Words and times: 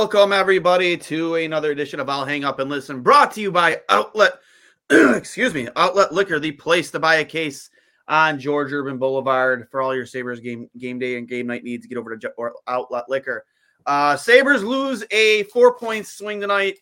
Welcome 0.00 0.32
everybody 0.32 0.96
to 0.96 1.34
another 1.34 1.72
edition 1.72 2.00
of 2.00 2.08
I'll 2.08 2.24
Hang 2.24 2.42
Up 2.42 2.58
and 2.58 2.70
Listen, 2.70 3.02
brought 3.02 3.32
to 3.32 3.42
you 3.42 3.52
by 3.52 3.82
Outlet. 3.90 4.32
excuse 4.90 5.52
me, 5.52 5.68
Outlet 5.76 6.10
Liquor, 6.10 6.38
the 6.38 6.52
place 6.52 6.90
to 6.92 6.98
buy 6.98 7.16
a 7.16 7.24
case 7.24 7.68
on 8.08 8.40
George 8.40 8.72
Urban 8.72 8.96
Boulevard 8.96 9.68
for 9.70 9.82
all 9.82 9.94
your 9.94 10.06
Sabres 10.06 10.40
game 10.40 10.70
game 10.78 10.98
day 10.98 11.18
and 11.18 11.28
game 11.28 11.46
night 11.46 11.64
needs. 11.64 11.86
Get 11.86 11.98
over 11.98 12.16
to 12.16 12.32
Outlet 12.66 13.10
Liquor. 13.10 13.44
Uh, 13.84 14.16
Sabres 14.16 14.64
lose 14.64 15.04
a 15.10 15.42
four 15.44 15.76
point 15.76 16.06
swing 16.06 16.40
tonight, 16.40 16.78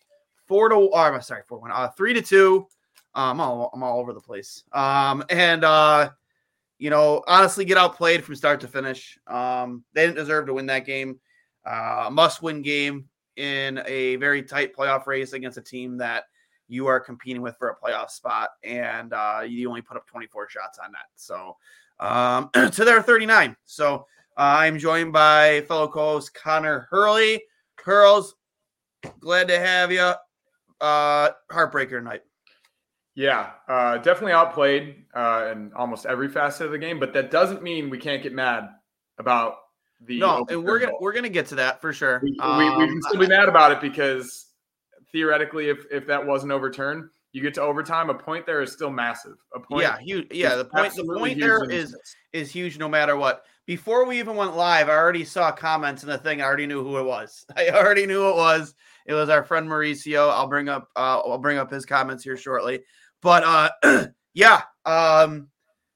four 0.47 0.69
to. 0.69 0.75
Or, 0.75 1.13
I'm 1.13 1.21
sorry, 1.21 1.43
four 1.45 1.59
one, 1.59 1.73
uh, 1.73 1.89
three 1.89 2.13
to 2.13 2.21
two. 2.21 2.67
Um, 3.15 3.31
I'm 3.31 3.41
all 3.41 3.69
I'm 3.73 3.83
all 3.83 3.99
over 3.99 4.13
the 4.13 4.21
place. 4.21 4.63
Um, 4.71 5.25
and 5.29 5.65
uh, 5.65 6.11
you 6.77 6.89
know, 6.89 7.21
honestly, 7.27 7.65
get 7.65 7.77
outplayed 7.77 8.23
from 8.23 8.35
start 8.35 8.61
to 8.61 8.69
finish. 8.69 9.19
Um, 9.27 9.83
they 9.93 10.05
didn't 10.05 10.15
deserve 10.15 10.45
to 10.45 10.53
win 10.53 10.67
that 10.67 10.85
game 10.85 11.19
uh, 11.65 12.09
must 12.11 12.41
win 12.41 12.61
game 12.61 13.05
in 13.39 13.81
a 13.85 14.17
very 14.17 14.43
tight 14.43 14.75
playoff 14.75 15.07
race 15.07 15.33
against 15.33 15.57
a 15.57 15.61
team 15.61 15.97
that 15.97 16.25
you 16.67 16.85
are 16.85 16.99
competing 16.99 17.41
with 17.41 17.57
for 17.57 17.69
a 17.69 17.75
playoff 17.75 18.09
spot 18.11 18.49
and 18.63 19.13
uh, 19.13 19.41
you 19.47 19.67
only 19.67 19.81
put 19.81 19.97
up 19.97 20.05
24 20.05 20.49
shots 20.49 20.77
on 20.77 20.91
that 20.91 21.07
so 21.15 21.55
um, 21.99 22.49
to 22.71 22.85
their 22.85 23.01
39 23.01 23.55
so 23.65 24.05
uh, 24.37 24.57
i'm 24.59 24.77
joined 24.77 25.11
by 25.11 25.61
fellow 25.61 25.87
co-host 25.87 26.33
connor 26.33 26.87
hurley. 26.91 27.41
Curls 27.77 28.35
glad 29.19 29.47
to 29.47 29.59
have 29.59 29.91
you 29.91 30.13
uh, 30.81 31.29
heartbreaker 31.51 32.03
night. 32.03 32.21
Yeah, 33.15 33.51
uh, 33.67 33.97
definitely 33.97 34.31
outplayed 34.31 35.03
uh, 35.13 35.49
in 35.51 35.71
almost 35.75 36.05
every 36.05 36.29
facet 36.29 36.67
of 36.67 36.71
the 36.71 36.77
game, 36.77 36.99
but 36.99 37.13
that 37.13 37.31
doesn't 37.31 37.61
mean 37.61 37.89
we 37.89 37.97
can't 37.97 38.23
get 38.23 38.33
mad 38.33 38.69
about 39.17 39.55
the. 40.05 40.19
no 40.19 40.45
and 40.49 40.63
we're 40.63 40.79
gonna 40.79 40.93
we're 40.99 41.13
gonna 41.13 41.29
get 41.29 41.47
to 41.47 41.55
that 41.55 41.81
for 41.81 41.91
sure 41.91 42.19
we, 42.23 42.31
we, 42.31 42.35
we 42.37 42.37
can 42.37 42.89
Um, 42.93 43.01
still 43.01 43.19
be 43.19 43.27
mad 43.27 43.49
about 43.49 43.71
it 43.71 43.81
because 43.81 44.49
theoretically, 45.11 45.69
if 45.69 45.85
if 45.91 46.07
that 46.07 46.25
wasn't 46.25 46.51
overturned, 46.51 47.09
you 47.31 47.41
get 47.41 47.53
to 47.55 47.61
overtime. 47.61 48.09
A 48.09 48.13
point 48.13 48.45
there 48.45 48.61
is 48.61 48.71
still 48.71 48.89
massive. 48.89 49.35
A 49.53 49.59
point. 49.59 49.83
yeah, 49.83 49.97
huge. 49.99 50.27
Yeah, 50.31 50.55
the 50.55 50.65
point. 50.65 50.93
The 50.95 51.03
point 51.03 51.39
there 51.39 51.69
is 51.69 51.95
is 52.33 52.51
huge 52.51 52.77
no 52.77 52.89
matter 52.89 53.15
what. 53.15 53.43
Before 53.65 54.05
we 54.05 54.19
even 54.19 54.35
went 54.35 54.55
live, 54.55 54.89
I 54.89 54.93
already 54.93 55.23
saw 55.23 55.51
comments 55.51 56.03
in 56.03 56.09
the 56.09 56.17
thing. 56.17 56.41
I 56.41 56.45
already 56.45 56.65
knew 56.65 56.83
who 56.83 56.97
it 56.97 57.03
was. 57.05 57.45
I 57.55 57.69
already 57.69 58.05
knew 58.05 58.29
it 58.29 58.35
was. 58.35 58.73
It 59.05 59.13
was 59.13 59.29
our 59.29 59.43
friend 59.43 59.67
Mauricio. 59.67 60.29
I'll 60.31 60.47
bring 60.47 60.69
up. 60.69 60.87
Uh, 60.95 61.19
I'll 61.19 61.37
bring 61.37 61.57
up 61.57 61.71
his 61.71 61.85
comments 61.85 62.23
here 62.23 62.37
shortly. 62.37 62.81
But 63.21 63.43
uh, 63.83 64.07
yeah, 64.33 64.61
um, 64.85 65.49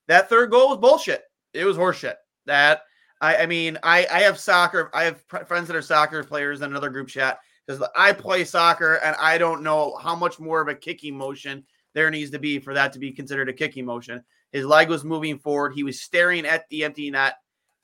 that 0.08 0.30
third 0.30 0.52
goal 0.52 0.70
was 0.70 0.78
bullshit. 0.80 1.24
It 1.54 1.66
was 1.66 1.78
horseshit. 1.78 2.16
That 2.46 2.82
I, 3.24 3.38
I 3.38 3.46
mean, 3.46 3.80
I 3.84 4.06
I 4.12 4.20
have 4.24 4.38
soccer. 4.38 4.92
I 4.94 5.06
have 5.06 5.24
friends 5.48 5.68
that 5.68 5.78
are 5.78 5.82
soccer 5.82 6.24
players 6.26 6.60
in 6.60 6.70
another 6.70 6.90
group 6.90 7.08
chat 7.08 7.40
because 7.66 7.82
I 7.96 8.12
play 8.12 8.44
soccer 8.44 8.96
and 8.96 9.16
I 9.18 9.38
don't 9.38 9.64
know 9.64 9.96
how 9.96 10.14
much 10.14 10.42
more 10.42 10.60
of 10.60 10.68
a 10.68 10.76
kicking 10.76 11.18
motion 11.18 11.64
there 11.94 12.12
needs 12.12 12.32
to 12.32 12.40
be 12.40 12.60
for 12.60 12.74
that 12.74 12.92
to 12.94 13.00
be 13.00 13.14
considered 13.14 13.48
a 13.48 13.54
kicking 13.54 13.86
motion. 13.86 14.22
His 14.52 14.66
leg 14.66 14.90
was 14.90 15.06
moving 15.06 15.40
forward. 15.40 15.72
He 15.74 15.84
was 15.84 16.02
staring 16.02 16.46
at 16.46 16.68
the 16.68 16.84
empty 16.84 17.10
net 17.10 17.36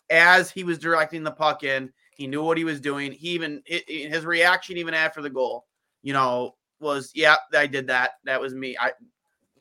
as 0.10 0.52
he 0.52 0.66
was 0.66 0.78
directing 0.78 1.24
the 1.24 1.32
puck 1.32 1.64
in. 1.64 1.90
He 2.18 2.28
knew 2.28 2.44
what 2.44 2.58
he 2.58 2.66
was 2.66 2.82
doing. 2.82 3.14
He 3.14 3.30
even 3.30 3.64
it- 3.66 3.88
his 3.88 4.26
reaction 4.26 4.76
even 4.76 4.94
after 4.94 5.22
the 5.22 5.30
goal, 5.30 5.68
you 6.04 6.12
know, 6.12 6.58
was 6.82 7.14
yeah, 7.16 7.38
I 7.56 7.66
did 7.66 7.88
that. 7.88 8.12
That 8.26 8.42
was 8.42 8.54
me. 8.54 8.76
I 8.78 8.92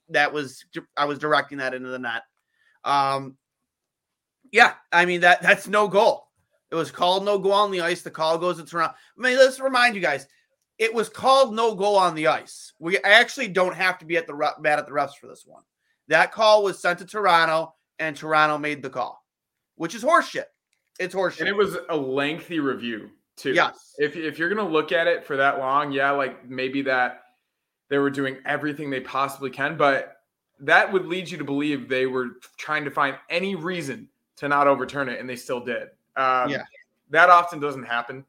that 0.08 0.32
was 0.32 0.64
I 0.96 1.04
was 1.04 1.20
directing 1.20 1.58
that 1.58 1.72
into 1.72 1.88
the 1.88 2.00
net. 2.00 2.22
Um 2.82 3.36
yeah, 4.52 4.74
I 4.92 5.04
mean 5.04 5.20
that 5.22 5.42
that's 5.42 5.68
no 5.68 5.88
goal. 5.88 6.28
It 6.70 6.74
was 6.74 6.90
called 6.90 7.24
no 7.24 7.38
goal 7.38 7.52
on 7.52 7.70
the 7.70 7.80
ice. 7.80 8.02
The 8.02 8.10
call 8.10 8.38
goes 8.38 8.58
to 8.58 8.64
Toronto. 8.64 8.94
I 9.18 9.22
mean, 9.22 9.38
let's 9.38 9.58
remind 9.58 9.94
you 9.94 10.02
guys, 10.02 10.26
it 10.78 10.92
was 10.92 11.08
called 11.08 11.54
no 11.54 11.74
goal 11.74 11.96
on 11.96 12.14
the 12.14 12.26
ice. 12.26 12.72
We 12.78 12.98
actually 12.98 13.48
don't 13.48 13.74
have 13.74 13.98
to 13.98 14.04
be 14.04 14.16
at 14.16 14.26
the 14.26 14.34
re- 14.34 14.50
mad 14.60 14.78
at 14.78 14.86
the 14.86 14.92
refs 14.92 15.16
for 15.18 15.26
this 15.26 15.44
one. 15.46 15.62
That 16.08 16.32
call 16.32 16.62
was 16.62 16.78
sent 16.78 16.98
to 17.00 17.06
Toronto, 17.06 17.74
and 17.98 18.16
Toronto 18.16 18.58
made 18.58 18.82
the 18.82 18.90
call, 18.90 19.22
which 19.76 19.94
is 19.94 20.02
horseshit. 20.02 20.44
It's 20.98 21.14
horseshit. 21.14 21.40
and 21.40 21.48
it 21.48 21.56
was 21.56 21.76
a 21.88 21.96
lengthy 21.96 22.60
review 22.60 23.10
too. 23.36 23.52
Yes. 23.52 23.94
If 23.98 24.16
if 24.16 24.38
you're 24.38 24.48
gonna 24.48 24.68
look 24.68 24.92
at 24.92 25.06
it 25.06 25.24
for 25.24 25.36
that 25.36 25.58
long, 25.58 25.92
yeah, 25.92 26.10
like 26.10 26.48
maybe 26.48 26.82
that 26.82 27.22
they 27.88 27.98
were 27.98 28.10
doing 28.10 28.36
everything 28.44 28.90
they 28.90 29.00
possibly 29.00 29.50
can, 29.50 29.76
but 29.76 30.16
that 30.60 30.92
would 30.92 31.06
lead 31.06 31.30
you 31.30 31.38
to 31.38 31.44
believe 31.44 31.88
they 31.88 32.06
were 32.06 32.30
trying 32.58 32.84
to 32.84 32.90
find 32.90 33.16
any 33.30 33.54
reason 33.54 34.08
to 34.38 34.48
not 34.48 34.66
overturn 34.66 35.08
it, 35.08 35.20
and 35.20 35.28
they 35.28 35.36
still 35.36 35.60
did. 35.60 35.88
Um, 36.16 36.50
Yeah. 36.50 36.64
that 37.10 37.30
often 37.30 37.60
doesn't 37.60 37.84
happen. 37.84 38.24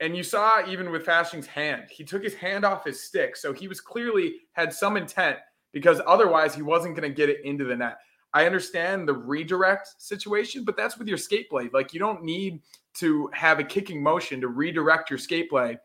And 0.00 0.16
you 0.16 0.22
saw 0.22 0.66
even 0.66 0.90
with 0.90 1.04
Fasching's 1.04 1.46
hand, 1.46 1.90
he 1.90 2.04
took 2.04 2.22
his 2.22 2.34
hand 2.34 2.64
off 2.64 2.84
his 2.84 3.02
stick, 3.02 3.36
so 3.36 3.52
he 3.52 3.68
was 3.68 3.80
clearly 3.80 4.36
had 4.52 4.72
some 4.72 4.96
intent 4.96 5.38
because 5.72 6.00
otherwise 6.06 6.54
he 6.54 6.62
wasn't 6.62 6.96
going 6.96 7.08
to 7.08 7.14
get 7.14 7.28
it 7.28 7.44
into 7.44 7.64
the 7.64 7.76
net. 7.76 7.98
I 8.32 8.46
understand 8.46 9.08
the 9.08 9.14
redirect 9.14 10.00
situation, 10.00 10.64
but 10.64 10.76
that's 10.76 10.96
with 10.96 11.08
your 11.08 11.18
skate 11.18 11.50
blade. 11.50 11.72
Like 11.72 11.92
you 11.92 12.00
don't 12.00 12.22
need 12.22 12.62
to 12.94 13.28
have 13.34 13.58
a 13.58 13.64
kicking 13.64 14.02
motion 14.02 14.40
to 14.40 14.48
redirect 14.48 15.10
your 15.10 15.18
skate 15.18 15.50
blade 15.50 15.78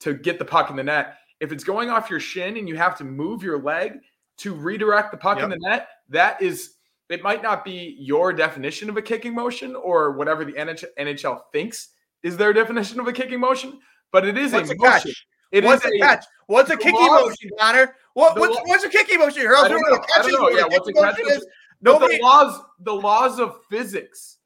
to 0.00 0.14
get 0.14 0.38
the 0.38 0.44
puck 0.44 0.70
in 0.70 0.76
the 0.76 0.82
net. 0.82 1.18
If 1.40 1.52
it's 1.52 1.64
going 1.64 1.90
off 1.90 2.10
your 2.10 2.20
shin 2.20 2.56
and 2.56 2.68
you 2.68 2.76
have 2.76 2.96
to 2.98 3.04
move 3.04 3.42
your 3.42 3.60
leg 3.60 4.00
to 4.38 4.54
redirect 4.54 5.10
the 5.10 5.16
puck 5.18 5.38
in 5.40 5.50
the 5.50 5.58
net, 5.60 5.88
that 6.08 6.40
is 6.42 6.74
it 7.10 7.22
might 7.22 7.42
not 7.42 7.64
be 7.64 7.96
your 7.98 8.32
definition 8.32 8.88
of 8.88 8.96
a 8.96 9.02
kicking 9.02 9.34
motion 9.34 9.74
or 9.76 10.12
whatever 10.12 10.44
the 10.44 10.52
NHL 10.52 11.40
thinks 11.52 11.88
is 12.22 12.36
their 12.36 12.52
definition 12.52 13.00
of 13.00 13.08
a 13.08 13.12
kicking 13.12 13.40
motion, 13.40 13.80
but 14.12 14.26
it 14.26 14.36
is 14.38 14.52
What's 14.52 14.70
a 14.70 14.74
a 14.74 14.76
motion. 14.76 15.10
catch? 15.10 15.26
It 15.52 15.64
what's 15.64 15.84
is 15.84 15.92
a 15.92 15.98
catch? 15.98 16.24
What's 16.46 16.70
a 16.70 16.76
kicking 16.76 16.94
laws- 16.94 17.22
motion, 17.30 17.50
Connor? 17.58 17.96
What, 18.14 18.38
what's, 18.38 18.54
law- 18.54 18.62
what's 18.66 18.84
a 18.84 18.88
kicking 18.88 19.18
motion? 19.18 19.44
Don't 19.44 19.70
know. 19.70 19.76
a 19.96 20.00
I 20.00 20.04
catching 20.16 20.32
don't 20.32 20.52
know. 20.52 20.58
Yeah, 20.58 20.64
what's 20.66 20.88
a 20.88 20.92
catch 20.92 21.18
motion 21.18 21.26
is 21.36 21.46
Nobody. 21.80 22.16
the 22.18 22.22
laws, 22.22 22.60
the 22.80 22.94
laws 22.94 23.38
of 23.40 23.56
physics 23.70 24.38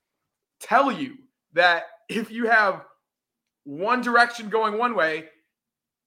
tell 0.60 0.90
you 0.92 1.16
that 1.52 1.84
if 2.08 2.30
you 2.30 2.46
have 2.46 2.84
one 3.64 4.00
direction 4.00 4.48
going 4.48 4.78
one 4.78 4.94
way, 4.94 5.24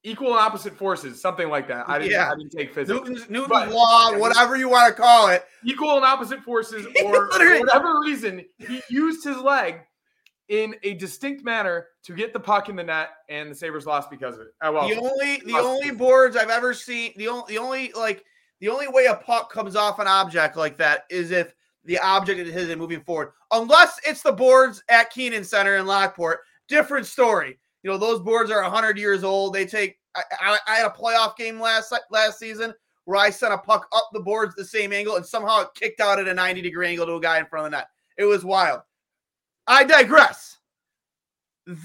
equal 0.03 0.29
and 0.29 0.39
opposite 0.39 0.77
forces, 0.77 1.21
something 1.21 1.49
like 1.49 1.67
that. 1.67 1.87
I 1.89 1.99
didn't, 1.99 2.11
Yeah. 2.11 2.31
I 2.31 2.35
didn't 2.35 2.51
take 2.51 2.73
physics. 2.73 2.97
Newton's, 2.97 3.29
Newton's 3.29 3.73
law, 3.73 4.17
whatever 4.17 4.55
you 4.55 4.69
want 4.69 4.95
to 4.95 5.01
call 5.01 5.29
it. 5.29 5.45
equal 5.65 5.95
and 5.95 6.05
opposite 6.05 6.43
forces, 6.43 6.85
or 7.03 7.29
whatever 7.29 7.99
reason, 8.01 8.45
he 8.57 8.81
used 8.89 9.23
his 9.23 9.37
leg 9.37 9.81
in 10.49 10.75
a 10.83 10.93
distinct 10.93 11.43
manner 11.43 11.87
to 12.03 12.13
get 12.13 12.31
the 12.31 12.39
puck 12.39 12.69
in 12.69 12.75
the 12.75 12.83
net, 12.83 13.09
and 13.29 13.51
the 13.51 13.55
Sabres 13.55 13.85
lost 13.85 14.09
because 14.09 14.35
of 14.35 14.41
it. 14.41 14.47
Uh, 14.61 14.71
well, 14.73 14.87
the 14.87 14.95
only 14.95 15.41
the 15.45 15.57
only 15.57 15.91
boards 15.91 16.37
I've 16.37 16.49
ever 16.49 16.73
seen 16.73 17.11
the 17.17 17.27
only 17.27 17.43
the 17.49 17.57
only 17.57 17.91
like 17.93 18.23
the 18.59 18.69
only 18.69 18.87
way 18.87 19.05
a 19.05 19.15
puck 19.15 19.51
comes 19.51 19.75
off 19.75 19.99
an 19.99 20.07
object 20.07 20.55
like 20.55 20.77
that 20.77 21.03
is 21.09 21.31
if 21.31 21.53
the 21.83 21.99
object 21.99 22.39
is 22.39 22.75
moving 22.75 23.01
forward. 23.01 23.31
Unless 23.51 23.99
it's 24.05 24.21
the 24.21 24.31
boards 24.31 24.83
at 24.89 25.09
Kenan 25.11 25.43
Center 25.43 25.77
in 25.77 25.85
Lockport, 25.85 26.39
different 26.67 27.05
story. 27.05 27.59
You 27.83 27.91
know 27.91 27.97
those 27.97 28.19
boards 28.19 28.51
are 28.51 28.61
hundred 28.63 28.97
years 28.97 29.23
old. 29.23 29.53
They 29.53 29.65
take. 29.65 29.97
I, 30.15 30.23
I, 30.39 30.59
I 30.67 30.75
had 30.77 30.87
a 30.87 30.89
playoff 30.89 31.35
game 31.37 31.59
last 31.59 31.93
last 32.11 32.39
season 32.39 32.73
where 33.05 33.17
I 33.17 33.29
sent 33.29 33.53
a 33.53 33.57
puck 33.57 33.87
up 33.93 34.09
the 34.11 34.19
boards 34.19 34.55
the 34.55 34.65
same 34.65 34.91
angle 34.91 35.15
and 35.15 35.25
somehow 35.25 35.61
it 35.61 35.69
kicked 35.75 36.01
out 36.01 36.19
at 36.19 36.27
a 36.27 36.33
ninety 36.33 36.61
degree 36.61 36.87
angle 36.87 37.05
to 37.05 37.15
a 37.15 37.21
guy 37.21 37.39
in 37.39 37.45
front 37.45 37.67
of 37.67 37.71
the 37.71 37.77
net. 37.77 37.87
It 38.17 38.25
was 38.25 38.43
wild. 38.43 38.81
I 39.67 39.83
digress. 39.83 40.57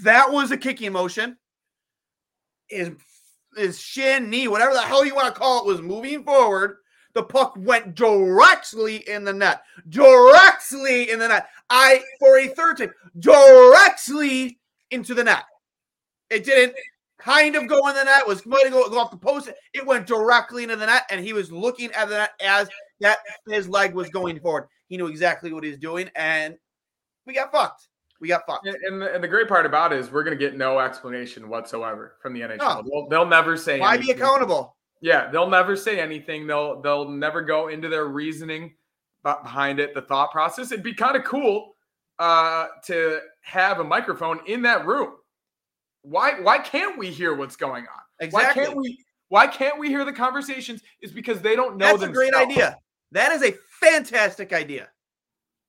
That 0.03 0.31
was 0.31 0.51
a 0.51 0.57
kicking 0.57 0.93
motion 0.93 1.37
his 2.73 2.91
his 3.57 3.79
shin, 3.79 4.31
knee, 4.31 4.49
whatever 4.49 4.73
the 4.73 4.81
hell 4.81 5.05
you 5.05 5.15
want 5.15 5.33
to 5.33 5.39
call 5.39 5.61
it, 5.61 5.67
was 5.67 5.83
moving 5.83 6.25
forward. 6.25 6.79
The 7.15 7.23
puck 7.23 7.55
went 7.59 7.95
directly 7.95 9.07
in 9.09 9.25
the 9.25 9.33
net. 9.35 9.63
Directly 9.91 11.11
in 11.11 11.19
the 11.19 11.29
net. 11.29 11.49
I 11.69 12.03
for 12.19 12.39
a 12.39 12.49
third 12.49 12.79
time, 12.79 12.93
directly 13.19 14.59
into 14.91 15.13
the 15.13 15.25
net. 15.25 15.45
It 16.33 16.45
didn't 16.45 16.75
kind 17.19 17.55
of 17.57 17.69
go 17.69 17.89
in 17.89 17.95
the 17.95 18.05
net, 18.05 18.27
was 18.27 18.41
going 18.41 18.65
to 18.65 18.71
go, 18.71 18.89
go 18.89 18.99
off 18.99 19.11
the 19.11 19.17
post. 19.17 19.51
It 19.75 19.87
went 19.87 20.07
directly 20.07 20.63
into 20.63 20.77
the 20.77 20.87
net, 20.87 21.05
and 21.11 21.25
he 21.25 21.33
was 21.33 21.53
looking 21.53 21.93
at 21.93 22.09
the 22.09 22.17
net 22.19 22.31
as 22.43 22.69
that 23.01 23.19
his 23.49 23.69
leg 23.69 23.95
was 23.95 24.09
going 24.11 24.41
forward. 24.41 24.69
He 24.89 24.97
knew 24.97 25.07
exactly 25.07 25.53
what 25.53 25.65
he 25.65 25.71
was 25.71 25.79
doing, 25.79 26.11
and 26.17 26.57
we 27.27 27.35
got 27.35 27.53
fucked. 27.53 27.89
We 28.21 28.29
got 28.29 28.43
fucked. 28.47 28.67
And, 28.67 28.77
and, 28.87 29.03
the, 29.03 29.15
and 29.15 29.23
the 29.23 29.29
great 29.29 29.49
part 29.49 29.67
about 29.67 29.93
it 29.93 29.99
is 29.99 30.11
we're 30.11 30.23
going 30.23 30.39
to 30.39 30.43
get 30.43 30.57
no 30.57 30.79
explanation 30.79 31.49
whatsoever 31.49 32.17
from 32.23 32.35
the 32.35 32.41
NHL. 32.41 32.59
No. 32.59 32.83
They'll, 32.83 33.09
they'll 33.09 33.29
never 33.29 33.57
say 33.57 33.81
Why 33.81 33.97
be 33.97 34.13
accountable? 34.13 34.77
Yeah, 35.01 35.29
they'll 35.31 35.51
never 35.51 35.77
say 35.77 35.99
anything. 35.99 36.47
They'll 36.47 36.81
they'll 36.81 37.09
never 37.09 37.43
go 37.43 37.69
into 37.69 37.89
their 37.89 38.07
reasoning 38.07 38.75
behind 39.25 39.81
it, 39.81 39.95
the 39.95 40.03
thought 40.03 40.31
process. 40.31 40.71
It'd 40.71 40.85
be 40.85 40.95
kind 40.95 41.17
of 41.17 41.25
cool 41.25 41.75
uh, 42.21 42.69
to 42.85 43.21
have 43.41 43.81
a 43.81 43.85
microphone 43.85 44.41
in 44.47 44.63
that 44.63 44.87
room. 44.87 45.15
Why 46.03 46.41
why 46.41 46.59
can't 46.59 46.99
we 46.99 47.11
hear 47.11 47.35
what's 47.35 47.57
going 47.57 47.85
on? 47.85 48.31
Why 48.31 48.43
Exactly. 48.43 48.65
can't 48.65 48.77
we 48.77 49.05
why 49.29 49.47
can't 49.47 49.79
we 49.79 49.89
hear 49.89 50.05
the 50.05 50.13
conversations? 50.13 50.83
Is 51.01 51.13
because 51.13 51.41
they 51.41 51.57
don't 51.57 51.77
know 51.77 51.97
That's 51.97 52.03
a 52.11 52.13
great 52.13 52.35
idea. 52.35 52.77
That 53.13 53.33
is 53.33 53.43
a 53.43 53.55
fantastic 53.81 54.53
idea. 54.53 54.89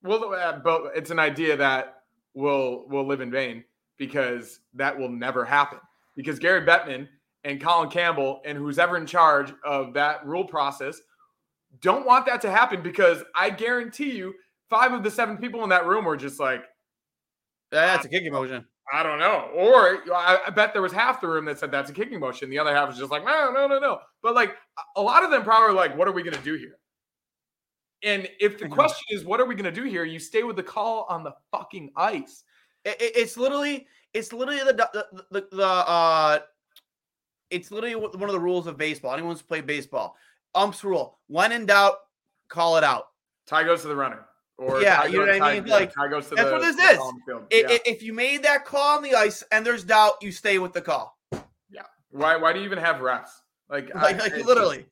Well, 0.02 0.34
uh, 0.34 0.58
but 0.58 0.92
it's 0.94 1.10
an 1.10 1.18
idea 1.18 1.56
that 1.56 2.02
will 2.34 2.86
will 2.88 3.06
live 3.06 3.20
in 3.20 3.30
vain 3.30 3.64
because 3.96 4.60
that 4.74 4.98
will 4.98 5.08
never 5.08 5.44
happen. 5.44 5.78
Because 6.16 6.38
Gary 6.38 6.64
Bettman 6.66 7.08
and 7.44 7.60
Colin 7.60 7.90
Campbell 7.90 8.40
and 8.44 8.56
who's 8.58 8.78
ever 8.78 8.96
in 8.96 9.06
charge 9.06 9.52
of 9.64 9.94
that 9.94 10.26
rule 10.26 10.44
process 10.44 11.00
don't 11.80 12.06
want 12.06 12.26
that 12.26 12.40
to 12.42 12.50
happen 12.50 12.82
because 12.82 13.22
I 13.34 13.50
guarantee 13.50 14.16
you, 14.16 14.34
five 14.70 14.92
of 14.92 15.02
the 15.02 15.10
seven 15.10 15.36
people 15.38 15.62
in 15.64 15.70
that 15.70 15.86
room 15.86 16.04
were 16.04 16.16
just 16.16 16.38
like, 16.38 16.64
That's 17.70 18.04
a 18.04 18.08
kicking 18.08 18.32
motion. 18.32 18.66
I 18.92 19.02
don't 19.02 19.18
know. 19.18 19.48
Or 19.54 20.02
I, 20.14 20.38
I 20.46 20.50
bet 20.50 20.72
there 20.72 20.82
was 20.82 20.92
half 20.92 21.20
the 21.20 21.26
room 21.28 21.46
that 21.46 21.58
said 21.58 21.70
that's 21.70 21.90
a 21.90 21.92
kicking 21.92 22.20
motion. 22.20 22.50
The 22.50 22.58
other 22.58 22.74
half 22.74 22.88
was 22.88 22.98
just 22.98 23.10
like, 23.10 23.24
no, 23.24 23.50
no, 23.50 23.66
no, 23.66 23.78
no. 23.78 24.00
But 24.22 24.34
like 24.34 24.56
a- 24.96 25.00
lot 25.02 25.24
of 25.24 25.30
them 25.30 25.42
probably 25.42 25.68
were 25.68 25.80
like, 25.80 25.96
what 25.96 26.06
are 26.06 26.12
we 26.12 26.22
going 26.22 26.36
to 26.36 26.42
do 26.42 26.54
here? 26.54 26.78
And 28.02 28.28
if 28.40 28.58
the 28.58 28.66
Mhm. 28.66 28.72
question 28.72 29.06
is, 29.16 29.24
what 29.24 29.40
are 29.40 29.46
we 29.46 29.54
going 29.54 29.64
to 29.64 29.72
do 29.72 29.84
here? 29.84 30.04
You 30.04 30.18
stay 30.18 30.42
with 30.42 30.56
the 30.56 30.62
call 30.62 31.06
on 31.08 31.24
the 31.24 31.34
fucking 31.50 31.90
ice. 31.96 32.44
It- 32.84 33.00
it- 33.00 33.16
it's 33.16 33.36
literally, 33.38 33.86
it's 34.12 34.32
literally 34.32 34.60
the 34.60 34.74
the, 34.74 35.24
the 35.30 35.48
the 35.50 35.66
uh, 35.66 36.38
it's 37.50 37.70
literally 37.70 37.94
one 37.94 38.24
of 38.28 38.32
the 38.32 38.40
rules 38.40 38.66
of 38.66 38.76
baseball. 38.76 39.12
Anyone 39.14 39.32
who's 39.32 39.42
played 39.42 39.66
baseball, 39.66 40.16
umps 40.54 40.84
rule: 40.84 41.18
when 41.28 41.50
in 41.52 41.64
doubt, 41.66 41.96
call 42.48 42.76
it 42.76 42.84
out. 42.84 43.08
Tie 43.46 43.64
goes 43.64 43.82
to 43.82 43.88
the 43.88 43.96
runner. 43.96 44.26
Or 44.56 44.80
Yeah, 44.80 45.04
you 45.06 45.18
know 45.18 45.26
what 45.32 45.42
I 45.42 45.54
mean? 45.54 45.66
yeah, 45.66 45.74
Like, 45.74 45.92
to 45.92 46.08
that's 46.10 46.28
the, 46.30 46.36
what 46.36 46.60
this 46.62 46.78
is. 46.78 46.96
ball 46.98 47.08
on 47.08 47.14
the 47.16 47.22
field. 47.32 47.46
I- 47.52 47.56
Yeah. 47.56 47.66
i- 47.76 47.80
If 47.86 48.02
you 48.02 48.12
made 48.12 48.44
that 48.44 48.64
call 48.64 48.96
on 48.98 49.02
the 49.02 49.14
ice 49.14 49.42
and 49.50 49.66
there's 49.66 49.82
doubt, 49.84 50.14
you 50.22 50.30
stay 50.30 50.58
with 50.58 50.72
the 50.72 50.80
call. 50.80 51.18
Yeah. 51.68 51.82
Why? 52.10 52.36
Why 52.36 52.52
do 52.52 52.60
you 52.60 52.64
even 52.64 52.78
have 52.78 52.96
refs? 52.96 53.28
Like, 53.68 53.90
I- 53.96 54.02
Like, 54.02 54.18
like 54.20 54.32
just- 54.34 54.46
literally, 54.46 54.86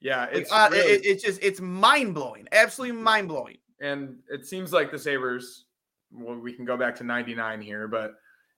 yeah. 0.00 0.20
Like, 0.26 0.34
It's 0.36 0.52
uh, 0.52 0.68
really- 0.72 0.92
it- 0.92 1.04
it's 1.04 1.22
just 1.22 1.42
it's 1.42 1.60
mind 1.60 2.14
blowing, 2.14 2.48
absolutely 2.52 2.96
mind 3.02 3.28
blowing. 3.28 3.58
and 3.80 4.18
it 4.30 4.46
seems 4.46 4.72
like 4.72 4.90
the 4.90 4.98
Sabres. 4.98 5.66
Well, 6.10 6.36
we 6.36 6.54
can 6.54 6.64
go 6.64 6.76
back 6.78 6.94
to 6.96 7.04
'99 7.04 7.60
here, 7.60 7.88
but 7.88 8.14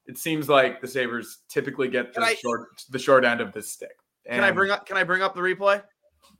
it 0.07 0.17
seems 0.19 0.49
like 0.49 0.81
the 0.81 0.87
Sabres 0.87 1.39
typically 1.49 1.89
get 1.89 2.15
the 2.15 2.21
I- 2.23 2.35
short 2.35 2.69
the 2.91 2.99
short 3.01 3.25
end 3.25 3.41
of 3.41 3.53
this 3.53 3.73
stick. 3.73 3.97
Can 4.31 4.45
I 4.45 4.53
bring 4.53 4.71
up? 4.71 4.87
Can 4.87 4.97
I 4.97 5.03
bring 5.03 5.23
up 5.23 5.35
the 5.35 5.41
replay? 5.41 5.83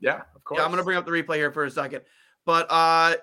Yeah, 0.01 0.21
of 0.37 0.45
course. 0.45 0.59
Yeah, 0.59 0.65
I'm 0.65 0.71
gonna 0.71 0.85
bring 0.85 0.99
up 0.99 1.05
the 1.07 1.11
replay 1.11 1.37
here 1.37 1.51
for 1.51 1.65
a 1.65 1.71
second. 1.71 2.03
But 2.45 2.67
uh 2.71 3.17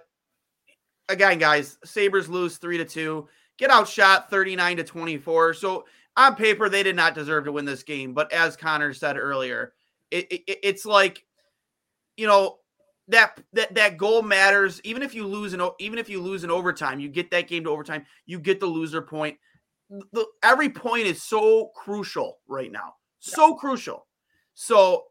again, 1.10 1.40
guys, 1.40 1.78
Sabres 1.84 2.30
lose 2.30 2.58
three 2.58 2.78
to 2.78 2.86
two, 2.86 3.28
get 3.58 3.72
outshot 3.72 4.30
39 4.30 4.78
to 4.78 4.84
24. 4.84 5.54
So 5.54 5.86
on 6.18 6.36
paper, 6.36 6.70
they 6.70 6.84
did 6.84 6.96
not 6.96 7.16
deserve 7.16 7.46
to 7.46 7.52
win 7.52 7.66
this 7.66 7.84
game. 7.84 8.14
But 8.14 8.32
as 8.32 8.56
Connor 8.56 8.94
said 8.94 9.18
earlier, 9.18 9.74
it, 10.12 10.32
it 10.32 10.60
it's 10.64 10.86
like, 10.86 11.26
you 12.18 12.28
know, 12.28 12.60
that 13.08 13.40
that 13.54 13.76
that 13.76 13.98
goal 13.98 14.22
matters. 14.22 14.82
Even 14.84 15.04
if 15.04 15.14
you 15.14 15.28
lose 15.28 15.54
an 15.54 15.62
o- 15.62 15.76
even 15.80 16.00
if 16.00 16.10
you 16.10 16.22
lose 16.22 16.44
in 16.44 16.52
overtime, 16.52 17.00
you 17.00 17.10
get 17.10 17.32
that 17.32 17.48
game 17.48 17.64
to 17.66 17.70
overtime, 17.70 18.06
you 18.26 18.40
get 18.40 18.60
the 18.60 18.66
loser 18.66 19.02
point. 19.02 19.38
The, 19.90 20.26
every 20.42 20.70
point 20.70 21.06
is 21.06 21.22
so 21.22 21.72
crucial 21.76 22.40
right 22.48 22.72
now. 22.72 22.96
So 23.20 23.54
crucial. 23.56 24.08
So 24.54 25.06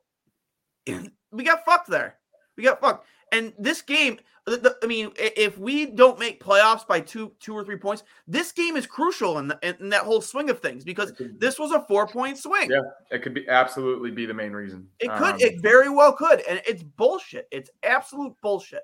we 1.30 1.44
got 1.44 1.64
fucked 1.64 1.88
there. 1.88 2.16
We 2.56 2.64
got 2.64 2.80
fucked. 2.80 3.06
And 3.36 3.52
this 3.58 3.82
game, 3.82 4.18
the, 4.46 4.56
the- 4.58 4.76
I 4.82 4.86
mean, 4.86 5.10
if 5.16 5.58
we 5.58 5.86
don't 5.86 6.18
make 6.18 6.42
playoffs 6.42 6.86
by 6.86 7.00
two, 7.00 7.32
two 7.40 7.54
or 7.54 7.64
three 7.64 7.76
points, 7.76 8.02
this 8.28 8.52
game 8.52 8.76
is 8.76 8.86
crucial 8.86 9.38
in, 9.38 9.48
the, 9.48 9.58
in 9.80 9.88
that 9.90 10.02
whole 10.02 10.20
swing 10.20 10.50
of 10.50 10.60
things 10.60 10.84
because 10.84 11.12
this 11.38 11.58
was 11.58 11.72
a 11.72 11.80
four 11.86 12.06
point 12.06 12.38
swing. 12.38 12.70
Yeah. 12.70 12.80
It 13.10 13.22
could 13.22 13.34
be 13.34 13.48
absolutely 13.48 14.10
be 14.10 14.26
the 14.26 14.34
main 14.34 14.52
reason. 14.52 14.86
It 15.00 15.08
could, 15.12 15.34
Um, 15.34 15.40
it 15.40 15.60
very 15.62 15.88
well 15.88 16.12
could, 16.12 16.40
and 16.48 16.60
it's 16.66 16.82
bullshit. 16.82 17.48
It's 17.50 17.70
absolute 17.82 18.34
bullshit. 18.42 18.82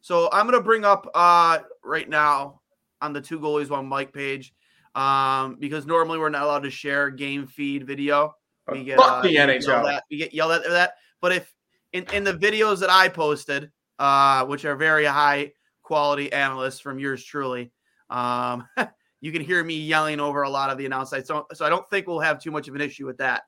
So 0.00 0.28
I'm 0.32 0.46
gonna 0.46 0.60
bring 0.62 0.84
up 0.84 1.08
uh 1.14 1.58
right 1.82 2.08
now 2.08 2.60
on 3.02 3.12
the 3.12 3.20
two 3.20 3.38
goalies 3.40 3.70
one 3.70 3.88
mic 3.88 4.12
page, 4.12 4.54
um, 4.94 5.56
because 5.58 5.84
normally 5.84 6.18
we're 6.18 6.28
not 6.30 6.42
allowed 6.44 6.62
to 6.62 6.70
share 6.70 7.10
game 7.10 7.46
feed 7.46 7.86
video. 7.86 8.34
We 8.70 8.84
get 8.84 8.98
Fuck 8.98 9.08
uh, 9.10 9.22
the 9.22 9.28
we 9.28 9.34
get 9.34 9.48
NHL. 9.48 9.66
yelled 9.66 9.86
at- 9.88 10.04
we 10.10 10.16
get 10.16 10.32
yelled 10.34 10.52
at 10.52 10.64
that. 10.64 10.94
But 11.20 11.32
if 11.32 11.52
in, 11.92 12.04
in 12.12 12.24
the 12.24 12.34
videos 12.34 12.78
that 12.80 12.90
I 12.90 13.08
posted, 13.08 13.70
uh, 13.98 14.44
which 14.46 14.64
are 14.64 14.76
very 14.76 15.04
high 15.04 15.52
quality 15.82 16.32
analysts 16.32 16.80
from 16.80 16.98
yours 16.98 17.22
truly, 17.24 17.72
um, 18.10 18.66
you 19.20 19.32
can 19.32 19.42
hear 19.42 19.62
me 19.64 19.74
yelling 19.76 20.20
over 20.20 20.42
a 20.42 20.50
lot 20.50 20.70
of 20.70 20.78
the 20.78 20.86
announcements. 20.86 21.28
So, 21.28 21.46
so 21.54 21.64
I 21.64 21.68
don't 21.68 21.88
think 21.90 22.06
we'll 22.06 22.20
have 22.20 22.40
too 22.40 22.50
much 22.50 22.68
of 22.68 22.74
an 22.74 22.80
issue 22.80 23.06
with 23.06 23.18
that. 23.18 23.42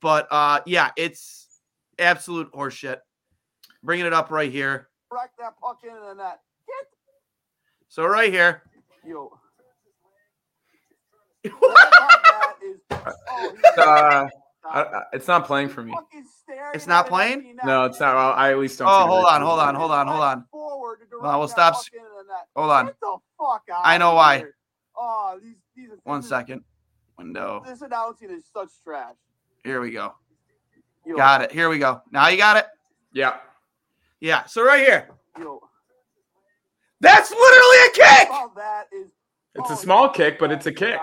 But 0.00 0.26
uh, 0.30 0.60
yeah, 0.66 0.90
it's 0.96 1.60
absolute 1.98 2.50
horseshit. 2.52 2.98
Bringing 3.84 4.06
it 4.06 4.12
up 4.12 4.30
right 4.30 4.50
here. 4.50 4.88
Wreck 5.12 5.30
that 5.38 5.54
puck 5.60 5.80
into 5.84 6.00
the 6.00 6.14
net. 6.14 6.40
Get 6.66 6.86
So 7.88 8.04
right 8.06 8.32
here. 8.32 8.62
you. 9.04 9.30
that 11.44 12.54
is. 12.64 12.78
Oh, 12.90 13.54
Uh, 13.76 14.28
I, 14.64 14.80
I- 14.82 15.02
it's 15.12 15.26
not 15.28 15.46
playing 15.46 15.68
for 15.68 15.82
me. 15.82 15.92
Fucking 16.72 16.78
It's 16.78 16.86
not 16.86 17.06
playing? 17.06 17.56
No, 17.64 17.84
it's 17.84 18.00
not. 18.00 18.14
Well, 18.14 18.32
I 18.32 18.50
at 18.52 18.58
least 18.58 18.78
don't. 18.78 18.88
Oh, 18.88 18.92
see 18.98 19.02
the 19.04 19.08
hold 19.08 19.24
on, 19.26 19.42
hold 19.42 19.60
on, 19.60 19.74
hold 19.74 19.90
on, 19.92 20.06
hold 20.06 20.20
on. 20.20 20.44
Forward 20.50 21.00
to 21.00 21.06
direct 21.06 21.22
Well, 21.22 21.38
we'll 21.38 21.48
stop 21.48 21.74
puck 21.74 21.82
s- 21.82 21.90
into 21.92 22.04
the 22.08 22.24
net. 22.32 22.46
Hold 22.56 22.70
on. 22.70 22.86
Get 22.86 23.00
the 23.00 23.16
fuck 23.38 23.62
out. 23.72 23.82
I 23.84 23.98
know 23.98 24.14
why. 24.14 24.38
Here. 24.38 24.54
Oh, 24.96 25.38
these 25.42 25.56
these. 25.76 25.88
One 26.04 26.20
this 26.20 26.28
second. 26.28 26.64
Window. 27.18 27.62
This 27.66 27.82
announcing 27.82 28.30
is 28.30 28.44
such 28.52 28.70
trash. 28.82 29.14
Here 29.64 29.80
we 29.80 29.90
go. 29.90 30.14
Yo, 31.04 31.16
Got 31.16 31.42
it. 31.42 31.52
Here 31.52 31.68
we 31.68 31.78
go. 31.78 32.00
Now 32.10 32.28
you 32.28 32.36
got 32.36 32.56
it. 32.56 32.66
Yeah. 33.12 33.36
Yeah. 34.20 34.44
So 34.46 34.64
right 34.64 34.80
here. 34.80 35.08
Yo, 35.38 35.60
That's 37.00 37.30
literally 37.30 37.76
a 37.88 37.90
kick. 37.92 38.28
oh, 38.30 38.52
that 38.56 38.86
is. 38.92 39.10
It's 39.54 39.70
oh, 39.70 39.74
a 39.74 39.76
small 39.76 40.04
you 40.04 40.12
kick, 40.12 40.38
but 40.38 40.50
it's 40.50 40.66
a 40.66 40.72
kick. 40.72 40.94
it. 40.94 41.00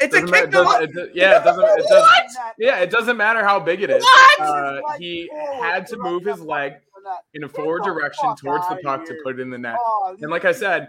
It's 0.00 0.14
a 0.14 0.20
Doesn't 0.20 0.32
kick. 0.34 0.52
ma- 0.52 0.78
to 0.78 0.86
doesn't- 0.86 0.98
it 0.98 1.10
yeah, 1.14 1.40
it 1.40 1.44
doesn't. 1.44 1.64
It 1.64 1.76
does. 1.88 2.02
What? 2.02 2.54
Yeah, 2.58 2.78
it 2.78 2.90
doesn't 2.90 3.16
matter 3.16 3.44
how 3.44 3.58
big 3.58 3.82
it 3.82 3.90
is. 3.90 4.02
What? 4.02 4.40
Uh, 4.40 4.80
he 4.98 5.28
had 5.60 5.86
to 5.88 5.96
to 5.96 6.02
move 6.02 6.24
his 6.24 6.40
leg 6.40 6.72
into 6.74 6.82
the 6.94 7.10
net. 7.10 7.18
in 7.34 7.44
a 7.44 7.48
forward 7.48 7.82
direction 7.82 8.34
towards 8.36 8.68
the 8.68 8.76
puck 8.76 9.04
to 9.06 9.16
put 9.24 9.38
it 9.38 9.40
in 9.42 9.50
the 9.50 9.58
net. 9.58 9.76
Oh, 9.80 10.16
And 10.20 10.30
like 10.30 10.44
I 10.44 10.52
said, 10.52 10.88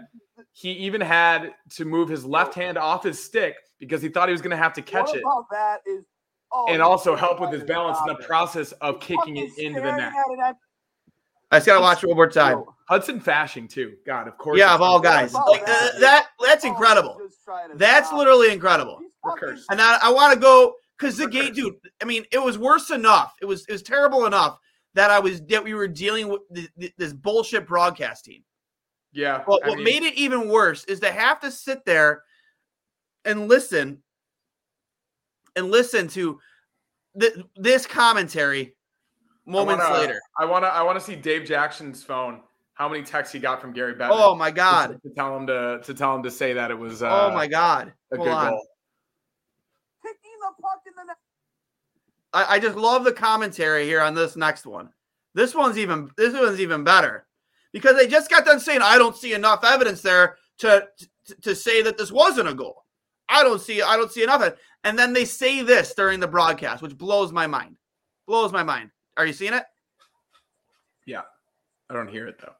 he 0.52 0.70
even 0.72 1.00
had 1.00 1.52
to 1.76 1.84
move 1.84 2.08
his 2.08 2.24
left 2.24 2.54
hand 2.54 2.78
off 2.78 3.02
his 3.02 3.22
stick 3.22 3.56
because 3.80 4.00
he 4.00 4.08
thought 4.08 4.28
he 4.28 4.32
was 4.32 4.40
going 4.42 4.50
to 4.52 4.56
have 4.56 4.72
to 4.74 4.82
catch 4.82 5.12
it. 5.14 5.22
that 5.50 5.80
is 5.86 6.04
Oh, 6.52 6.66
and 6.68 6.82
also 6.82 7.14
help 7.14 7.40
with 7.40 7.52
his 7.52 7.62
balance 7.62 7.96
in 8.00 8.08
the 8.08 8.16
process 8.24 8.72
of 8.80 8.98
kicking 8.98 9.36
it 9.36 9.56
into 9.56 9.80
the 9.80 9.92
net. 9.94 10.12
At 11.50 11.56
it 11.56 11.56
at- 11.56 11.56
I 11.56 11.58
just 11.58 11.66
gotta 11.66 11.80
watch 11.80 12.02
it 12.04 12.06
one 12.08 12.16
more 12.16 12.28
time. 12.28 12.58
Yo, 12.58 12.74
Hudson 12.88 13.20
Fasching 13.20 13.68
too. 13.68 13.94
God, 14.06 14.28
of 14.28 14.36
course. 14.38 14.58
Yeah, 14.58 14.74
of 14.74 14.80
all 14.82 15.00
guys, 15.00 15.32
Oh, 15.34 15.50
like 15.50 15.62
uh, 15.62 15.66
that- 15.66 16.00
that. 16.00 16.26
That's 16.42 16.64
incredible. 16.64 17.18
just 17.22 17.42
trying 17.44 17.70
to 17.70 17.76
That's 17.76 18.12
literally 18.12 18.52
incredible. 18.52 18.98
He's 19.00 19.10
We're 19.22 19.30
fucking- 19.32 19.48
cursed. 19.48 19.66
And 19.70 19.80
I, 19.80 19.98
I 20.02 20.10
want 20.10 20.34
to 20.34 20.40
go 20.40 20.74
because 20.98 21.16
the 21.16 21.28
gate, 21.28 21.54
dude. 21.54 21.74
I 22.02 22.04
mean, 22.04 22.24
it 22.32 22.42
was 22.42 22.58
worse 22.58 22.90
enough. 22.90 23.34
It 23.40 23.46
was 23.46 23.64
it 23.68 23.72
was 23.72 23.82
terrible 23.82 24.26
enough 24.26 24.58
that 24.94 25.10
I 25.10 25.18
was 25.18 25.40
that 25.46 25.62
we 25.64 25.74
were 25.74 25.88
dealing 25.88 26.28
with 26.28 26.40
th- 26.54 26.70
th- 26.78 26.94
this 26.98 27.12
bullshit 27.12 27.66
broadcast 27.66 28.24
team. 28.24 28.42
Yeah. 29.12 29.42
But 29.46 29.64
I 29.64 29.68
what 29.70 29.76
mean, 29.78 29.84
made 29.84 30.02
it 30.02 30.14
even 30.14 30.48
worse 30.48 30.84
is 30.84 31.00
to 31.00 31.10
have 31.10 31.40
to 31.40 31.50
sit 31.50 31.84
there 31.84 32.22
and 33.24 33.48
listen 33.48 34.02
and 35.56 35.70
listen 35.70 36.06
to 36.08 36.38
th- 37.20 37.34
this 37.56 37.86
commentary 37.86 38.76
I 39.50 39.52
moments 39.52 39.84
wanna- 39.84 39.98
later. 39.98 40.20
I 40.38 40.44
want 40.44 40.64
to. 40.64 40.68
I 40.68 40.82
want 40.82 40.98
to 40.98 41.04
see 41.04 41.16
Dave 41.16 41.44
Jackson's 41.46 42.02
phone. 42.02 42.40
How 42.74 42.88
many 42.88 43.02
texts 43.02 43.32
he 43.34 43.38
got 43.40 43.60
from 43.60 43.72
Gary 43.72 43.94
Bettman? 43.94 44.08
Oh 44.12 44.34
my 44.34 44.50
god! 44.50 44.98
To 45.02 45.10
tell 45.10 45.36
him 45.36 45.46
to 45.48 45.80
to 45.84 45.92
tell 45.94 46.14
him 46.16 46.22
to 46.22 46.30
say 46.30 46.52
that 46.54 46.70
it 46.70 46.78
was. 46.78 47.02
Uh, 47.02 47.26
oh 47.28 47.34
my 47.34 47.46
god! 47.46 47.92
A 48.12 48.16
Hold 48.16 48.28
good 48.28 48.32
on. 48.34 48.50
goal. 48.52 48.66
kicking 50.02 50.30
the 50.40 50.62
puck 50.62 50.80
in 50.86 50.92
the 50.96 51.04
net. 51.04 51.16
I, 52.32 52.54
I 52.56 52.58
just 52.58 52.76
love 52.76 53.04
the 53.04 53.12
commentary 53.12 53.84
here 53.84 54.00
on 54.00 54.14
this 54.14 54.36
next 54.36 54.64
one. 54.66 54.88
This 55.34 55.54
one's 55.54 55.76
even 55.78 56.10
this 56.16 56.32
one's 56.32 56.60
even 56.60 56.82
better 56.84 57.26
because 57.72 57.96
they 57.96 58.06
just 58.06 58.30
got 58.30 58.44
done 58.46 58.60
saying 58.60 58.80
I 58.82 58.98
don't 58.98 59.16
see 59.16 59.34
enough 59.34 59.62
evidence 59.64 60.00
there 60.00 60.36
to 60.58 60.86
to, 61.26 61.34
to 61.42 61.54
say 61.54 61.82
that 61.82 61.98
this 61.98 62.10
wasn't 62.10 62.48
a 62.48 62.54
goal. 62.54 62.84
I 63.28 63.42
don't 63.42 63.60
see 63.60 63.82
I 63.82 63.96
don't 63.96 64.10
see 64.10 64.22
enough. 64.22 64.40
of 64.40 64.48
it. 64.48 64.58
And 64.84 64.98
then 64.98 65.12
they 65.12 65.26
say 65.26 65.60
this 65.62 65.92
during 65.94 66.18
the 66.20 66.26
broadcast, 66.28 66.82
which 66.82 66.96
blows 66.96 67.30
my 67.32 67.46
mind. 67.46 67.76
Blows 68.26 68.52
my 68.52 68.62
mind. 68.62 68.90
Are 69.16 69.26
you 69.26 69.32
seeing 69.32 69.54
it? 69.54 69.64
Yeah. 71.06 71.22
I 71.88 71.94
don't 71.94 72.08
hear 72.08 72.26
it 72.28 72.38
though. 72.40 72.54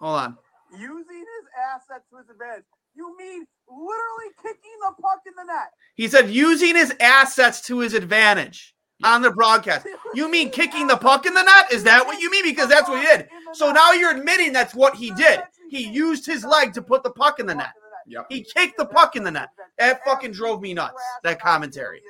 Hold 0.00 0.18
on. 0.18 0.38
Using 0.72 1.18
his 1.18 1.48
assets 1.74 2.08
to 2.10 2.16
his 2.18 2.30
advantage. 2.30 2.64
You 2.94 3.16
mean 3.16 3.46
literally 3.68 4.32
kicking 4.42 4.78
the 4.80 4.94
puck 5.00 5.20
in 5.26 5.34
the 5.36 5.44
net? 5.44 5.70
He 5.94 6.08
said 6.08 6.30
using 6.30 6.74
his 6.74 6.94
assets 7.00 7.60
to 7.62 7.78
his 7.78 7.94
advantage 7.94 8.74
on 9.04 9.22
the 9.22 9.30
broadcast. 9.30 9.86
You 10.14 10.30
mean 10.30 10.50
kicking 10.52 10.86
the 10.86 10.96
puck 10.96 11.26
in 11.26 11.34
the 11.34 11.42
net? 11.42 11.72
Is 11.72 11.84
that 11.84 12.06
what 12.06 12.20
you 12.20 12.30
mean? 12.30 12.44
Because 12.44 12.68
that's 12.68 12.88
what 12.88 13.00
he 13.00 13.06
did. 13.06 13.28
So 13.52 13.70
now 13.72 13.92
you're 13.92 14.16
admitting 14.16 14.52
that's 14.52 14.74
what 14.74 14.94
he 14.94 15.10
did. 15.12 15.40
He 15.70 15.88
used 15.88 16.26
his 16.26 16.44
leg 16.44 16.72
to 16.74 16.82
put 16.82 17.02
the 17.02 17.10
puck 17.10 17.40
in 17.40 17.46
the 17.46 17.54
net. 17.54 17.72
Yep. 18.06 18.26
He 18.30 18.42
kicked 18.42 18.76
the 18.78 18.86
puck 18.86 19.16
in 19.16 19.24
the 19.24 19.30
net. 19.30 19.50
That 19.78 20.00
fucking 20.04 20.32
drove 20.32 20.60
me 20.60 20.74
nuts, 20.74 21.02
that 21.22 21.40
commentary. 21.40 22.02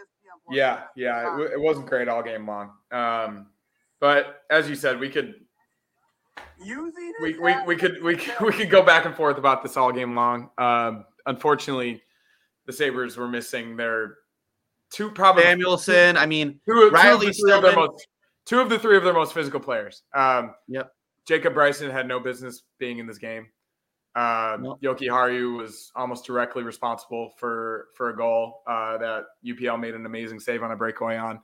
Yeah, 0.51 0.83
yeah, 0.97 1.21
it, 1.21 1.31
w- 1.31 1.51
it 1.53 1.61
wasn't 1.61 1.87
great 1.87 2.09
all 2.09 2.23
game 2.23 2.47
long. 2.47 2.73
Um, 2.91 3.47
but 4.03 4.43
as 4.51 4.69
you 4.69 4.75
said, 4.75 5.01
we 5.01 5.09
could 5.09 5.37
Using 6.65 7.13
we, 7.21 7.39
we, 7.39 7.55
we 7.67 7.77
could 7.77 8.03
we 8.03 8.17
could, 8.17 8.35
we 8.47 8.53
could 8.53 8.71
go 8.71 8.83
back 8.83 9.05
and 9.05 9.15
forth 9.15 9.39
about 9.39 9.63
this 9.63 9.77
all 9.77 9.93
game 9.93 10.15
long. 10.15 10.51
Um, 10.59 11.05
unfortunately, 11.27 12.03
the 12.67 12.73
Sabres 12.73 13.17
were 13.17 13.29
missing 13.29 13.77
their 13.77 14.17
two 14.91 15.11
probably 15.11 15.45
Samuelsson, 15.45 16.17
I 16.17 16.27
mean, 16.27 16.61
two, 16.67 16.73
two 16.73 16.87
of 16.87 16.93
Riley 16.93 17.29
the 17.29 17.33
three 17.33 17.53
of 17.53 17.63
their 17.63 17.75
most 17.75 18.07
two 18.47 18.61
of 18.61 18.69
the 18.69 18.79
three 18.79 18.97
of 18.97 19.05
their 19.05 19.13
most 19.13 19.35
physical 19.35 19.61
players. 19.61 20.03
Um, 20.15 20.55
Yep. 20.69 20.93
Jacob 21.27 21.55
Bryson 21.55 21.91
had 21.91 22.09
no 22.09 22.19
business 22.19 22.63
being 22.79 22.99
in 22.99 23.07
this 23.07 23.19
game. 23.19 23.47
Um, 24.15 24.63
Nope. 24.63 24.83
Jokiharju 24.83 25.57
was 25.57 25.91
almost 25.95 26.25
directly 26.27 26.63
responsible 26.63 27.33
for 27.39 27.89
for 27.95 28.11
a 28.11 28.17
goal 28.17 28.63
uh, 28.69 28.99
that 28.99 29.25
UPL 29.45 29.81
made 29.81 29.95
an 29.95 30.07
amazing 30.07 30.39
save 30.39 30.63
on 30.63 30.71
a 30.71 30.77
breakaway 30.77 31.17
on. 31.17 31.41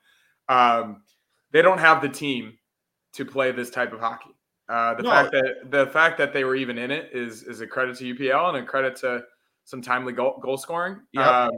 Um, 0.48 1.02
they 1.52 1.62
don't 1.62 1.78
have 1.78 2.02
the 2.02 2.08
team 2.08 2.58
to 3.14 3.24
play 3.24 3.52
this 3.52 3.70
type 3.70 3.92
of 3.92 4.00
hockey. 4.00 4.30
Uh, 4.68 4.94
the 4.94 5.02
No. 5.02 5.10
fact 5.10 5.30
that 5.32 5.54
the 5.70 5.86
fact 5.86 6.18
that 6.18 6.32
they 6.34 6.44
were 6.44 6.54
even 6.54 6.76
in 6.78 6.90
it 6.90 7.10
is 7.12 7.42
is 7.42 7.60
a 7.60 7.66
credit 7.66 7.96
to 7.98 8.04
UPL 8.14 8.48
and 8.50 8.58
a 8.58 8.62
credit 8.66 8.96
to 8.96 9.24
some 9.64 9.80
timely 9.82 10.12
goal, 10.12 10.38
goal 10.42 10.56
scoring. 10.58 11.00
Yep. 11.12 11.26
Um, 11.26 11.50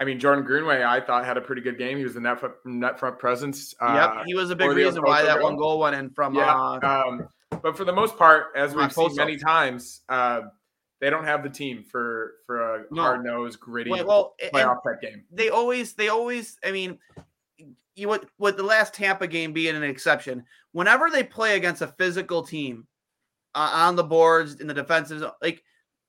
I 0.00 0.04
mean, 0.04 0.20
Jordan 0.20 0.44
Greenway, 0.44 0.82
I 0.84 1.00
thought 1.00 1.24
had 1.24 1.36
a 1.36 1.40
pretty 1.40 1.62
good 1.62 1.76
game. 1.78 1.98
He 1.98 2.04
was 2.04 2.14
the 2.14 2.20
net 2.20 2.38
front, 2.38 2.54
net 2.64 2.98
front 3.00 3.18
presence. 3.18 3.74
yep, 3.80 3.90
Uh, 3.90 4.22
he 4.26 4.34
was 4.34 4.50
a 4.50 4.56
big 4.56 4.70
reason 4.70 5.02
why 5.02 5.22
that 5.24 5.38
of 5.38 5.42
one 5.42 5.56
goal. 5.56 5.70
goal 5.74 5.80
went 5.80 5.96
in 5.96 6.10
from. 6.10 6.34
yeah. 6.34 6.54
Uh, 6.54 7.04
um, 7.08 7.28
but 7.62 7.76
for 7.76 7.84
the 7.84 7.92
most 7.92 8.16
part, 8.16 8.46
as 8.54 8.74
we've 8.74 8.92
seen 8.92 9.14
many 9.16 9.36
times, 9.36 10.02
uh, 10.08 10.42
they 11.00 11.10
don't 11.10 11.24
have 11.24 11.42
the 11.42 11.50
team 11.50 11.82
for 11.84 12.34
for 12.46 12.76
a 12.76 12.84
No. 12.92 13.02
hard 13.02 13.24
nosed, 13.24 13.58
gritty 13.60 13.90
well, 13.90 14.06
well, 14.06 14.34
playoff 14.52 14.82
type 14.84 15.00
game. 15.00 15.24
they 15.32 15.48
always, 15.48 15.94
they 15.94 16.08
always. 16.08 16.58
I 16.64 16.70
mean, 16.72 16.98
you 17.98 18.08
with 18.08 18.24
with 18.38 18.56
the 18.56 18.62
last 18.62 18.94
Tampa 18.94 19.26
game 19.26 19.52
being 19.52 19.76
an 19.76 19.82
exception, 19.82 20.44
whenever 20.72 21.10
they 21.10 21.22
play 21.24 21.56
against 21.56 21.82
a 21.82 21.88
physical 21.98 22.42
team 22.42 22.86
uh, 23.54 23.70
on 23.74 23.96
the 23.96 24.04
boards 24.04 24.60
in 24.60 24.66
the 24.66 24.74
defensive, 24.74 25.20
zone, 25.20 25.32
like 25.42 25.62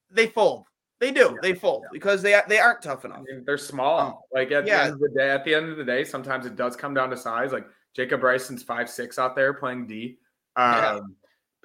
they 0.10 0.28
fold. 0.28 0.66
They 1.00 1.12
do. 1.12 1.38
They 1.42 1.54
fold 1.54 1.86
because 1.94 2.22
they 2.22 2.40
they 2.50 2.60
aren't 2.60 2.82
tough 2.82 3.06
I 3.06 3.10
enough. 3.10 3.22
mean, 3.24 3.44
they're 3.46 3.58
small. 3.58 4.28
Like 4.34 4.52
at 4.52 4.68
Yeah. 4.68 4.78
the 4.80 4.84
end 4.84 4.94
of 4.94 5.00
the 5.00 5.10
day, 5.18 5.30
at 5.30 5.46
the 5.46 5.56
end 5.56 5.70
of 5.70 5.78
the 5.78 5.84
day, 5.86 6.04
sometimes 6.04 6.46
it 6.46 6.56
does 6.58 6.76
come 6.76 6.94
down 6.94 7.10
to 7.10 7.18
size. 7.18 7.54
Like 7.54 7.66
Jacob 7.96 8.20
Bryson's 8.22 8.64
five 8.64 8.90
six 8.90 9.18
out 9.18 9.36
there 9.36 9.54
playing 9.54 9.88
D. 9.88 10.18
Um, 10.58 10.74
Yeah. 10.74 11.00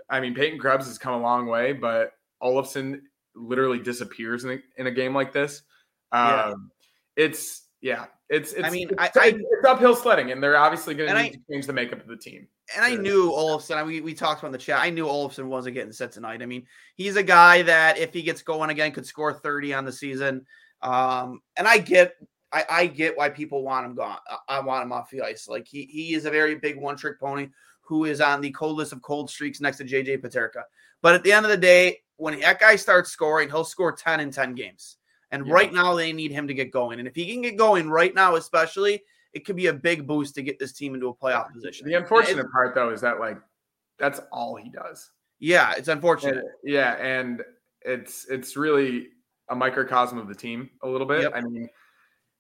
I 0.08 0.20
mean, 0.20 0.34
Peyton 0.34 0.58
Krebs 0.60 0.86
has 0.86 0.98
come 0.98 1.14
a 1.14 1.20
long 1.20 1.46
way, 1.46 1.72
but 1.72 2.12
Olofsson 2.42 3.00
literally 3.34 3.80
disappears 3.80 4.44
in 4.44 4.50
a, 4.52 4.58
in 4.80 4.86
a 4.86 4.90
game 4.92 5.14
like 5.14 5.32
this. 5.32 5.62
Um, 6.12 6.28
Yeah. 6.28 6.54
It's 7.16 7.63
yeah, 7.84 8.06
it's 8.30 8.54
it's. 8.54 8.72
mean, 8.72 8.88
it's, 8.88 8.98
I- 8.98 9.20
I- 9.20 9.34
it's, 9.36 9.68
uphill 9.68 9.94
sledding, 9.94 10.32
and 10.32 10.42
they're 10.42 10.56
obviously 10.56 10.94
going 10.94 11.10
to 11.10 11.22
need 11.22 11.28
I- 11.28 11.28
to 11.32 11.38
change 11.50 11.66
the 11.66 11.74
makeup 11.74 12.00
of 12.00 12.08
the 12.08 12.16
team. 12.16 12.48
And 12.74 12.82
I 12.82 12.96
knew 12.96 13.30
Olofsson. 13.30 13.76
I 13.76 13.84
mean, 13.84 14.02
we 14.02 14.14
talked 14.14 14.40
about 14.40 14.48
in 14.48 14.52
the 14.52 14.58
chat. 14.58 14.80
I 14.80 14.88
knew 14.88 15.04
Olofsson 15.04 15.44
wasn't 15.44 15.74
getting 15.74 15.92
set 15.92 16.10
tonight. 16.10 16.40
I 16.40 16.46
mean, 16.46 16.66
he's 16.94 17.16
a 17.16 17.22
guy 17.22 17.60
that 17.60 17.98
if 17.98 18.14
he 18.14 18.22
gets 18.22 18.40
going 18.40 18.70
again, 18.70 18.90
could 18.90 19.04
score 19.04 19.34
30 19.34 19.74
on 19.74 19.84
the 19.84 19.92
season. 19.92 20.46
Um, 20.80 21.42
and 21.58 21.68
I 21.68 21.76
get, 21.76 22.14
I, 22.54 22.64
I 22.70 22.86
get 22.86 23.18
why 23.18 23.28
people 23.28 23.62
want 23.62 23.84
him 23.84 23.94
gone. 23.94 24.16
I, 24.26 24.56
I 24.56 24.60
want 24.60 24.82
him 24.82 24.92
off 24.92 25.10
the 25.10 25.20
ice. 25.20 25.46
Like 25.46 25.66
he, 25.66 25.84
he 25.84 26.14
is 26.14 26.24
a 26.24 26.30
very 26.30 26.54
big 26.54 26.78
one 26.80 26.96
trick 26.96 27.20
pony 27.20 27.48
who 27.82 28.06
is 28.06 28.22
on 28.22 28.40
the 28.40 28.50
coldest 28.50 28.94
of 28.94 29.02
cold 29.02 29.28
streaks 29.28 29.60
next 29.60 29.76
to 29.76 29.84
JJ 29.84 30.22
Peterka. 30.22 30.62
But 31.02 31.14
at 31.14 31.22
the 31.22 31.32
end 31.32 31.44
of 31.44 31.50
the 31.50 31.58
day, 31.58 31.98
when 32.16 32.40
that 32.40 32.60
guy 32.60 32.76
starts 32.76 33.10
scoring, 33.10 33.50
he'll 33.50 33.62
score 33.64 33.92
10 33.92 34.20
in 34.20 34.30
10 34.30 34.54
games. 34.54 34.96
And 35.30 35.46
Yeah. 35.46 35.52
right 35.52 35.72
now, 35.72 35.94
they 35.94 36.12
need 36.12 36.30
him 36.30 36.46
to 36.48 36.54
get 36.54 36.70
going. 36.70 36.98
And 36.98 37.08
if 37.08 37.14
he 37.14 37.32
can 37.32 37.42
get 37.42 37.56
going 37.56 37.90
right 37.90 38.14
now, 38.14 38.36
especially, 38.36 39.02
it 39.32 39.44
could 39.44 39.56
be 39.56 39.66
a 39.66 39.72
big 39.72 40.06
boost 40.06 40.34
to 40.36 40.42
get 40.42 40.58
this 40.58 40.72
team 40.72 40.94
into 40.94 41.08
a 41.08 41.14
playoff 41.14 41.52
position. 41.52 41.86
The 41.88 41.94
unfortunate 41.94 42.50
part, 42.52 42.74
though, 42.74 42.90
is 42.90 43.00
that 43.00 43.18
like 43.20 43.38
that's 43.98 44.20
all 44.32 44.54
he 44.56 44.70
does. 44.70 45.10
Yeah, 45.40 45.72
it's 45.72 45.88
And- 45.88 45.98
unfortunate. 45.98 46.44
yeah, 46.62 46.92
and 46.94 47.44
it's 47.82 48.26
it's 48.30 48.56
really 48.56 49.08
a 49.48 49.54
microcosm 49.56 50.18
of 50.18 50.28
the 50.28 50.34
team 50.34 50.70
a 50.82 50.88
little 50.88 51.06
bit. 51.06 51.22
Yep. 51.22 51.32
I 51.34 51.40
mean, 51.42 51.68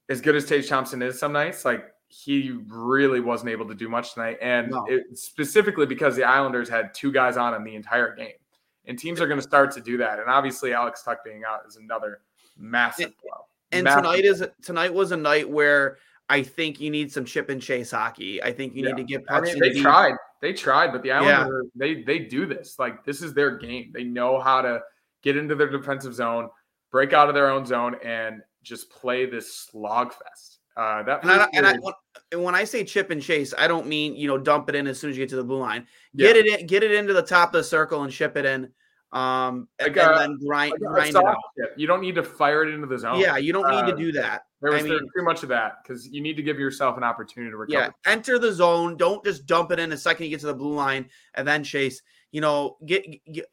as 0.08 0.20
good 0.20 0.36
as 0.36 0.46
Tage 0.46 0.68
Thompson 0.68 1.02
is 1.02 1.18
some 1.18 1.32
nights, 1.32 1.64
like 1.64 1.84
he 2.08 2.52
really 2.68 3.20
wasn't 3.20 3.50
able 3.50 3.66
to 3.66 3.74
do 3.74 3.88
much 3.88 4.14
tonight, 4.14 4.38
and 4.40 4.70
No. 4.70 4.84
it, 4.86 5.18
specifically 5.18 5.86
because 5.86 6.14
the 6.14 6.22
Islanders 6.24 6.68
had 6.68 6.94
two 6.94 7.10
guys 7.10 7.36
on 7.36 7.54
him 7.54 7.64
the 7.64 7.74
entire 7.74 8.14
game, 8.14 8.36
and 8.84 8.96
teams 8.98 9.20
are 9.20 9.26
going 9.26 9.38
to 9.40 9.42
start 9.46 9.72
to 9.72 9.80
do 9.80 9.96
that. 9.98 10.18
And 10.20 10.28
obviously, 10.30 10.72
Alex 10.72 11.02
Tuch 11.02 11.18
being 11.24 11.42
out 11.44 11.66
is 11.66 11.76
another 11.76 12.20
massive 12.56 13.06
And- 13.06 13.14
blow. 13.22 13.46
And 13.72 13.84
Massive 13.84 14.02
tonight 14.04 14.24
is 14.24 14.44
tonight 14.62 14.94
was 14.94 15.10
a 15.10 15.16
night 15.16 15.48
where 15.50 15.98
I 16.28 16.42
think 16.44 16.80
you 16.80 16.90
need 16.90 17.10
some 17.10 17.24
chip 17.24 17.48
and 17.48 17.60
chase 17.60 17.90
hockey. 17.90 18.40
I 18.42 18.52
think 18.52 18.74
you 18.74 18.84
Yeah. 18.84 18.92
need 18.92 18.96
to 18.98 19.04
get 19.04 19.24
I 19.28 19.40
mean, 19.40 19.58
they 19.58 19.70
deep. 19.70 19.82
tried. 19.82 20.14
They 20.40 20.52
tried, 20.52 20.92
but 20.92 21.02
the 21.02 21.08
Yeah. 21.08 21.20
Islanders, 21.22 21.66
are- 21.66 21.70
they 21.74 22.02
they 22.04 22.20
do 22.20 22.46
this. 22.46 22.78
Like 22.78 23.04
this 23.04 23.20
is 23.20 23.34
their 23.34 23.56
game. 23.58 23.90
They 23.92 24.04
know 24.04 24.38
how 24.38 24.62
to 24.62 24.80
get 25.22 25.36
into 25.36 25.54
their 25.56 25.68
defensive 25.68 26.14
zone, 26.14 26.50
break 26.92 27.12
out 27.12 27.28
of 27.28 27.34
their 27.34 27.50
own 27.50 27.66
zone, 27.66 27.96
and 28.04 28.42
just 28.62 28.90
play 28.90 29.26
this 29.26 29.68
slogfest. 29.72 30.58
Uh, 30.76 31.02
that 31.04 31.22
And 31.22 31.30
I, 31.32 31.48
and, 31.54 31.66
I, 31.66 31.72
when- 31.78 31.94
and 32.32 32.42
when 32.44 32.54
I 32.54 32.64
say 32.64 32.84
chip 32.84 33.10
and 33.10 33.20
chase, 33.22 33.52
I 33.58 33.66
don't 33.66 33.86
mean 33.88 34.14
you 34.14 34.28
know 34.28 34.38
dump 34.38 34.68
it 34.68 34.76
in 34.76 34.86
as 34.86 35.00
soon 35.00 35.10
as 35.10 35.16
you 35.16 35.22
get 35.24 35.30
to 35.30 35.36
the 35.36 35.44
blue 35.44 35.58
line. 35.58 35.86
yeah, 36.12 36.28
Get 36.32 36.36
it 36.36 36.60
in, 36.60 36.66
get 36.66 36.82
it 36.84 36.92
into 36.92 37.12
the 37.12 37.22
top 37.22 37.48
of 37.48 37.54
the 37.54 37.64
circle 37.64 38.02
and 38.04 38.12
ship 38.12 38.36
it 38.36 38.44
in. 38.44 38.72
Um, 39.14 39.68
and, 39.78 39.94
Like 39.96 40.04
a- 40.04 40.18
then 40.18 40.38
grind 40.44 40.74
a 40.74 40.78
grind 40.78 41.10
it 41.10 41.24
out. 41.24 41.36
You 41.76 41.86
don't 41.86 42.00
need 42.00 42.16
to 42.16 42.22
fire 42.24 42.64
it 42.64 42.74
into 42.74 42.88
the 42.88 42.98
zone. 42.98 43.20
Yeah, 43.20 43.36
you 43.36 43.52
don't 43.52 43.70
need 43.70 43.86
to 43.86 43.94
Uh, 43.94 43.96
do 43.96 44.12
that. 44.12 44.42
there 44.60 44.72
was 44.72 44.80
I 44.82 44.88
there 44.88 44.98
mean- 45.00 45.08
too 45.16 45.22
much 45.22 45.44
of 45.44 45.48
that 45.50 45.76
because 45.82 46.08
you 46.08 46.20
need 46.20 46.36
to 46.36 46.42
give 46.42 46.58
yourself 46.58 46.96
an 46.96 47.04
opportunity 47.04 47.50
to 47.52 47.56
recover. 47.56 47.94
Yeah, 48.06 48.10
enter 48.12 48.40
the 48.40 48.52
zone. 48.52 48.96
Don't 48.96 49.24
just 49.24 49.46
dump 49.46 49.70
it 49.70 49.78
in 49.78 49.88
the 49.90 49.96
second 49.96 50.24
you 50.24 50.30
get 50.30 50.40
to 50.40 50.46
the 50.46 50.54
blue 50.54 50.74
line 50.74 51.08
and 51.34 51.46
then 51.46 51.62
chase. 51.62 52.02
You 52.32 52.40
know, 52.40 52.76
get 52.86 53.04
get, 53.32 53.46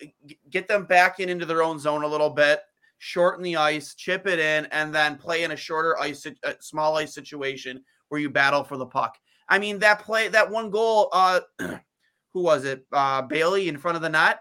get 0.49 0.67
them 0.67 0.85
back 0.85 1.19
in 1.19 1.29
into 1.29 1.45
their 1.45 1.61
own 1.61 1.77
zone 1.77 2.03
a 2.03 2.07
little 2.07 2.31
bit, 2.31 2.61
shorten 2.97 3.43
the 3.43 3.57
ice, 3.57 3.93
chip 3.93 4.25
it 4.25 4.39
in, 4.39 4.65
and 4.71 4.91
then 4.93 5.15
play 5.15 5.43
in 5.43 5.51
a 5.51 5.55
shorter 5.55 5.95
ice, 5.99 6.23
sit- 6.23 6.39
uh, 6.43 6.53
small 6.59 6.97
ice 6.97 7.13
situation 7.13 7.83
where 8.09 8.19
you 8.19 8.31
battle 8.31 8.63
for 8.63 8.77
the 8.77 8.85
puck. 8.87 9.15
I 9.47 9.59
mean, 9.59 9.77
that 9.79 9.99
play, 9.99 10.27
that 10.29 10.49
one 10.49 10.71
goal. 10.71 11.09
Uh, 11.13 11.41
who 12.33 12.41
was 12.41 12.65
it? 12.65 12.83
Uh, 12.91 13.21
Bailey 13.21 13.67
in 13.69 13.77
front 13.77 13.95
of 13.97 14.01
the 14.01 14.09
net. 14.09 14.39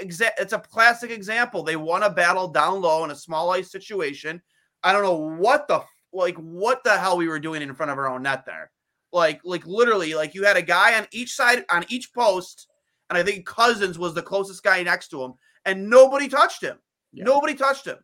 Exa- 0.00 0.32
it's 0.38 0.52
a 0.52 0.58
classic 0.58 1.10
example. 1.10 1.62
They 1.62 1.76
won 1.76 2.02
a 2.02 2.10
battle 2.10 2.48
down 2.48 2.80
low 2.80 3.04
in 3.04 3.10
a 3.10 3.16
small 3.16 3.50
ice 3.50 3.70
situation. 3.70 4.40
I 4.82 4.92
don't 4.92 5.02
know 5.02 5.36
what 5.36 5.68
the 5.68 5.82
like 6.12 6.36
what 6.36 6.82
the 6.84 6.96
hell 6.96 7.16
we 7.16 7.28
were 7.28 7.38
doing 7.38 7.62
in 7.62 7.74
front 7.74 7.92
of 7.92 7.98
our 7.98 8.08
own 8.08 8.22
net 8.22 8.44
there. 8.46 8.70
Like 9.12 9.40
like 9.44 9.66
literally 9.66 10.14
like 10.14 10.34
you 10.34 10.44
had 10.44 10.56
a 10.56 10.62
guy 10.62 10.98
on 10.98 11.06
each 11.12 11.34
side 11.34 11.64
on 11.70 11.84
each 11.88 12.12
post, 12.14 12.68
and 13.08 13.18
I 13.18 13.22
think 13.22 13.46
Cozens 13.46 13.98
was 13.98 14.14
the 14.14 14.22
closest 14.22 14.62
guy 14.62 14.82
next 14.82 15.08
to 15.08 15.22
him, 15.22 15.34
and 15.64 15.90
nobody 15.90 16.28
touched 16.28 16.62
him. 16.62 16.78
Yeah. 17.12 17.24
Nobody 17.24 17.54
touched 17.54 17.86
him. 17.86 17.98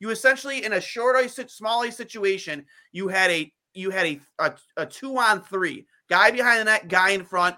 You 0.00 0.10
essentially 0.10 0.64
in 0.64 0.74
a 0.74 0.80
short 0.80 1.16
ice, 1.16 1.40
small 1.48 1.82
ice 1.82 1.96
situation, 1.96 2.64
you 2.92 3.08
had 3.08 3.30
a 3.30 3.52
you 3.74 3.90
had 3.90 4.06
a 4.06 4.20
a, 4.38 4.54
a 4.76 4.86
two 4.86 5.16
on 5.18 5.42
three 5.42 5.86
guy 6.08 6.30
behind 6.30 6.60
the 6.60 6.64
net, 6.64 6.88
guy 6.88 7.10
in 7.10 7.24
front, 7.24 7.56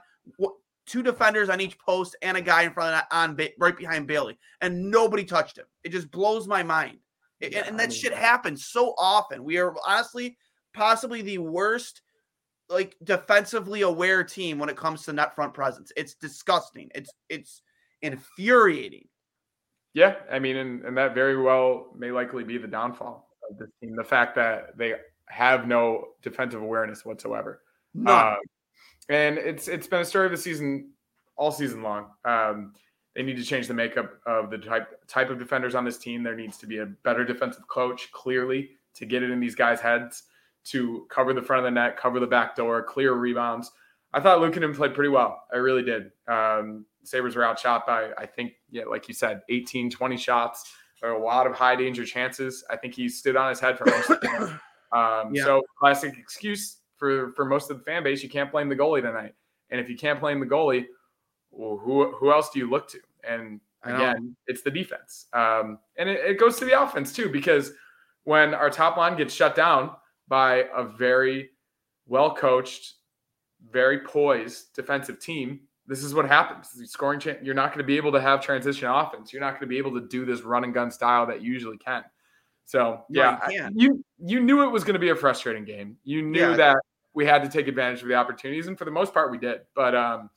two 0.91 1.03
defenders 1.03 1.49
on 1.49 1.61
each 1.61 1.79
post, 1.79 2.17
and 2.23 2.37
a 2.37 2.41
guy 2.41 2.63
in 2.63 2.73
front 2.73 2.95
of 2.97 3.03
on 3.13 3.37
right 3.59 3.77
behind 3.77 4.07
Bailey, 4.07 4.39
and 4.61 4.91
nobody 4.91 5.25
touched 5.25 5.57
him. 5.59 5.67
It 5.85 5.91
just 5.91 6.11
blows 6.11 6.49
my 6.49 6.63
mind. 6.63 6.99
It- 7.41 7.53
Yeah, 7.53 7.61
and 7.67 7.77
I 7.77 7.79
that 7.79 7.89
mean- 7.91 7.99
shit 7.99 8.13
happens 8.13 8.67
so 8.67 8.95
often. 8.99 9.45
We 9.45 9.59
are 9.59 9.75
honestly 9.87 10.37
possibly 10.75 11.23
the 11.23 11.39
worst 11.39 12.03
like 12.69 12.97
defensively 13.03 13.83
aware 13.83 14.23
team 14.23 14.59
when 14.59 14.69
it 14.69 14.77
comes 14.77 15.03
to 15.05 15.13
net 15.13 15.35
front 15.35 15.53
presence. 15.55 15.91
It's 15.97 16.15
disgusting. 16.15 16.91
It's 16.95 17.11
it's 17.29 17.63
infuriating. 18.03 19.09
Yeah, 19.93 20.17
I 20.31 20.39
mean, 20.39 20.57
and, 20.57 20.85
and 20.85 20.97
that 20.97 21.15
very 21.15 21.37
well 21.37 21.93
may 21.97 22.13
likely 22.13 22.45
be 22.45 22.59
the 22.59 22.69
downfall 22.69 23.29
of 23.51 23.59
this 23.59 23.69
team. 23.81 23.97
The 23.97 24.05
fact 24.05 24.37
that 24.37 24.77
they 24.79 24.95
have 25.27 25.67
no 25.67 26.09
defensive 26.23 26.63
awareness 26.63 27.05
whatsoever. 27.05 27.63
None. 27.95 28.35
Uh, 28.35 28.37
and 29.11 29.37
it's 29.37 29.69
it's 29.69 29.87
been 29.87 30.01
a 30.01 30.05
story 30.05 30.27
of 30.27 30.33
the 30.33 30.39
season 30.39 30.93
all 31.37 31.51
season 31.51 31.83
long. 31.83 32.07
Um, 32.25 32.73
they 33.15 33.23
need 33.23 33.37
to 33.37 33.43
change 33.43 33.67
the 33.67 33.75
makeup 33.75 34.13
of 34.25 34.51
the 34.51 34.59
type 34.59 34.89
type 35.09 35.31
of 35.31 35.39
defenders 35.39 35.75
on 35.75 35.85
this 35.85 35.99
team. 35.99 36.23
There 36.23 36.37
needs 36.37 36.57
to 36.59 36.67
be 36.67 36.79
a 36.79 36.87
better 36.87 37.25
defensive 37.25 37.67
coach, 37.69 38.11
clearly, 38.13 38.71
to 38.95 39.05
get 39.05 39.23
it 39.23 39.31
in 39.31 39.41
these 39.41 39.55
guys' 39.55 39.81
heads 39.81 40.23
to 40.63 41.07
cover 41.11 41.33
the 41.33 41.43
front 41.43 41.61
of 41.61 41.65
the 41.65 41.71
net, 41.71 41.97
cover 41.97 42.21
the 42.21 42.27
back 42.27 42.55
door, 42.55 42.83
clear 42.83 43.15
rebounds. 43.15 43.73
I 44.13 44.21
thought 44.21 44.39
Luukkonen 44.41 44.75
played 44.75 44.95
pretty 44.95 45.09
well. 45.09 45.43
I 45.53 45.57
really 45.57 45.83
did. 45.83 46.11
Um, 46.29 46.85
Sabres 47.03 47.35
were 47.37 47.45
outshot 47.45 47.87
by, 47.87 48.11
I 48.19 48.27
think, 48.27 48.53
yeah, 48.71 48.85
like 48.85 49.09
you 49.09 49.15
said, 49.15 49.41
18, 49.49 49.91
20 49.91 50.17
shots. 50.17 50.71
There 51.01 51.13
a 51.13 51.25
lot 51.25 51.47
of 51.47 51.55
high 51.55 51.77
danger 51.77 52.05
chances. 52.05 52.63
I 52.69 52.77
think 52.77 52.95
he 52.95 53.09
stood 53.09 53.37
on 53.37 53.49
his 53.49 53.59
head 53.59 53.79
for 53.79 53.87
most 53.87 54.11
of 54.11 54.21
the 54.21 54.27
game. 54.27 54.61
Um, 54.93 55.33
Yeah. 55.33 55.45
So 55.45 55.63
classic 55.79 56.19
excuse 56.19 56.79
for 57.01 57.31
for 57.33 57.45
most 57.45 57.69
of 57.73 57.79
the 57.79 57.83
fan 57.85 58.05
base. 58.05 58.23
You 58.23 58.29
can't 58.29 58.53
blame 58.53 58.69
the 58.69 58.77
goalie 58.77 59.03
tonight, 59.03 59.35
and 59.71 59.81
if 59.81 59.89
you 59.89 59.97
can't 59.97 60.21
blame 60.21 60.39
the 60.39 60.47
goalie, 60.47 60.85
well, 61.51 61.77
who 61.77 62.13
who 62.13 62.31
else 62.31 62.51
do 62.51 62.61
you 62.61 62.71
look 62.71 62.89
to? 62.91 63.01
And 63.25 63.61
again, 63.83 64.37
it's 64.47 64.63
the 64.63 64.71
defense, 64.71 65.27
um, 65.33 65.79
and 65.97 66.09
it, 66.09 66.21
it 66.25 66.39
goes 66.39 66.57
to 66.59 66.65
the 66.65 66.81
offense 66.81 67.13
too 67.13 67.29
because 67.29 67.73
when 68.25 68.55
our 68.55 68.71
top 68.71 68.97
line 68.97 69.17
gets 69.17 69.35
shut 69.35 69.57
down 69.57 69.91
by 70.29 70.67
a 70.77 70.85
very 70.85 71.51
well 72.07 72.35
coached, 72.35 72.95
very 73.73 74.01
poised 74.01 74.75
defensive 74.75 75.19
team. 75.19 75.61
This 75.87 76.05
is 76.05 76.15
what 76.15 76.29
happens. 76.29 76.69
Scoring, 76.89 77.21
you're 77.43 77.55
not 77.55 77.71
going 77.71 77.79
to 77.79 77.85
be 77.85 77.97
able 77.97 78.13
to 78.13 78.21
have 78.21 78.41
transition 78.41 78.89
offense. 78.89 79.33
You're 79.33 79.41
not 79.41 79.53
going 79.53 79.63
to 79.63 79.67
be 79.67 79.79
able 79.79 79.93
to 80.01 80.07
do 80.07 80.25
this 80.25 80.43
run 80.43 80.63
and 80.63 80.73
gun 80.73 80.89
style 80.93 81.27
that 81.27 81.43
you 81.43 81.53
usually 81.53 81.79
can. 81.79 82.05
So 82.65 83.05
No, 83.09 83.23
yeah, 83.23 83.49
you 83.51 83.63
I- 83.65 83.71
you 83.75 84.05
you 84.19 84.41
knew 84.41 84.63
it 84.63 84.69
was 84.71 84.85
going 84.85 84.95
to 84.95 85.01
be 85.01 85.09
a 85.09 85.17
frustrating 85.17 85.65
game. 85.65 85.97
You 86.05 86.23
knew 86.23 86.51
Yeah. 86.51 86.57
that 86.57 86.77
we 87.21 87.27
had 87.27 87.43
to 87.43 87.51
take 87.51 87.69
advantage 87.69 88.01
of 88.01 88.09
the 88.09 88.15
opportunities, 88.15 88.67
and 88.67 88.79
for 88.79 88.87
the 88.87 88.91
most 88.91 89.13
part, 89.13 89.31
we 89.31 89.37
did. 89.37 89.61
But 89.75 89.95
um, 89.95 90.31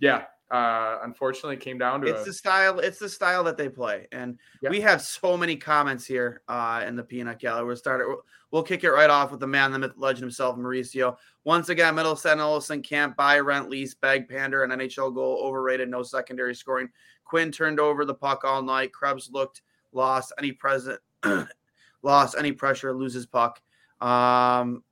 yeah, 0.00 0.24
uh, 0.50 0.98
unfortunately, 1.04 1.54
it 1.54 1.60
came 1.60 1.78
down 1.78 2.00
to 2.00 2.08
It's 2.08 2.22
a, 2.22 2.24
the 2.24 2.32
style. 2.32 2.80
It's 2.80 2.98
the 2.98 3.08
style 3.08 3.44
that 3.44 3.56
they 3.56 3.68
play, 3.68 4.08
and 4.10 4.36
Yeah. 4.60 4.70
we 4.70 4.80
have 4.80 5.00
so 5.00 5.36
many 5.36 5.54
comments 5.54 6.04
here 6.04 6.42
uh, 6.48 6.82
in 6.84 6.96
the 6.96 7.04
peanut 7.04 7.38
gallery. 7.38 7.66
We'll 7.66 7.76
start. 7.76 8.04
We'll, 8.08 8.24
we'll 8.50 8.64
kick 8.64 8.82
it 8.82 8.90
right 8.90 9.10
off 9.10 9.30
with 9.30 9.38
the 9.38 9.46
man, 9.46 9.70
the 9.70 9.78
myth, 9.78 9.92
legend 9.96 10.22
himself, 10.22 10.56
Mauricio. 10.56 11.16
Once 11.44 11.68
again, 11.68 11.94
Middleton 11.94 12.40
Olsen 12.40 12.82
can't 12.82 13.16
buy, 13.16 13.38
rent, 13.38 13.70
lease, 13.70 13.94
beg, 13.94 14.28
pander, 14.28 14.64
an 14.64 14.70
NHL 14.72 15.14
goal 15.14 15.38
overrated, 15.40 15.88
no 15.88 16.02
secondary 16.02 16.56
scoring. 16.56 16.88
Quinn 17.24 17.52
turned 17.52 17.78
over 17.78 18.04
the 18.04 18.14
puck 18.14 18.42
all 18.42 18.60
night. 18.60 18.92
Krebs 18.92 19.30
looked 19.32 19.62
lost. 19.92 20.32
Any 20.36 20.50
present 20.50 20.98
lost 22.02 22.34
any 22.36 22.50
pressure, 22.50 22.92
loses 22.92 23.24
puck. 23.24 23.62
Um, 24.00 24.82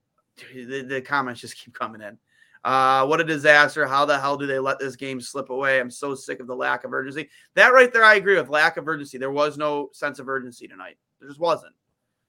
the, 0.55 0.83
the 0.83 1.01
comments 1.01 1.41
just 1.41 1.57
keep 1.63 1.75
coming 1.75 2.01
in. 2.01 2.19
Uh, 2.65 3.05
what 3.07 3.21
a 3.21 3.25
disaster. 3.25 3.87
How 3.87 4.05
the 4.05 4.19
hell 4.19 4.37
do 4.37 4.47
they 4.47 4.61
let 4.61 4.79
this 4.79 4.95
game 4.95 5.21
slip 5.21 5.51
away? 5.51 5.81
I'm 5.81 5.91
so 5.91 6.15
sick 6.15 6.39
of 6.39 6.47
the 6.47 6.55
lack 6.55 6.85
of 6.85 6.93
urgency. 6.93 7.29
That 7.55 7.73
right 7.73 7.93
there, 7.93 8.05
I 8.05 8.15
agree 8.15 8.37
with 8.37 8.49
lack 8.49 8.77
of 8.77 8.87
urgency. 8.87 9.19
There 9.19 9.33
was 9.33 9.59
no 9.59 9.91
sense 9.93 10.21
of 10.21 10.29
urgency 10.29 10.69
tonight. 10.69 10.97
There 11.19 11.29
just 11.29 11.41
wasn't. 11.41 11.75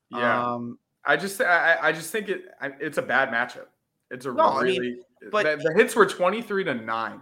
yeah. 0.10 0.54
Um, 0.54 0.80
I 1.06 1.18
just 1.18 1.40
I, 1.42 1.78
I 1.82 1.92
just 1.92 2.12
think 2.12 2.30
it 2.30 2.46
it's 2.80 2.98
a 2.98 3.02
bad 3.02 3.30
matchup. 3.30 3.66
It's 4.10 4.26
a 4.26 4.32
No, 4.32 4.44
I 4.44 4.64
mean, 4.64 4.82
really 4.82 5.00
but- 5.32 5.44
the, 5.60 5.70
the 5.70 5.74
hits 5.76 5.96
were 5.96 6.06
23 6.06 6.64
to 6.64 6.74
9. 6.76 7.22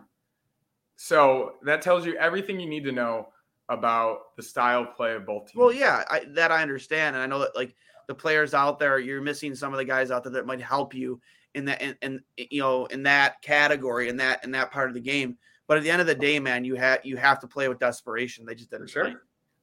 So 0.96 1.54
that 1.64 1.82
tells 1.82 2.06
you 2.06 2.16
everything 2.18 2.60
you 2.60 2.70
need 2.70 2.84
to 2.86 2.92
know 2.92 3.30
about 3.70 4.36
the 4.38 4.44
style 4.44 4.86
play 4.86 5.16
of 5.16 5.26
both 5.26 5.48
teams. 5.48 5.56
well, 5.56 5.72
yeah, 5.74 6.04
I, 6.12 6.26
that 6.30 6.52
I 6.52 6.62
understand, 6.62 7.16
and 7.16 7.24
I 7.24 7.26
know 7.26 7.40
that 7.40 7.56
like 7.56 7.74
the 8.08 8.16
players 8.16 8.54
out 8.54 8.80
there, 8.80 9.00
you're 9.00 9.22
missing 9.22 9.56
some 9.56 9.74
of 9.74 9.78
the 9.78 9.86
guys 9.86 10.12
out 10.12 10.24
there 10.24 10.34
that 10.34 10.46
might 10.46 10.62
help 10.62 10.94
you 10.94 11.22
in 11.54 11.66
that, 11.66 11.82
in, 12.02 12.22
you 12.38 12.62
know, 12.62 12.86
in 12.88 13.04
that 13.04 13.42
category, 13.42 14.10
in 14.10 14.18
that 14.18 14.44
in 14.44 14.52
that 14.52 14.72
part 14.72 14.90
of 14.90 14.94
the 14.94 15.02
game. 15.02 15.38
But 15.68 15.78
at 15.78 15.84
the 15.84 15.92
end 15.92 16.02
of 16.02 16.08
the 16.08 16.16
day, 16.16 16.40
man, 16.40 16.64
you 16.66 16.76
have 16.76 17.00
you 17.04 17.18
have 17.18 17.40
to 17.40 17.48
play 17.48 17.68
with 17.68 17.80
desperation. 17.80 18.46
They 18.46 18.56
just 18.56 18.70
didn't. 18.70 18.88
For 18.88 18.92
sure. 18.92 19.04
play. 19.06 19.16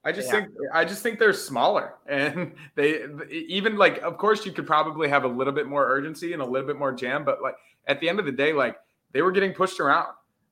I 0.05 0.13
just 0.13 0.29
Yeah. 0.29 0.41
think 0.41 0.49
I 0.73 0.85
just 0.85 1.03
think 1.03 1.19
they're 1.19 1.33
smaller, 1.33 1.95
and 2.07 2.55
they 2.75 3.05
even 3.31 3.77
like. 3.77 3.99
Of 4.03 4.17
course, 4.19 4.47
you 4.47 4.53
could 4.53 4.67
probably 4.67 5.09
have 5.09 5.25
a 5.25 5.29
little 5.29 5.53
bit 5.53 5.67
more 5.67 5.87
urgency 5.87 6.33
and 6.33 6.43
a 6.43 6.45
little 6.45 6.67
bit 6.67 6.77
more 6.77 6.93
jam, 6.93 7.25
but 7.25 7.43
like 7.43 7.57
at 7.87 8.01
the 8.01 8.09
end 8.09 8.19
of 8.19 8.27
the 8.27 8.33
day, 8.33 8.53
like 8.53 8.77
they 9.13 9.23
were 9.23 9.33
getting 9.33 9.53
pushed 9.53 9.81
around 9.81 10.09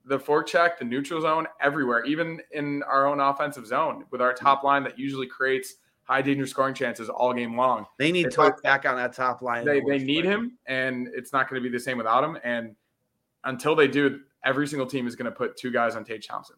the 0.06 0.18
forecheck, 0.18 0.78
the 0.78 0.84
neutral 0.84 1.20
zone, 1.20 1.46
everywhere, 1.60 2.04
even 2.04 2.40
in 2.52 2.82
our 2.84 3.06
own 3.06 3.20
offensive 3.20 3.66
zone 3.66 4.04
with 4.10 4.20
our 4.20 4.32
mm-hmm. 4.32 4.44
top 4.44 4.62
line 4.62 4.84
that 4.84 4.98
usually 4.98 5.26
creates 5.26 5.76
high 6.06 6.22
danger 6.22 6.46
scoring 6.46 6.74
chances 6.74 7.08
all 7.08 7.32
game 7.34 7.56
long. 7.56 7.84
They 7.98 8.12
need 8.12 8.24
to 8.24 8.30
talk- 8.30 8.62
back 8.62 8.84
on 8.86 8.96
that 8.96 9.12
top 9.12 9.42
line. 9.42 9.64
They 9.64 9.80
they 9.80 9.98
need 9.98 10.24
him, 10.24 10.56
and 10.66 11.08
it's 11.14 11.32
not 11.32 11.48
going 11.50 11.62
to 11.62 11.68
be 11.68 11.72
the 11.72 11.80
same 11.82 11.98
without 11.98 12.22
him. 12.24 12.38
And 12.44 12.74
until 13.44 13.74
they 13.74 13.88
do, 13.88 14.20
every 14.44 14.66
single 14.66 14.86
team 14.86 15.06
is 15.06 15.16
going 15.16 15.26
to 15.30 15.36
put 15.36 15.56
two 15.56 15.70
guys 15.70 15.96
on 15.96 16.04
Tage 16.04 16.26
Thompson. 16.26 16.56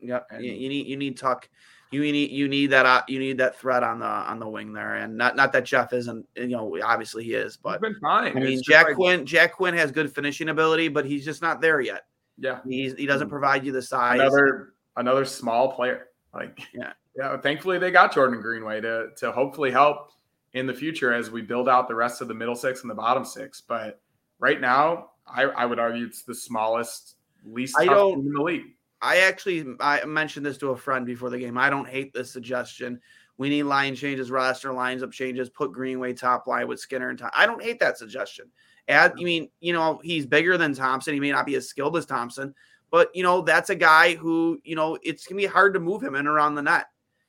Yep. 0.00 0.26
And- 0.30 0.44
You, 0.44 0.52
you 0.52 0.68
need 0.68 0.86
you 0.86 0.96
need 0.96 1.16
Tuch. 1.16 1.48
You 1.90 2.00
need 2.00 2.30
you 2.32 2.48
need 2.48 2.66
that 2.68 2.86
uh, 2.86 3.02
you 3.06 3.20
need 3.20 3.38
that 3.38 3.56
threat 3.56 3.84
on 3.84 4.00
the 4.00 4.06
on 4.06 4.40
the 4.40 4.48
wing 4.48 4.72
there, 4.72 4.96
and 4.96 5.16
not 5.16 5.36
not 5.36 5.52
that 5.52 5.64
Jeff 5.64 5.92
isn't. 5.92 6.26
You 6.34 6.48
know, 6.48 6.76
obviously 6.82 7.22
he 7.22 7.34
is, 7.34 7.52
He's 7.52 7.56
but 7.58 7.80
been 7.80 7.94
fine. 8.00 8.36
I 8.36 8.40
mean 8.40 8.60
Jack 8.64 8.86
like- 8.86 8.96
Quinn. 8.96 9.24
Jack 9.24 9.52
Quinn 9.52 9.74
has 9.74 9.92
good 9.92 10.12
finishing 10.12 10.48
ability, 10.48 10.88
but 10.88 11.04
he's 11.04 11.24
just 11.24 11.40
not 11.40 11.60
there 11.60 11.80
yet. 11.80 12.06
yeah, 12.38 12.58
He's 12.66 12.94
he 12.94 13.06
doesn't 13.06 13.28
Mm. 13.28 13.30
provide 13.30 13.64
you 13.64 13.70
the 13.70 13.82
size. 13.82 14.18
another 14.18 14.70
another 14.96 15.24
small 15.24 15.70
player. 15.72 16.06
Like 16.32 16.58
Yeah. 16.72 16.94
Yeah. 17.16 17.36
Thankfully, 17.36 17.78
they 17.78 17.90
got 17.90 18.12
Jordan 18.14 18.40
Greenway 18.40 18.80
to 18.80 19.08
to 19.16 19.32
hopefully 19.32 19.70
help 19.70 20.10
in 20.52 20.66
the 20.66 20.74
future 20.74 21.12
as 21.12 21.30
we 21.30 21.42
build 21.42 21.68
out 21.68 21.88
the 21.88 21.94
rest 21.94 22.20
of 22.20 22.28
the 22.28 22.34
middle 22.34 22.54
six 22.54 22.82
and 22.82 22.90
the 22.90 22.94
bottom 22.94 23.24
six. 23.24 23.60
But 23.60 24.00
right 24.38 24.60
now, 24.60 25.10
I, 25.26 25.42
I 25.44 25.66
would 25.66 25.78
argue 25.78 26.06
it's 26.06 26.22
the 26.22 26.34
smallest, 26.34 27.16
least 27.44 27.76
I 27.78 27.86
don't- 27.86 28.20
in 28.20 28.32
the 28.32 28.42
league. 28.42 28.62
I 29.02 29.18
actually 29.18 29.66
I 29.80 30.02
mentioned 30.06 30.46
this 30.46 30.56
to 30.58 30.70
a 30.70 30.76
friend 30.76 31.04
before 31.04 31.28
the 31.28 31.38
game. 31.38 31.58
I 31.58 31.68
don't 31.68 31.86
hate 31.86 32.14
this 32.14 32.30
suggestion. 32.30 33.00
We 33.36 33.50
need 33.50 33.64
line 33.64 33.96
changes, 33.96 34.30
roster 34.30 34.72
lines 34.72 35.02
up 35.02 35.10
changes, 35.10 35.50
put 35.50 35.72
Greenway 35.72 36.14
top 36.14 36.46
line 36.46 36.68
with 36.68 36.80
Skinner 36.80 37.10
and 37.10 37.18
Tom. 37.18 37.30
I 37.34 37.44
don't 37.44 37.62
hate 37.62 37.80
that 37.80 37.98
suggestion. 37.98 38.46
Add, 38.88 39.14
you 39.16 39.26
mean, 39.26 39.50
you 39.60 39.72
know, 39.74 40.00
he's 40.02 40.24
bigger 40.24 40.56
than 40.56 40.72
Thompson. 40.74 41.12
He 41.12 41.20
may 41.20 41.32
not 41.32 41.44
be 41.44 41.56
as 41.56 41.68
skilled 41.68 41.96
as 41.98 42.06
Thompson, 42.06 42.54
but 42.90 43.10
you 43.14 43.22
know, 43.22 43.42
that's 43.42 43.68
a 43.68 43.74
guy 43.74 44.14
who, 44.14 44.58
you 44.64 44.76
know, 44.76 44.96
it's 45.02 45.26
gonna 45.26 45.36
be 45.38 45.46
hard 45.46 45.74
to 45.74 45.80
move 45.80 46.02
him 46.02 46.14
in 46.14 46.26
around 46.26 46.54
the 46.54 46.62
net. 46.62 46.86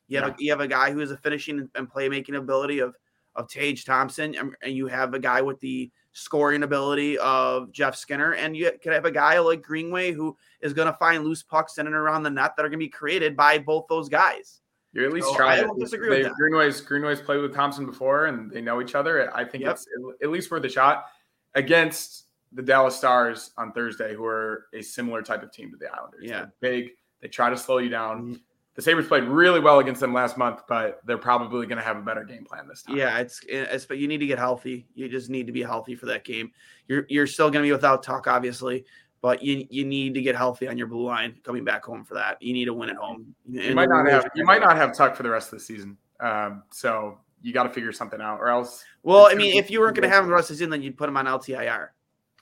You 0.08 0.20
have 0.22 0.30
a, 0.30 0.36
you 0.38 0.52
have 0.52 0.62
a 0.62 0.68
guy 0.68 0.92
who 0.92 1.00
has 1.00 1.12
a 1.12 1.18
finishing 1.18 1.70
and 1.76 1.92
playmaking 1.92 2.36
ability 2.38 2.80
of 2.80 2.96
of 3.36 3.50
Tage 3.50 3.84
Thompson, 3.84 4.34
and, 4.36 4.56
and 4.62 4.74
you 4.74 4.88
have 4.88 5.14
a 5.14 5.20
guy 5.20 5.42
with 5.42 5.60
the 5.60 5.92
scoring 6.14 6.64
ability 6.64 7.18
of 7.18 7.70
Jeff 7.74 7.96
Skinner, 7.98 8.32
and 8.36 8.56
you 8.56 8.72
could 8.82 8.94
have 8.94 9.04
a 9.04 9.12
guy 9.12 9.38
like 9.40 9.62
Greenway 9.62 10.14
who 10.14 10.38
is 10.62 10.72
going 10.72 10.86
to 10.86 10.98
find 10.98 11.26
loose 11.26 11.44
pucks 11.44 11.78
in 11.78 11.86
and 11.88 11.96
around 11.96 12.24
the 12.24 12.30
net 12.30 12.56
that 12.56 12.64
are 12.66 12.70
going 12.70 12.80
to 12.80 12.86
be 12.86 12.88
created 12.88 13.36
by 13.36 13.58
both 13.60 13.88
those 13.90 14.08
guys. 14.08 14.62
You're 14.94 15.06
at 15.08 15.12
least 15.12 15.28
So, 15.28 15.36
trying. 15.36 15.60
I 15.60 15.64
don't 15.64 15.78
disagree 15.78 16.08
with 16.08 16.18
They- 16.20 16.24
that. 16.24 16.36
Greenway's 16.36 16.80
Greenway's 16.80 17.20
played 17.20 17.42
with 17.42 17.54
Thompson 17.54 17.86
before, 17.86 18.28
and 18.28 18.50
they 18.50 18.62
know 18.62 18.82
each 18.82 18.96
other. 18.96 19.36
I 19.36 19.44
think 19.44 19.66
Yep. 19.66 19.74
it's 19.74 19.88
at 20.24 20.30
least 20.30 20.50
worth 20.50 20.64
a 20.64 20.70
shot 20.70 21.08
against 21.56 22.28
the 22.54 22.62
Dallas 22.62 22.96
Stars 22.96 23.52
on 23.58 23.74
Thursday, 23.74 24.16
who 24.16 24.24
are 24.26 24.68
a 24.74 24.82
similar 24.82 25.22
type 25.22 25.44
of 25.44 25.52
team 25.52 25.72
to 25.72 25.78
the 25.78 25.94
Islanders. 25.94 26.24
Yeah. 26.24 26.46
They're 26.62 26.72
big. 26.72 26.92
They 27.22 27.28
try 27.28 27.50
to 27.50 27.58
slow 27.58 27.80
you 27.80 27.90
down. 27.90 28.22
Mm-hmm. 28.24 28.34
The 28.76 28.82
Sabres 28.82 29.08
played 29.08 29.24
really 29.24 29.62
well 29.62 29.80
against 29.80 30.02
them 30.02 30.14
last 30.14 30.38
month, 30.38 30.64
but 30.68 31.00
they're 31.06 31.18
probably 31.18 31.66
going 31.66 31.78
to 31.78 31.84
have 31.84 31.96
a 31.96 32.02
better 32.02 32.26
game 32.26 32.44
plan 32.44 32.68
this 32.68 32.82
time. 32.84 32.98
Yeah, 32.98 33.18
it's 33.20 33.40
it's 33.48 33.86
but 33.86 33.98
you 33.98 34.08
need 34.08 34.18
to 34.18 34.28
get 34.28 34.38
healthy. 34.38 34.86
You 34.96 35.08
just 35.08 35.30
need 35.30 35.48
to 35.48 35.54
be 35.54 35.64
healthy 35.64 35.96
for 35.96 36.08
that 36.08 36.26
game. 36.26 36.52
You're 36.88 37.06
you're 37.08 37.28
still 37.28 37.50
going 37.50 37.64
to 37.64 37.68
be 37.68 37.72
without 37.72 38.04
Tuch, 38.04 38.28
obviously, 38.28 38.84
but 39.22 39.42
you 39.42 39.66
you 39.70 39.86
need 39.86 40.14
to 40.16 40.22
get 40.22 40.36
healthy 40.36 40.68
on 40.68 40.78
your 40.78 40.88
blue 40.88 41.06
line 41.06 41.36
coming 41.44 41.64
back 41.64 41.86
home 41.86 42.04
for 42.04 42.16
that. 42.16 42.42
You 42.42 42.52
need 42.52 42.66
to 42.66 42.74
win 42.74 42.90
at 42.90 42.98
home. 42.98 43.34
You 43.50 43.74
might 43.74 43.88
not 43.88 44.08
have 44.10 44.28
you 44.36 44.44
might 44.44 44.60
not 44.62 44.76
have 44.76 44.94
Tuch 44.96 45.16
for 45.16 45.24
the 45.24 45.30
rest 45.30 45.54
of 45.54 45.60
the 45.60 45.64
season. 45.64 45.98
Um, 46.20 46.64
so 46.70 47.18
you 47.42 47.54
got 47.54 47.64
to 47.64 47.70
figure 47.70 47.94
something 47.94 48.20
out, 48.20 48.40
or 48.40 48.50
else. 48.50 48.84
Well, 49.04 49.28
I 49.32 49.36
mean, 49.36 49.56
if 49.56 49.72
you 49.72 49.80
weren't 49.80 49.96
going 49.96 50.10
to 50.10 50.14
have 50.14 50.24
him 50.24 50.30
the 50.30 50.36
rest 50.36 50.50
of 50.50 50.56
the 50.56 50.58
season, 50.58 50.70
then 50.72 50.82
you'd 50.82 50.98
put 50.98 51.08
him 51.08 51.16
on 51.16 51.26
LTIR. 51.26 51.90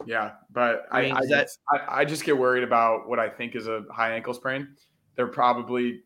Yeah, 0.06 0.32
but 0.52 0.88
I 0.92 1.02
mean, 1.04 1.16
I, 1.16 1.20
that- 1.28 1.44
just, 1.44 1.60
I, 1.72 2.02
I 2.02 2.06
just 2.06 2.24
get 2.24 2.36
worried 2.38 2.64
about 2.64 3.08
what 3.08 3.20
I 3.20 3.30
think 3.30 3.56
is 3.56 3.68
a 3.68 3.86
high 3.92 4.16
ankle 4.16 4.34
sprain. 4.34 4.70
They're 5.16 5.28
probably 5.28 6.02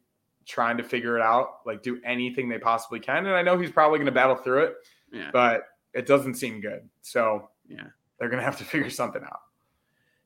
trying 0.47 0.77
to 0.77 0.83
figure 0.83 1.17
it 1.17 1.21
out, 1.21 1.59
like 1.65 1.83
do 1.83 1.99
anything 2.05 2.47
they 2.49 2.57
possibly 2.59 2.99
can, 2.99 3.25
and 3.25 3.35
I 3.35 3.41
know 3.41 3.57
he's 3.57 3.71
probably 3.71 3.99
going 3.99 4.05
to 4.07 4.11
battle 4.11 4.35
through 4.35 4.63
it, 4.63 4.75
Yeah. 5.11 5.29
but 5.33 5.63
it 5.93 6.05
doesn't 6.05 6.35
seem 6.35 6.61
good. 6.61 6.87
So 7.01 7.49
Yeah. 7.67 7.87
they're 8.19 8.29
going 8.29 8.39
to 8.39 8.45
have 8.45 8.57
to 8.59 8.63
figure 8.73 8.89
something 8.89 9.23
out. 9.23 9.41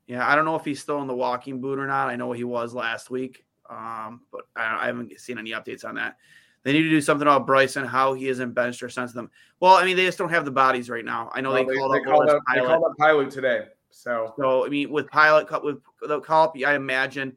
Yeah, 0.07 0.27
I 0.27 0.35
don't 0.35 0.45
know 0.45 0.55
if 0.55 0.65
he's 0.65 0.81
still 0.81 1.01
in 1.01 1.07
the 1.07 1.15
walking 1.15 1.61
boot 1.61 1.79
or 1.79 1.87
not. 1.87 2.09
I 2.09 2.15
know 2.15 2.27
what 2.27 2.37
he 2.37 2.43
was 2.43 2.73
last 2.73 3.09
week, 3.09 3.45
um, 3.69 4.21
but 4.31 4.41
I, 4.55 4.83
I 4.83 4.85
haven't 4.87 5.17
seen 5.19 5.37
any 5.37 5.51
updates 5.51 5.85
on 5.85 5.95
that. 5.95 6.17
They 6.63 6.73
need 6.73 6.83
to 6.83 6.89
do 6.89 7.01
something 7.01 7.27
about 7.27 7.47
Bryson, 7.47 7.85
how 7.85 8.13
he 8.13 8.27
isn't 8.27 8.51
benched 8.53 8.83
or 8.83 8.89
sent 8.89 9.09
to 9.09 9.15
them. 9.15 9.31
Well, 9.59 9.73
I 9.75 9.85
mean, 9.85 9.95
they 9.97 10.05
just 10.05 10.17
don't 10.17 10.29
have 10.29 10.45
the 10.45 10.51
bodies 10.51 10.89
right 10.89 11.05
now. 11.05 11.31
I 11.33 11.41
know 11.41 11.51
Well, 11.53 11.65
they, 11.65 11.75
called 11.75 11.93
they, 11.95 11.99
up 11.99 12.05
called 12.05 12.29
up, 12.29 12.41
they 12.53 12.59
Pilut. 12.59 12.65
called 12.67 12.83
up 12.83 12.97
Pilut 12.99 13.29
today. 13.31 13.65
So 13.89 14.33
So 14.37 14.65
I 14.65 14.69
mean, 14.69 14.91
with 14.91 15.07
Pilut 15.07 15.63
with 15.63 15.77
the 16.01 16.19
call 16.19 16.45
up, 16.45 16.53
I 16.65 16.75
imagine 16.75 17.35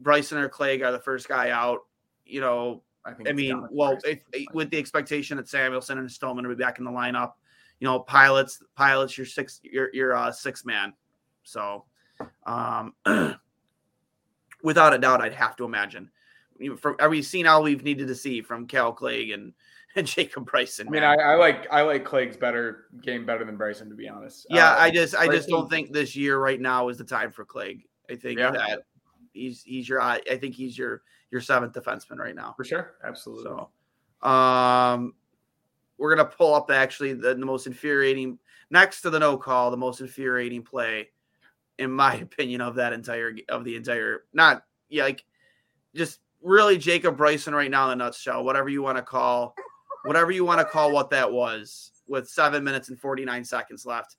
Bryson 0.00 0.38
or 0.38 0.48
Clague 0.48 0.82
are 0.82 0.90
the 0.92 0.98
first 1.00 1.28
guy 1.28 1.50
out. 1.50 1.80
You 2.32 2.40
know, 2.40 2.82
I 3.04 3.12
think. 3.12 3.28
I 3.28 3.32
mean, 3.32 3.66
well, 3.70 3.98
if, 4.04 4.20
with 4.52 4.70
the 4.70 4.78
expectation 4.78 5.36
that 5.36 5.46
Samuelsson 5.46 5.98
and 5.98 6.10
Stillman 6.10 6.46
will 6.46 6.54
be 6.54 6.62
back 6.62 6.78
in 6.78 6.84
the 6.84 6.90
lineup, 6.90 7.32
you 7.80 7.86
know, 7.86 8.00
Pilut's, 8.00 8.62
Pilut's, 8.78 9.16
your 9.16 9.26
six, 9.26 9.60
your 9.62 9.90
your 9.92 10.14
uh, 10.14 10.32
six 10.32 10.64
man. 10.64 10.92
So, 11.42 11.84
um, 12.46 12.94
without 14.62 14.94
a 14.94 14.98
doubt, 14.98 15.20
I'd 15.20 15.34
have 15.34 15.56
to 15.56 15.64
imagine. 15.64 16.10
From 16.78 16.96
are 17.00 17.08
we 17.08 17.22
seen 17.22 17.46
all 17.46 17.62
we've 17.62 17.82
needed 17.82 18.06
to 18.08 18.14
see 18.14 18.40
from 18.40 18.66
Kale 18.66 18.92
Clague 18.92 19.30
and 19.30 19.52
and 19.96 20.06
Jacob 20.06 20.46
Bryson? 20.46 20.88
I 20.88 20.90
mean. 20.90 21.02
I, 21.02 21.14
I 21.14 21.34
like 21.34 21.66
I 21.70 21.82
like 21.82 22.04
Clague's 22.04 22.36
better 22.36 22.84
game 23.02 23.26
better 23.26 23.44
than 23.44 23.56
Bryson, 23.56 23.88
to 23.88 23.94
be 23.96 24.08
honest. 24.08 24.46
yeah, 24.48 24.72
Uh, 24.72 24.76
I 24.78 24.90
just 24.90 25.16
I 25.16 25.26
just 25.26 25.48
don't 25.48 25.68
think 25.68 25.92
this 25.92 26.14
year 26.14 26.38
right 26.38 26.60
now 26.60 26.88
is 26.88 26.98
the 26.98 27.04
time 27.04 27.32
for 27.32 27.44
Clague. 27.44 27.82
I 28.10 28.14
think 28.14 28.38
Yeah. 28.38 28.52
that 28.52 28.84
he's 29.32 29.62
he's 29.62 29.88
your 29.88 30.00
I 30.00 30.20
I 30.30 30.36
think 30.36 30.54
he's 30.54 30.76
your 30.76 31.02
your 31.30 31.40
seventh 31.40 31.72
defenseman 31.72 32.18
right 32.18 32.34
now. 32.34 32.54
for 32.56 32.64
sure, 32.64 32.94
absolutely. 33.04 33.44
So, 33.44 34.28
um, 34.28 35.14
we're 35.98 36.14
gonna 36.14 36.28
pull 36.28 36.54
up 36.54 36.70
actually 36.70 37.14
the, 37.14 37.34
the 37.34 37.46
most 37.46 37.66
infuriating 37.66 38.38
next 38.70 39.02
to 39.02 39.10
the 39.10 39.18
no 39.18 39.36
call, 39.36 39.70
the 39.70 39.76
most 39.76 40.00
infuriating 40.00 40.62
play, 40.62 41.08
in 41.78 41.90
my 41.90 42.14
opinion, 42.22 42.60
of 42.60 42.74
that 42.76 42.92
entire 42.92 43.34
of 43.48 43.64
the 43.64 43.76
entire 43.76 44.24
not 44.32 44.64
yeah 44.88 45.04
like 45.04 45.24
just 45.94 46.20
really 46.42 46.76
Jacob 46.78 47.16
Bryson 47.16 47.54
right 47.54 47.70
now 47.70 47.86
in 47.86 47.92
a 48.00 48.04
nutshell, 48.04 48.44
whatever 48.44 48.68
you 48.68 48.82
want 48.82 48.98
to 48.98 49.02
call, 49.02 49.54
whatever 50.04 50.32
you 50.32 50.44
want 50.44 50.60
to 50.60 50.64
call 50.64 50.92
what 50.92 51.10
that 51.10 51.30
was 51.30 51.92
with 52.06 52.28
seven 52.28 52.62
minutes 52.64 52.88
and 52.88 53.00
forty 53.00 53.24
nine 53.24 53.44
seconds 53.44 53.86
left. 53.86 54.16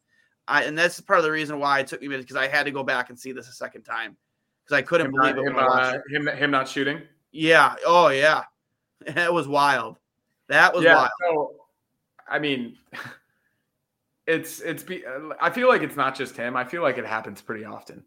I, 0.47 0.63
and 0.63 0.78
that's 0.78 0.99
part 0.99 1.19
of 1.19 1.23
the 1.23 1.32
reason 1.32 1.58
why 1.58 1.80
it 1.80 1.88
took 1.88 2.02
me 2.02 2.10
minutes 2.10 2.26
because 2.26 2.36
I 2.36 2.49
had 2.49 2.65
to 2.65 2.71
go 2.71 2.84
back 2.84 3.10
and 3.10 3.17
see 3.17 3.32
this 3.32 3.47
a 3.47 3.54
second 3.54 3.84
time 3.84 4.17
because 4.63 4.78
I 4.78 4.82
couldn't 4.82 5.08
him, 5.08 5.12
believe 5.13 5.36
not, 5.36 5.43
it 5.43 5.47
him, 5.47 5.56
when 5.56 5.63
I 5.63 5.67
watched 5.67 5.95
uh, 5.95 6.02
him, 6.10 6.28
him 6.28 6.52
not 6.52 6.67
shooting. 6.67 7.02
Yeah. 7.32 7.76
Oh 7.86 8.10
yeah. 8.10 8.43
It 9.06 9.34
was 9.34 9.49
wild. 9.49 9.97
That 10.47 10.73
was 10.73 10.86
yeah. 10.86 10.95
wild. 10.95 11.10
So, 11.19 11.56
I 12.26 12.39
mean, 12.39 12.78
it's 14.28 14.62
it's. 14.62 14.82
Be, 14.82 15.04
I 15.41 15.49
feel 15.49 15.67
like 15.67 15.82
it's 15.82 15.97
not 15.97 16.15
just 16.15 16.38
him. 16.38 16.56
I 16.56 16.63
feel 16.63 16.82
like 16.82 16.97
it 16.97 17.06
happens 17.06 17.41
pretty 17.41 17.65
often. 17.65 18.06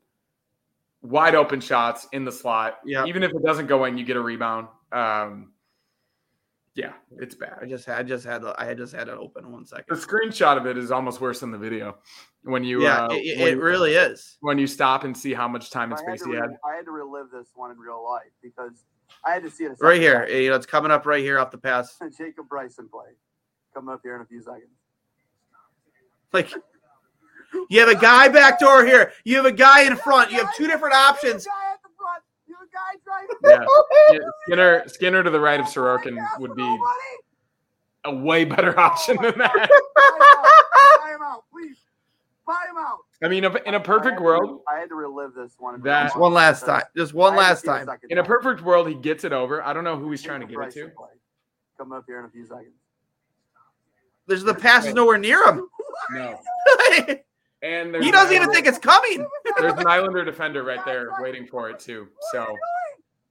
Wide 1.02 1.34
open 1.34 1.60
shots 1.60 2.08
in 2.12 2.24
the 2.24 2.32
slot. 2.32 2.78
Yeah. 2.86 3.04
Even 3.04 3.22
if 3.22 3.32
it 3.32 3.44
doesn't 3.44 3.66
go 3.66 3.84
in, 3.84 3.98
you 3.98 4.06
get 4.06 4.16
a 4.16 4.20
rebound. 4.22 4.68
Um, 4.90 5.52
yeah, 6.76 6.92
it's 7.18 7.34
bad. 7.34 7.58
I 7.60 7.66
just 7.66 7.86
had 7.86 7.98
I 7.98 8.02
just 8.02 8.24
had 8.24 8.42
I 8.58 8.64
had 8.64 8.76
just 8.76 8.94
had 8.94 9.08
it 9.08 9.14
open 9.14 9.50
one 9.50 9.64
second. 9.64 9.86
The 9.88 9.96
screenshot 9.96 10.56
of 10.56 10.66
it 10.66 10.76
is 10.76 10.90
almost 10.90 11.20
worse 11.20 11.40
than 11.40 11.50
the 11.50 11.58
video. 11.58 11.98
When 12.46 12.62
you 12.64 12.82
Yeah, 12.82 13.04
uh, 13.04 13.08
it, 13.12 13.38
when 13.38 13.48
it 13.48 13.50
you- 13.56 13.60
really 13.62 13.94
is. 13.94 14.38
when 14.40 14.56
you 14.58 14.66
stop 14.66 15.04
and 15.04 15.16
see 15.16 15.34
how 15.34 15.48
much 15.48 15.70
time 15.70 15.90
and 15.90 15.98
space 15.98 16.22
to 16.22 16.30
he 16.30 16.36
had. 16.36 16.50
re- 16.50 16.56
I 16.64 16.76
had 16.76 16.84
to 16.86 16.90
relive 16.92 17.30
this 17.32 17.48
one 17.54 17.70
in 17.72 17.78
real 17.78 18.02
life 18.04 18.30
because 18.42 18.84
I 19.24 19.32
had 19.32 19.42
to 19.42 19.50
see 19.50 19.64
it 19.64 19.72
Right 19.80 20.00
here. 20.00 20.26
time. 20.26 20.34
You 20.36 20.50
know, 20.50 20.56
it's 20.56 20.66
coming 20.66 20.90
up 20.92 21.06
right 21.06 21.22
here 21.22 21.38
off 21.38 21.50
the 21.50 21.58
pass. 21.58 21.98
Jacob 22.18 22.48
Bryson 22.48 22.88
play 22.88 23.10
coming 23.74 23.92
up 23.92 24.00
here 24.02 24.14
in 24.16 24.22
a 24.22 24.26
few 24.26 24.40
seconds. 24.42 24.70
Like 26.32 26.52
you 27.70 27.80
have 27.80 27.88
a 27.88 27.94
guy 27.94 28.28
back 28.28 28.58
door 28.60 28.84
here. 28.84 29.12
You 29.24 29.36
have 29.36 29.46
a 29.46 29.52
guy 29.52 29.82
in 29.82 29.96
front. 29.96 30.30
You 30.30 30.38
have 30.38 30.54
two 30.54 30.66
different 30.66 30.94
options. 30.94 31.46
You 31.46 31.52
have 31.52 31.58
a 31.62 31.66
guy 31.66 31.72
at 31.72 31.82
the 31.82 31.88
front. 31.96 32.22
You 32.46 32.54
have 32.54 32.68
a 32.68 33.50
guy 33.50 33.64
driving. 34.12 34.20
Yeah. 34.20 34.26
Skinner 34.46 34.88
Skinner 34.88 35.22
to 35.22 35.30
the 35.30 35.40
right 35.40 35.58
of 35.60 35.66
Sorokin 35.66 36.16
would 36.38 36.54
be 36.54 36.78
a 38.04 38.14
way 38.14 38.44
better 38.44 38.78
option 38.88 39.16
than 39.20 39.36
that. 39.38 39.52
Buy 39.54 39.62
him 39.62 40.22
out. 40.22 41.00
Buy 41.00 41.10
him 41.14 41.22
out, 41.22 41.44
please. 41.52 41.76
Buy 42.46 42.64
him 42.70 42.76
out. 42.78 42.98
I 43.24 43.28
mean, 43.28 43.44
in 43.44 43.74
a 43.74 43.80
perfect 43.80 44.12
had 44.12 44.16
to- 44.18 44.22
world, 44.22 44.62
I 44.72 44.78
had 44.78 44.88
to 44.90 44.94
relive 44.94 45.34
this 45.34 45.56
one. 45.58 45.74
in 45.76 45.80
That- 45.82 46.04
Just 46.04 46.16
one 46.16 46.32
last 46.32 46.64
time. 46.64 46.84
Just 46.96 47.12
one 47.12 47.34
I 47.34 47.38
last 47.38 47.62
see 47.62 47.68
a 47.70 47.84
time. 47.84 47.98
in 48.08 48.18
a 48.18 48.24
perfect 48.24 48.62
world, 48.62 48.86
he 48.88 48.94
gets 48.94 49.24
it 49.24 49.32
over. 49.32 49.62
I 49.64 49.72
don't 49.72 49.84
know 49.84 49.98
who 49.98 50.10
he's 50.10 50.22
trying 50.22 50.40
to 50.40 50.46
Jacob 50.46 50.60
give 50.62 50.68
it 50.68 50.74
to. 50.74 50.80
Bryson 50.94 51.88
play 51.88 51.96
up 51.98 52.04
here 52.06 52.20
in 52.20 52.24
a 52.26 52.28
few 52.28 52.44
seconds. 52.46 52.74
There's 54.26 54.44
the 54.44 54.54
pass 54.54 54.86
is 54.86 54.94
nowhere 54.94 55.18
near 55.18 55.44
him. 55.46 55.68
No. 56.12 56.40
And 57.62 57.96
he 57.96 58.10
doesn't 58.12 58.34
even 58.36 58.52
think 58.52 58.66
it's 58.66 58.78
coming. 58.78 59.26
there's 59.58 59.72
an 59.72 59.86
Islander 59.86 60.24
defender 60.24 60.62
right 60.62 60.84
there 60.84 61.08
waiting 61.20 61.46
for 61.46 61.70
it 61.70 61.80
too. 61.80 62.06
So 62.30 62.40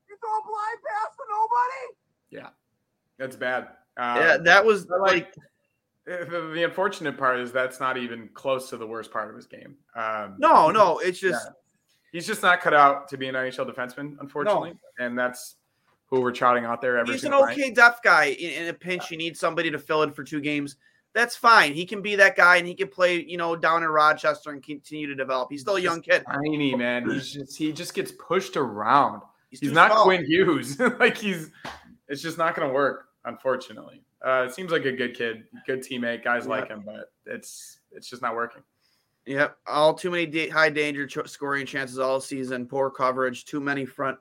you 0.10 0.17
throw 0.17 0.30
a 0.30 0.41
blind 0.43 0.80
pass 0.89 1.15
to 1.15 1.23
nobody? 1.30 1.95
Yeah, 2.32 2.49
that's 3.17 3.36
bad. 3.38 3.67
Um, 3.97 4.17
Yeah, 4.17 4.38
that 4.38 4.65
was 4.65 4.88
but, 4.88 4.99
like 5.01 5.34
the, 6.06 6.52
the 6.54 6.63
unfortunate 6.63 7.18
part 7.18 7.39
is 7.39 7.52
that's 7.52 7.80
not 7.80 7.98
even 7.98 8.30
close 8.34 8.70
to 8.70 8.78
the 8.78 8.86
worst 8.86 9.12
part 9.12 9.30
of 9.30 9.36
his 9.36 9.48
game. 9.48 9.76
Um, 9.96 10.36
no, 10.38 10.70
no. 10.70 11.00
It's 11.00 11.20
just 11.20 11.50
he's 12.12 12.28
just 12.28 12.44
not 12.44 12.62
cut 12.62 12.74
out 12.74 13.08
to 13.10 13.18
be 13.18 13.28
an 13.28 13.36
NHL 13.36 13.70
defenseman, 13.70 14.15
unfortunately, 14.20 14.74
and 15.00 15.18
that's 15.18 15.56
who 16.08 16.22
we're 16.22 16.32
trotting 16.32 16.65
out 16.65 16.82
there 16.82 16.98
every 16.98 17.13
he's 17.13 17.24
an 17.24 17.32
night. 17.32 17.52
okay 17.54 17.72
depth 17.72 18.04
guy 18.04 18.26
in, 18.26 18.63
in 18.63 18.70
a 18.70 18.74
pinch. 18.74 19.10
You 19.10 19.18
need 19.18 19.36
somebody 19.36 19.72
to 19.72 19.80
fill 19.80 20.04
in 20.04 20.12
for 20.12 20.24
two 20.24 20.41
games. 20.41 20.76
That's 21.13 21.36
fine. 21.36 21.74
He 21.74 21.86
can 21.86 22.02
be 22.02 22.15
that 22.18 22.36
guy, 22.36 22.58
and 22.58 22.68
he 22.68 22.76
can 22.76 22.89
play, 22.89 23.24
you 23.24 23.38
know, 23.38 23.56
down 23.56 23.84
in 23.84 23.89
Rochester 23.89 24.52
and 24.52 24.62
continue 24.62 25.08
to 25.08 25.15
develop. 25.15 25.50
He's 25.50 25.62
still 25.62 25.78
a 25.78 25.80
young 25.80 26.02
kid. 26.02 26.24
Tiny 26.30 26.76
man, 26.76 27.10
he's 27.10 27.32
just 27.32 27.58
he 27.58 27.72
just 27.72 27.94
gets 27.94 28.12
pushed 28.12 28.58
around. 28.58 29.22
He's 29.50 29.62
too 29.62 29.72
not 29.72 29.91
small. 29.91 30.04
Quinn 30.04 30.26
Hughes. 30.26 30.80
like 31.00 31.18
he's, 31.18 31.52
it's 32.10 32.22
just 32.22 32.38
not 32.38 32.56
going 32.56 32.68
to 32.68 32.74
work, 32.74 33.08
unfortunately. 33.24 34.04
Uh, 34.26 34.44
it 34.50 34.54
seems 34.56 34.72
like 34.72 34.86
a 34.86 34.92
good 34.92 35.16
kid, 35.16 35.44
good 35.68 35.82
teammate. 35.82 36.24
Guys 36.24 36.48
like 36.48 36.68
him, 36.68 36.82
but 36.84 37.12
it's 37.28 37.80
it's 37.92 38.10
just 38.10 38.24
not 38.24 38.36
working. 38.36 38.64
Yep, 39.28 39.58
all 39.68 39.94
too 39.94 40.10
many 40.10 40.26
da- 40.26 40.50
high 40.50 40.70
danger 40.70 41.06
ch- 41.06 41.28
scoring 41.28 41.66
chances 41.66 42.00
all 42.00 42.20
season. 42.20 42.66
Poor 42.66 42.90
coverage, 42.90 43.46
too 43.46 43.60
many 43.60 43.86
front 43.86 44.18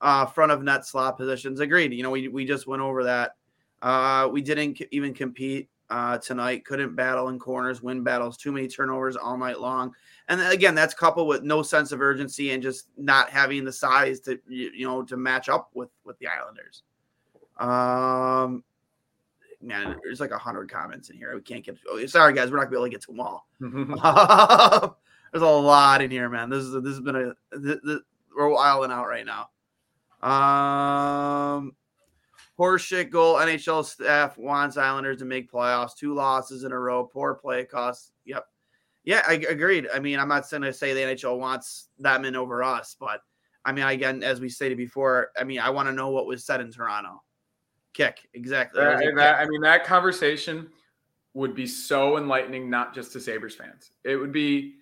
uh 0.00 0.26
front 0.26 0.50
of 0.50 0.62
net 0.64 0.84
slot 0.84 1.16
positions. 1.16 1.60
Agreed. 1.60 1.92
You 1.92 2.02
know, 2.02 2.10
we 2.10 2.26
we 2.28 2.44
just 2.44 2.66
went 2.66 2.82
over 2.82 3.04
that. 3.04 3.36
Uh 3.82 4.28
we 4.30 4.42
didn't 4.42 4.78
c- 4.78 4.88
even 4.90 5.14
compete 5.14 5.68
uh 5.90 6.18
tonight. 6.18 6.64
Couldn't 6.64 6.96
battle 6.96 7.28
in 7.28 7.38
corners, 7.38 7.82
win 7.82 8.02
battles. 8.02 8.36
Too 8.36 8.50
many 8.50 8.66
turnovers 8.66 9.16
all 9.16 9.36
night 9.36 9.60
long. 9.60 9.94
And 10.28 10.40
again, 10.40 10.74
that's 10.74 10.94
coupled 10.94 11.28
with 11.28 11.44
no 11.44 11.62
sense 11.62 11.92
of 11.92 12.00
urgency 12.00 12.50
and 12.50 12.60
just 12.62 12.88
not 12.96 13.30
having 13.30 13.64
the 13.64 13.72
size 13.72 14.18
to 14.20 14.40
you 14.48 14.70
you 14.74 14.86
know 14.88 15.02
to 15.04 15.16
match 15.16 15.48
up 15.48 15.70
with 15.74 15.90
with 16.04 16.18
the 16.18 16.26
Islanders. 16.26 16.82
Um. 17.58 18.64
Man, 19.62 19.96
there's 20.02 20.20
like 20.20 20.30
a 20.30 20.38
hundred 20.38 20.70
comments 20.70 21.10
in 21.10 21.16
here. 21.16 21.34
We 21.34 21.42
can't 21.42 21.64
get. 21.64 21.78
Oh, 21.88 22.04
sorry, 22.06 22.32
guys, 22.32 22.50
we're 22.50 22.56
not 22.56 22.64
gonna 22.64 22.70
be 22.70 22.76
able 22.76 22.86
to 22.86 22.90
get 22.90 23.02
to 23.02 23.12
them 23.12 23.20
all. 23.20 23.46
There's 25.32 25.42
a 25.42 25.46
lot 25.46 26.02
in 26.02 26.10
here, 26.10 26.28
man. 26.28 26.50
This 26.50 26.64
is 26.64 26.72
this 26.82 26.94
has 26.94 27.00
been 27.00 27.16
a 27.16 27.56
this, 27.56 27.78
this, 27.84 28.00
we're 28.36 28.48
wilding 28.48 28.90
out 28.90 29.06
right 29.06 29.24
now. 29.24 29.48
Um, 30.22 31.72
horseshit 32.58 33.10
goal. 33.10 33.36
NHL 33.36 33.84
staff 33.84 34.36
wants 34.38 34.76
Islanders 34.76 35.18
to 35.18 35.24
make 35.24 35.50
playoffs. 35.50 35.96
Two 35.96 36.14
losses 36.14 36.64
in 36.64 36.72
a 36.72 36.78
row. 36.78 37.04
Poor 37.04 37.34
play 37.34 37.64
costs. 37.64 38.12
Yep. 38.24 38.44
Yeah, 39.04 39.22
I 39.26 39.34
agreed. 39.48 39.88
I 39.94 39.98
mean, 40.00 40.18
I'm 40.18 40.28
not 40.28 40.46
saying 40.46 40.62
to 40.62 40.72
say 40.72 40.92
the 40.92 41.00
NHL 41.00 41.38
wants 41.38 41.88
them 41.98 42.24
in 42.24 42.36
over 42.36 42.62
us, 42.62 42.96
but 42.98 43.22
I 43.64 43.72
mean, 43.72 43.86
again, 43.86 44.22
as 44.22 44.40
we 44.40 44.48
stated 44.48 44.78
before, 44.78 45.30
I 45.38 45.44
mean, 45.44 45.60
I 45.60 45.70
want 45.70 45.88
to 45.88 45.94
know 45.94 46.10
what 46.10 46.26
was 46.26 46.44
said 46.44 46.60
in 46.60 46.72
Toronto. 46.72 47.22
Kick 47.92 48.28
exactly. 48.34 48.80
That 48.80 48.96
was 48.96 49.04
That- 49.04 49.14
that- 49.16 49.40
I 49.40 49.46
mean, 49.46 49.60
that 49.62 49.84
conversation 49.84 50.70
would 51.34 51.54
be 51.54 51.66
so 51.66 52.16
enlightening, 52.18 52.68
not 52.70 52.94
just 52.94 53.12
to 53.12 53.20
Sabres 53.20 53.54
fans. 53.54 53.92
It 54.04 54.16
would 54.16 54.32
be 54.32 54.76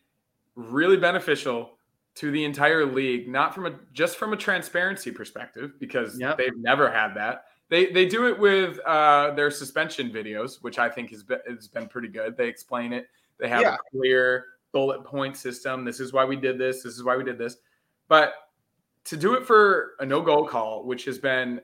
really 0.54 0.96
beneficial 0.96 1.78
to 2.16 2.30
the 2.30 2.44
entire 2.44 2.84
league, 2.84 3.28
not 3.28 3.54
from 3.54 3.66
a 3.66 3.78
just 3.92 4.16
from 4.16 4.32
a 4.32 4.36
transparency 4.36 5.10
perspective, 5.10 5.78
because 5.78 6.18
Yep. 6.18 6.36
they've 6.38 6.56
never 6.56 6.90
had 6.90 7.14
that. 7.14 7.46
They 7.68 7.86
they 7.92 8.06
do 8.06 8.26
it 8.26 8.38
with 8.38 8.78
uh, 8.80 9.32
their 9.32 9.50
suspension 9.50 10.10
videos, 10.10 10.62
which 10.62 10.78
I 10.78 10.88
think 10.88 11.10
has 11.10 11.22
been 11.22 11.40
has 11.46 11.68
been 11.68 11.86
pretty 11.88 12.08
good. 12.08 12.36
They 12.36 12.48
explain 12.48 12.92
it. 12.92 13.08
They 13.38 13.48
have 13.48 13.60
Yeah. 13.62 13.74
a 13.74 13.78
clear 13.90 14.46
bullet 14.72 15.04
point 15.04 15.36
system. 15.36 15.84
This 15.84 16.00
is 16.00 16.12
why 16.12 16.24
we 16.24 16.34
did 16.36 16.58
this. 16.58 16.82
This 16.82 16.94
is 16.96 17.04
why 17.04 17.16
we 17.16 17.24
did 17.24 17.38
this. 17.38 17.58
But 18.08 18.34
to 19.04 19.16
do 19.16 19.34
it 19.34 19.46
for 19.46 19.94
a 20.00 20.06
no 20.06 20.20
goal 20.20 20.46
call, 20.46 20.84
which 20.84 21.04
has 21.04 21.18
been 21.18 21.60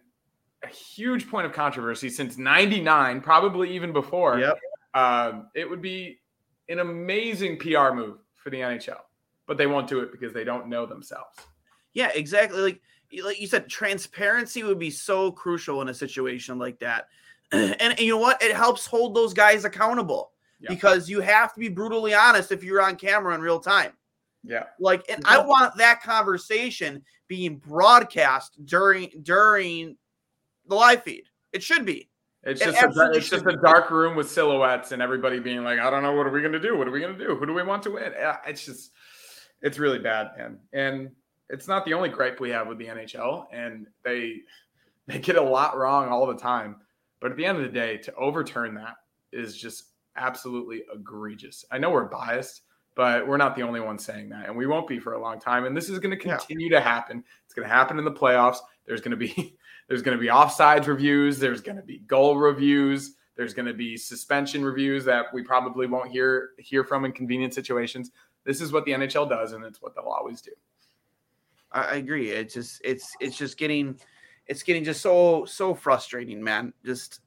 a 0.64 0.68
huge 0.68 1.28
point 1.28 1.46
of 1.46 1.52
controversy 1.52 2.08
since 2.10 2.38
99, 2.38 3.20
probably 3.20 3.74
even 3.74 3.92
before. 3.92 4.38
Yep. 4.38 4.58
Um, 4.94 5.48
it 5.54 5.68
would 5.68 5.82
be 5.82 6.20
an 6.68 6.78
amazing 6.78 7.58
PR 7.58 7.92
move 7.92 8.18
for 8.34 8.50
the 8.50 8.58
NHL, 8.58 9.00
but 9.46 9.56
they 9.58 9.66
won't 9.66 9.88
do 9.88 10.00
it 10.00 10.12
because 10.12 10.32
they 10.32 10.44
don't 10.44 10.68
know 10.68 10.86
themselves. 10.86 11.38
Yeah, 11.92 12.10
exactly. 12.14 12.60
Like 12.60 12.80
like 13.22 13.40
you 13.40 13.46
said, 13.46 13.68
transparency 13.68 14.62
would 14.64 14.78
be 14.78 14.90
so 14.90 15.30
crucial 15.30 15.82
in 15.82 15.88
a 15.88 15.94
situation 15.94 16.58
like 16.58 16.78
that. 16.80 17.08
And, 17.52 17.76
and 17.80 18.00
you 18.00 18.10
know 18.10 18.18
what? 18.18 18.42
It 18.42 18.56
helps 18.56 18.84
hold 18.84 19.14
those 19.14 19.32
guys 19.32 19.64
accountable 19.64 20.32
Yeah. 20.58 20.70
because 20.70 21.08
you 21.08 21.20
have 21.20 21.54
to 21.54 21.60
be 21.60 21.68
brutally 21.68 22.12
honest 22.12 22.50
if 22.50 22.64
you're 22.64 22.82
on 22.82 22.96
camera 22.96 23.32
in 23.34 23.40
real 23.42 23.60
time. 23.60 23.92
Yeah. 24.42 24.64
Like, 24.80 25.04
and 25.08 25.22
I 25.24 25.38
want 25.38 25.76
that 25.76 26.02
conversation 26.02 27.04
being 27.28 27.58
broadcast 27.58 28.64
during 28.64 29.10
during 29.22 29.96
the 30.66 30.74
live 30.74 31.02
feed. 31.02 31.24
It 31.52 31.62
should 31.62 31.84
be. 31.84 32.08
It's 32.42 32.60
It 32.60 32.74
just 32.74 32.96
a, 32.96 33.10
it's 33.12 33.30
just 33.30 33.46
a 33.46 33.56
dark 33.56 33.90
room 33.90 34.16
with 34.16 34.30
silhouettes 34.30 34.92
and 34.92 35.00
everybody 35.00 35.40
being 35.40 35.64
like, 35.64 35.78
I 35.78 35.88
don't 35.90 36.02
know, 36.02 36.12
what 36.12 36.26
are 36.26 36.30
we 36.30 36.42
gonna 36.42 36.60
do? 36.60 36.76
What 36.76 36.86
are 36.86 36.90
we 36.90 37.00
gonna 37.00 37.18
do? 37.18 37.36
Who 37.36 37.46
do 37.46 37.54
we 37.54 37.62
want 37.62 37.82
to 37.84 37.92
win? 37.92 38.12
It's 38.46 38.64
just, 38.64 38.90
it's 39.62 39.78
really 39.78 39.98
bad, 39.98 40.28
man. 40.36 40.58
And 40.72 41.10
it's 41.48 41.68
not 41.68 41.84
the 41.84 41.94
only 41.94 42.08
gripe 42.08 42.40
we 42.40 42.50
have 42.50 42.66
with 42.66 42.78
the 42.78 42.86
NHL, 42.86 43.46
and 43.52 43.86
they 44.04 44.40
they 45.06 45.18
get 45.18 45.36
a 45.36 45.42
lot 45.42 45.76
wrong 45.76 46.08
all 46.08 46.26
the 46.26 46.36
time. 46.36 46.76
But 47.20 47.30
at 47.30 47.36
the 47.36 47.46
end 47.46 47.58
of 47.58 47.64
the 47.64 47.70
day, 47.70 47.96
to 47.98 48.14
overturn 48.14 48.74
that 48.74 48.96
is 49.32 49.56
just 49.56 49.92
absolutely 50.16 50.82
egregious. 50.94 51.64
I 51.70 51.78
know 51.78 51.90
we're 51.90 52.04
biased, 52.04 52.62
but 52.94 53.26
we're 53.26 53.36
not 53.36 53.56
the 53.56 53.62
only 53.62 53.80
ones 53.80 54.04
saying 54.04 54.28
that, 54.30 54.46
and 54.46 54.56
we 54.56 54.66
won't 54.66 54.86
be 54.86 54.98
for 54.98 55.14
a 55.14 55.20
long 55.20 55.40
time. 55.40 55.64
And 55.64 55.76
this 55.76 55.88
is 55.88 55.98
going 55.98 56.16
to 56.18 56.26
Yeah. 56.26 56.36
continue 56.36 56.70
to 56.70 56.80
happen. 56.80 57.24
It's 57.44 57.54
going 57.54 57.68
to 57.68 57.74
happen 57.74 57.98
in 57.98 58.04
the 58.04 58.12
playoffs. 58.12 58.58
There's 58.86 59.00
going 59.00 59.10
to 59.10 59.16
be 59.16 59.56
there's 59.88 60.02
going 60.02 60.16
to 60.16 60.20
be 60.20 60.28
offsides 60.28 60.86
reviews. 60.86 61.38
There's 61.38 61.60
going 61.60 61.76
to 61.76 61.82
be 61.82 61.98
goal 62.00 62.36
reviews. 62.38 63.16
There's 63.36 63.52
going 63.52 63.66
to 63.66 63.74
be 63.74 63.96
suspension 63.96 64.64
reviews 64.64 65.04
that 65.06 65.26
we 65.34 65.42
probably 65.42 65.86
won't 65.86 66.10
hear 66.10 66.50
hear 66.58 66.84
from 66.84 67.04
in 67.04 67.12
convenient 67.12 67.52
situations. 67.52 68.10
This 68.44 68.60
is 68.60 68.72
what 68.72 68.84
the 68.84 68.92
NHL 68.92 69.28
does, 69.28 69.52
and 69.52 69.64
it's 69.64 69.82
what 69.82 69.94
they'll 69.94 70.04
always 70.04 70.40
do. 70.40 70.52
I, 71.72 71.82
I 71.82 71.94
agree. 71.94 72.30
It's 72.30 72.54
just 72.54 72.80
it's 72.84 73.12
it's 73.20 73.36
just 73.36 73.56
getting 73.58 73.98
it's 74.46 74.62
getting 74.62 74.84
just 74.84 75.00
so 75.02 75.44
so 75.46 75.74
frustrating, 75.74 76.42
man. 76.42 76.72
Just 76.84 77.20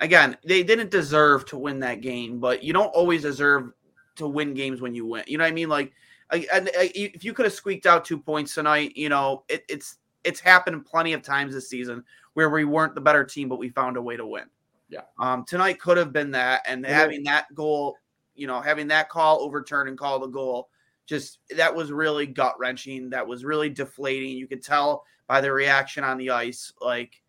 again, 0.00 0.36
they 0.44 0.62
didn't 0.62 0.90
deserve 0.90 1.44
to 1.46 1.58
win 1.58 1.78
that 1.80 2.00
game, 2.00 2.38
but 2.40 2.62
you 2.62 2.72
don't 2.72 2.94
always 2.94 3.22
deserve 3.22 3.72
to 4.16 4.26
win 4.26 4.54
games 4.54 4.80
when 4.80 4.94
you 4.94 5.06
win. 5.06 5.24
You 5.26 5.38
know 5.38 5.44
what 5.44 5.48
I 5.50 5.54
mean? 5.54 5.68
Like, 5.68 5.92
I, 6.30 6.46
and 6.52 6.70
I, 6.78 6.90
if 6.94 7.24
you 7.24 7.32
could 7.32 7.44
have 7.46 7.52
squeaked 7.54 7.86
out 7.86 8.04
two 8.04 8.18
points 8.18 8.54
tonight, 8.54 8.96
you 8.96 9.08
know, 9.08 9.44
it, 9.48 9.64
it's 9.68 9.96
it's 10.24 10.40
happened 10.40 10.86
plenty 10.86 11.12
of 11.12 11.22
times 11.22 11.54
this 11.54 11.68
season 11.68 12.02
where 12.32 12.50
we 12.50 12.64
weren't 12.64 12.94
the 12.94 13.00
better 13.00 13.24
team, 13.24 13.48
but 13.48 13.58
we 13.58 13.68
found 13.68 13.96
a 13.96 14.02
way 14.02 14.16
to 14.16 14.26
win. 14.26 14.44
Yeah. 14.88 15.02
Um, 15.18 15.44
tonight 15.44 15.80
could 15.80 15.96
have 15.96 16.12
been 16.12 16.30
that, 16.32 16.62
and 16.66 16.82
Yeah. 16.82 16.90
having 16.90 17.22
that 17.24 17.52
goal, 17.54 17.96
you 18.34 18.46
know, 18.46 18.60
having 18.60 18.88
that 18.88 19.08
call 19.08 19.40
overturned 19.42 19.88
and 19.88 19.98
call 19.98 20.18
the 20.18 20.26
goal, 20.26 20.68
just 21.06 21.38
that 21.56 21.74
was 21.74 21.92
really 21.92 22.26
gut 22.26 22.58
wrenching. 22.58 23.10
That 23.10 23.26
was 23.26 23.44
really 23.44 23.68
deflating. 23.68 24.30
You 24.30 24.46
could 24.46 24.62
tell 24.62 25.04
by 25.26 25.40
the 25.40 25.52
reaction 25.52 26.04
on 26.04 26.18
the 26.18 26.30
ice, 26.30 26.72
like. 26.80 27.20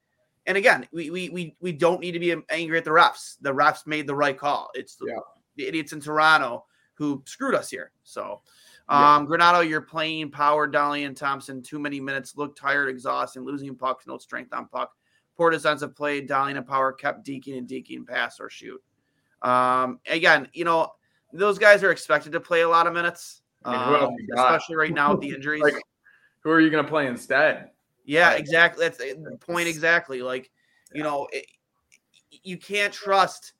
And 0.47 0.57
again, 0.57 0.87
we, 0.91 1.09
we 1.09 1.29
we 1.29 1.55
we 1.59 1.71
don't 1.71 1.99
need 1.99 2.11
to 2.11 2.19
be 2.19 2.35
angry 2.51 2.77
at 2.77 2.83
the 2.83 2.91
refs. 2.91 3.35
The 3.41 3.51
refs 3.51 3.87
made 3.87 4.05
the 4.05 4.13
right 4.13 4.37
call. 4.37 4.69
It's 4.75 4.95
the, 4.95 5.07
Yeah. 5.07 5.19
the 5.55 5.67
idiots 5.67 5.91
in 5.91 5.99
Toronto 5.99 6.65
who 6.95 7.21
screwed 7.25 7.55
us 7.55 7.69
here. 7.69 7.91
So, 8.03 8.41
Yeah. 8.89 9.15
um, 9.15 9.27
Granato, 9.27 9.67
you're 9.67 9.81
playing 9.81 10.31
power. 10.31 10.67
Dahlin 10.67 11.05
and 11.05 11.17
Thompson, 11.17 11.61
too 11.61 11.79
many 11.79 11.99
minutes, 11.99 12.35
look 12.35 12.55
tired, 12.55 12.89
exhausting, 12.89 13.43
losing 13.43 13.75
pucks, 13.75 14.07
no 14.07 14.17
strength 14.17 14.53
on 14.53 14.67
puck. 14.67 14.93
Poor 15.37 15.49
defensive 15.49 15.95
play. 15.95 16.25
Dahlin 16.25 16.57
and 16.57 16.65
power 16.65 16.91
kept 16.93 17.25
deking 17.25 17.57
and 17.57 17.67
deking 17.67 18.07
pass 18.07 18.39
or 18.39 18.49
shoot. 18.49 18.81
Um, 19.41 19.99
again, 20.07 20.47
you 20.53 20.65
know 20.65 20.93
those 21.33 21.59
guys 21.59 21.83
are 21.83 21.91
expected 21.91 22.31
to 22.31 22.39
play 22.39 22.61
a 22.61 22.69
lot 22.69 22.87
of 22.87 22.93
minutes, 22.93 23.41
I 23.63 23.71
mean, 23.71 24.03
um, 24.03 24.15
especially 24.37 24.75
right 24.75 24.93
now 24.93 25.11
with 25.11 25.21
the 25.21 25.29
injuries. 25.35 25.63
Like, 25.63 25.73
Who 26.41 26.49
are 26.49 26.61
you 26.61 26.69
going 26.69 26.83
to 26.83 26.89
play 26.89 27.07
instead? 27.07 27.71
Yeah, 28.05 28.31
exactly. 28.31 28.85
That's 28.85 28.97
the 28.97 29.37
point 29.39 29.67
exactly. 29.67 30.21
Like, 30.21 30.51
you 30.93 31.03
know, 31.03 31.27
it, 31.31 31.45
you 32.43 32.57
can't 32.57 32.93
trust 32.93 33.53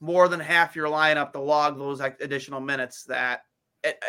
more 0.00 0.28
than 0.28 0.40
half 0.40 0.76
your 0.76 0.88
lineup 0.88 1.32
to 1.32 1.40
log 1.40 1.78
those 1.78 2.00
additional 2.00 2.60
minutes 2.60 3.04
that 3.04 3.42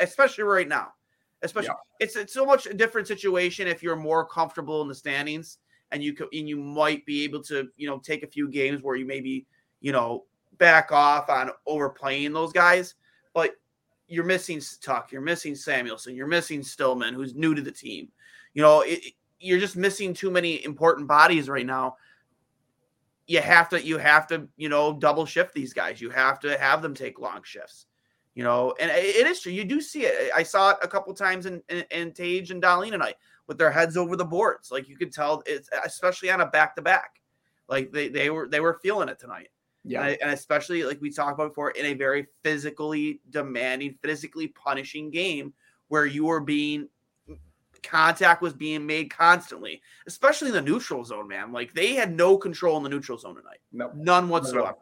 especially 0.02 0.44
right 0.44 0.68
now. 0.68 0.94
Especially 1.42 1.70
it's 2.00 2.16
it's 2.16 2.34
so 2.34 2.46
much 2.46 2.66
a 2.66 2.74
different 2.74 3.08
situation 3.08 3.68
if 3.68 3.82
you're 3.82 3.96
more 3.96 4.26
comfortable 4.26 4.82
in 4.82 4.88
the 4.88 4.96
standings 4.96 5.60
and 5.92 6.04
you 6.04 6.14
could 6.14 6.28
and 6.34 6.50
you 6.50 6.58
might 6.58 7.06
be 7.06 7.24
able 7.24 7.42
to, 7.44 7.70
you 7.78 7.88
know, 7.88 7.98
take 7.98 8.24
a 8.24 8.28
few 8.28 8.50
games 8.50 8.84
where 8.84 8.96
you 8.98 9.06
maybe, 9.06 9.46
you 9.80 9.92
know, 9.92 10.26
back 10.58 10.92
off 10.92 11.30
on 11.30 11.50
overplaying 11.66 12.34
those 12.34 12.52
guys, 12.52 12.96
but 13.34 13.56
you're 14.08 14.26
missing 14.26 14.62
Tuch, 14.82 15.12
you're 15.12 15.22
missing 15.22 15.54
Samuelsson, 15.54 16.16
you're 16.16 16.28
missing 16.28 16.62
Stillman, 16.62 17.14
who's 17.14 17.36
new 17.36 17.56
to 17.56 17.62
the 17.62 17.72
team. 17.72 18.10
You 18.54 18.62
know, 18.62 18.82
it- 18.82 19.14
you're 19.40 19.60
just 19.60 19.78
missing 19.78 20.14
too 20.14 20.30
many 20.30 20.66
important 20.66 21.08
bodies 21.08 21.48
right 21.48 21.66
now. 21.66 21.96
You 23.30 23.42
have 23.42 23.70
to, 23.70 23.86
you 23.86 24.00
have 24.00 24.26
to, 24.28 24.48
you 24.58 24.70
know, 24.70 24.92
double 24.94 25.26
shift 25.26 25.54
these 25.54 25.72
guys. 25.72 26.02
You 26.02 26.10
have 26.10 26.40
to 26.40 26.58
have 26.58 26.82
them 26.82 26.96
take 26.96 27.20
long 27.20 27.42
shifts. 27.44 27.86
You 28.34 28.44
know, 28.44 28.74
and 28.80 28.90
it 28.90 29.28
is 29.28 29.42
true. 29.42 29.52
You 29.52 29.66
do 29.66 29.82
see 29.82 30.06
it. 30.06 30.32
I 30.36 30.44
saw 30.44 30.72
it 30.72 30.78
a 30.82 30.88
couple 30.88 31.14
times 31.14 31.46
in 31.46 31.62
in, 31.70 31.84
in 31.92 32.12
Tage 32.12 32.50
and 32.50 32.62
Dahlin 32.62 32.92
tonight 32.92 33.18
with 33.48 33.58
their 33.58 33.70
heads 33.70 33.98
over 33.98 34.16
the 34.16 34.26
boards. 34.26 34.72
Like 34.72 34.90
you 34.90 34.98
could 34.98 35.12
tell, 35.12 35.44
it's 35.46 35.70
especially 35.86 36.32
on 36.32 36.42
a 36.42 36.46
back 36.48 36.76
to 36.76 36.82
back. 36.82 37.22
Like 37.68 37.92
they 37.92 38.10
they 38.10 38.30
were 38.32 38.48
they 38.48 38.62
were 38.62 38.80
feeling 38.82 39.10
it 39.10 39.20
tonight. 39.20 39.50
Yeah. 39.84 40.06
And, 40.06 40.18
and 40.22 40.32
especially 40.32 40.84
like 40.84 41.02
we 41.02 41.12
talked 41.12 41.34
about 41.34 41.50
before, 41.50 41.72
in 41.72 41.86
a 41.86 41.94
very 41.94 42.28
physically 42.44 43.22
demanding, 43.30 43.96
physically 44.02 44.48
punishing 44.48 45.12
game 45.12 45.54
where 45.90 46.06
you 46.06 46.30
are 46.30 46.42
being 46.42 46.88
contact 47.84 48.42
was 48.42 48.54
being 48.54 48.86
made 48.86 49.10
constantly, 49.10 49.82
especially 50.08 50.50
in 50.50 50.54
the 50.56 50.62
neutral 50.62 51.04
zone, 51.04 51.28
man. 51.28 51.52
Like 51.52 51.74
they 51.74 51.94
had 51.96 52.12
no 52.16 52.38
control 52.38 52.78
in 52.78 52.84
the 52.84 52.90
neutral 52.90 53.18
zone 53.18 53.36
tonight, 53.36 53.60
No. 53.72 53.92
none 53.96 54.30
whatsoever. 54.30 54.76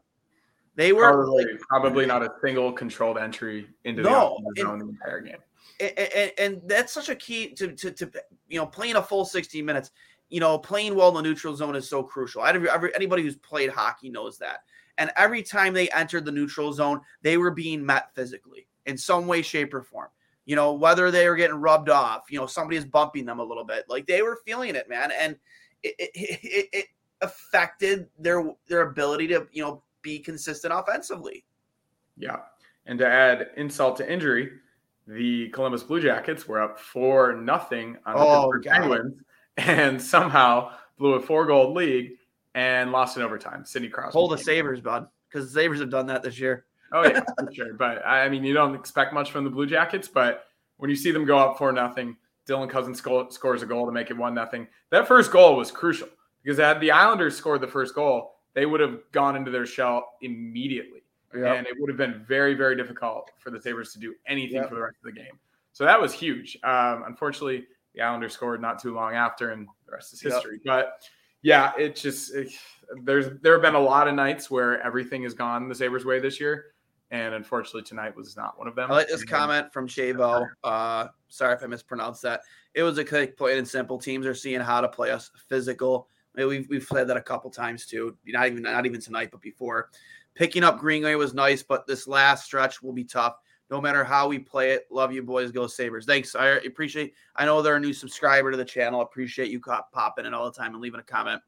They 0.76 0.94
were 0.94 1.12
Probably, 1.12 1.46
like, 1.46 1.60
probably 1.62 2.06
not 2.06 2.22
a 2.24 2.30
single 2.44 2.72
controlled 2.72 3.18
entry 3.18 3.68
into 3.84 4.04
No, 4.04 4.38
the 4.54 4.62
zone 4.62 4.80
the 4.80 4.90
entire 4.90 5.22
game. 5.22 5.38
and, 5.80 5.98
and, 5.98 6.32
and 6.38 6.62
that's 6.66 6.94
such 6.94 7.10
a 7.10 7.16
key 7.16 7.54
to, 7.56 7.74
to 7.74 7.92
to 7.92 8.12
you 8.48 8.60
know 8.60 8.66
playing 8.68 8.96
a 8.96 9.02
full 9.02 9.26
60 9.26 9.62
minutes 9.64 9.92
you 10.30 10.40
know 10.40 10.58
playing 10.58 10.94
well 10.96 11.10
in 11.10 11.16
the 11.16 11.22
neutral 11.22 11.56
zone 11.56 11.76
is 11.76 11.90
so 11.90 12.04
crucial 12.04 12.44
every, 12.46 12.70
every, 12.70 12.94
anybody 12.96 13.24
who's 13.24 13.38
played 13.38 13.70
hockey 13.72 14.10
knows 14.10 14.38
that 14.38 14.60
and 15.00 15.12
every 15.16 15.42
time 15.42 15.74
they 15.74 15.90
entered 15.90 16.26
the 16.26 16.32
neutral 16.32 16.72
zone 16.74 17.02
they 17.22 17.38
were 17.38 17.52
being 17.52 17.84
met 17.86 18.14
physically 18.14 18.68
in 18.86 18.98
some 18.98 19.26
way 19.28 19.42
shape 19.42 19.74
or 19.74 19.82
form 19.82 20.10
you 20.48 20.56
know 20.56 20.74
whether 20.74 21.12
they 21.12 21.30
were 21.30 21.36
getting 21.36 21.58
rubbed 21.58 21.90
off 21.90 22.24
you 22.32 22.40
know 22.40 22.48
somebody 22.48 22.78
is 22.78 22.86
bumping 22.86 23.26
them 23.26 23.38
a 23.40 23.44
little 23.44 23.64
bit 23.66 23.86
like 23.88 24.08
they 24.08 24.24
were 24.24 24.40
feeling 24.48 24.76
it 24.76 24.90
man 24.90 25.12
and 25.20 25.36
it, 25.84 25.94
it, 26.00 26.12
it, 26.16 26.70
it 26.74 26.86
affected 27.22 28.08
their 28.18 28.44
their 28.68 28.82
ability 28.90 29.28
to 29.28 29.46
you 29.52 29.62
know 29.64 29.84
be 30.02 30.18
consistent 30.20 30.74
offensively 30.74 31.44
Yeah. 32.18 32.38
And 32.86 32.98
to 33.00 33.06
add 33.08 33.50
insult 33.58 33.98
to 33.98 34.10
injury, 34.10 34.50
the 35.08 35.50
Columbus 35.50 35.84
Blue 35.84 36.00
Jackets 36.02 36.48
were 36.48 36.62
up 36.62 36.80
four 36.80 37.36
nothing 37.36 37.98
on 38.06 38.16
the 38.16 38.22
Oh, 38.22 38.50
Pittsburgh 38.54 38.64
Penguins 38.66 39.22
and 39.58 40.02
somehow 40.02 40.72
blew 40.98 41.16
a 41.16 41.22
four 41.22 41.46
goal 41.46 41.74
lead 41.74 42.14
and 42.56 42.92
lost 42.94 43.18
in 43.18 43.24
overtime. 43.24 43.66
Sidney 43.66 43.90
Crosby. 43.90 44.14
hold 44.14 44.32
the. 44.32 44.38
Sabres 44.38 44.80
bud 44.80 45.08
because 45.30 45.52
the 45.52 45.60
Sabres 45.62 45.82
have 45.82 45.90
done 45.90 46.08
that 46.08 46.24
this 46.24 46.40
year 46.40 46.66
Oh 46.92 47.04
yeah, 47.04 47.22
for 47.40 47.52
sure. 47.54 47.74
But 47.74 48.06
I 48.06 48.28
mean, 48.30 48.44
you 48.44 48.54
don't 48.54 48.76
expect 48.76 49.14
much 49.14 49.32
from 49.32 49.44
the 49.44 49.50
Blue 49.50 49.66
Jackets, 49.66 50.08
but 50.08 50.46
when 50.78 50.90
you 50.90 50.96
see 50.96 51.12
them 51.12 51.26
go 51.26 51.38
up 51.38 51.58
four 51.58 51.72
nothing, 51.72 52.16
Dylan 52.48 52.70
Cozens 52.70 53.00
sco- 53.00 53.30
scores 53.30 53.62
a 53.62 53.66
goal 53.66 53.86
to 53.86 53.92
make 53.92 54.10
it 54.10 54.18
one 54.18 54.34
nothing. 54.34 54.68
That 54.90 55.08
first 55.08 55.32
goal 55.32 55.56
was 55.58 55.72
crucial 55.72 56.08
because 56.44 56.58
had 56.58 56.80
the 56.80 56.92
Islanders 56.92 57.36
scored 57.36 57.62
the 57.62 57.68
first 57.68 57.94
goal, 57.96 58.36
they 58.54 58.66
would 58.66 58.80
have 58.80 59.00
gone 59.12 59.36
into 59.36 59.52
their 59.52 59.66
shell 59.66 60.14
immediately, 60.22 61.04
and 61.34 61.68
it 61.68 61.76
would 61.80 61.90
have 61.90 61.98
been 61.98 62.24
very, 62.28 62.54
very 62.54 62.76
difficult 62.76 63.30
for 63.38 63.52
the 63.52 63.62
Sabres 63.62 63.92
to 63.94 64.00
do 64.00 64.16
anything 64.28 64.58
Yep. 64.58 64.70
for 64.70 64.76
the 64.76 64.82
rest 64.82 64.96
of 65.04 65.14
the 65.14 65.20
game. 65.20 65.38
So 65.74 65.84
that 65.84 66.00
was 66.02 66.14
huge. 66.14 66.58
Um, 66.64 67.04
unfortunately, 67.06 67.68
the 67.94 68.02
Islanders 68.02 68.34
scored 68.34 68.62
not 68.62 68.80
too 68.82 68.94
long 68.94 69.14
after, 69.14 69.52
and 69.52 69.68
the 69.86 69.92
rest 69.92 70.14
is 70.14 70.24
Yep. 70.24 70.34
history. 70.34 70.60
But 70.66 71.04
yeah, 71.42 71.74
it 71.78 71.96
just 71.96 72.34
it, 72.34 72.50
there's 73.04 73.40
there 73.42 73.54
have 73.54 73.62
been 73.62 73.76
a 73.76 73.80
lot 73.80 74.08
of 74.08 74.16
nights 74.16 74.50
where 74.50 74.82
everything 74.82 75.24
has 75.24 75.34
gone 75.34 75.68
the 75.68 75.76
Sabres 75.76 76.06
way 76.06 76.20
this 76.20 76.40
year, 76.40 76.68
and 77.12 77.34
unfortunately 77.34 77.84
tonight 77.84 78.16
was 78.16 78.36
not 78.36 78.58
one 78.58 78.68
of 78.68 78.76
them. 78.76 78.92
I 78.92 78.96
like 78.96 79.08
this 79.08 79.22
And- 79.22 79.30
comment 79.30 79.72
from 79.72 79.88
Shavo. 79.88 80.48
Uh, 80.64 81.08
sorry 81.30 81.56
if 81.56 81.64
I 81.64 81.68
mispronounced 81.68 82.22
that. 82.24 82.42
It 82.74 82.84
was 82.84 82.98
a 82.98 83.06
quick, 83.06 83.38
plain 83.38 83.58
and 83.58 83.68
simple. 83.68 83.98
Teams 83.98 84.26
are 84.26 84.34
seeing 84.36 84.60
how 84.62 84.82
to 84.82 84.88
play 84.88 85.12
us 85.12 85.32
physical. 85.50 86.10
I 86.36 86.42
mean, 86.42 86.50
We've 86.50 86.70
we've 86.70 86.84
said 86.84 87.08
that 87.08 87.18
a 87.18 87.22
couple 87.22 87.50
times 87.50 87.86
too. 87.86 88.16
Not 88.26 88.48
even 88.48 88.62
not 88.62 88.86
even 88.86 89.02
tonight, 89.02 89.30
but 89.32 89.42
before. 89.42 89.90
Picking 90.36 90.64
up 90.64 90.78
Greenway 90.78 91.16
was 91.16 91.34
nice, 91.34 91.64
but 91.64 91.88
this 91.88 92.08
last 92.08 92.46
stretch 92.46 92.84
will 92.84 92.94
be 92.94 93.04
tough. 93.04 93.38
No 93.72 93.82
matter 93.82 94.04
how 94.04 94.28
we 94.30 94.38
play 94.40 94.72
it. 94.72 94.86
Love 94.92 95.12
you, 95.12 95.24
boys. 95.24 95.52
Go 95.52 95.66
Sabres. 95.68 96.06
Thanks. 96.06 96.36
I 96.36 96.48
appreciate. 96.60 97.16
I 97.36 97.46
know 97.46 97.62
they're 97.62 97.76
a 97.76 97.80
new 97.80 97.92
subscriber 97.92 98.52
to 98.52 98.56
the 98.58 98.64
channel. 98.64 99.02
Appreciate 99.02 99.50
you 99.50 99.60
popping 99.60 100.26
in 100.26 100.34
all 100.34 100.46
the 100.46 100.56
time 100.58 100.74
and 100.74 100.82
leaving 100.82 101.00
a 101.00 101.04
comment. 101.04 101.42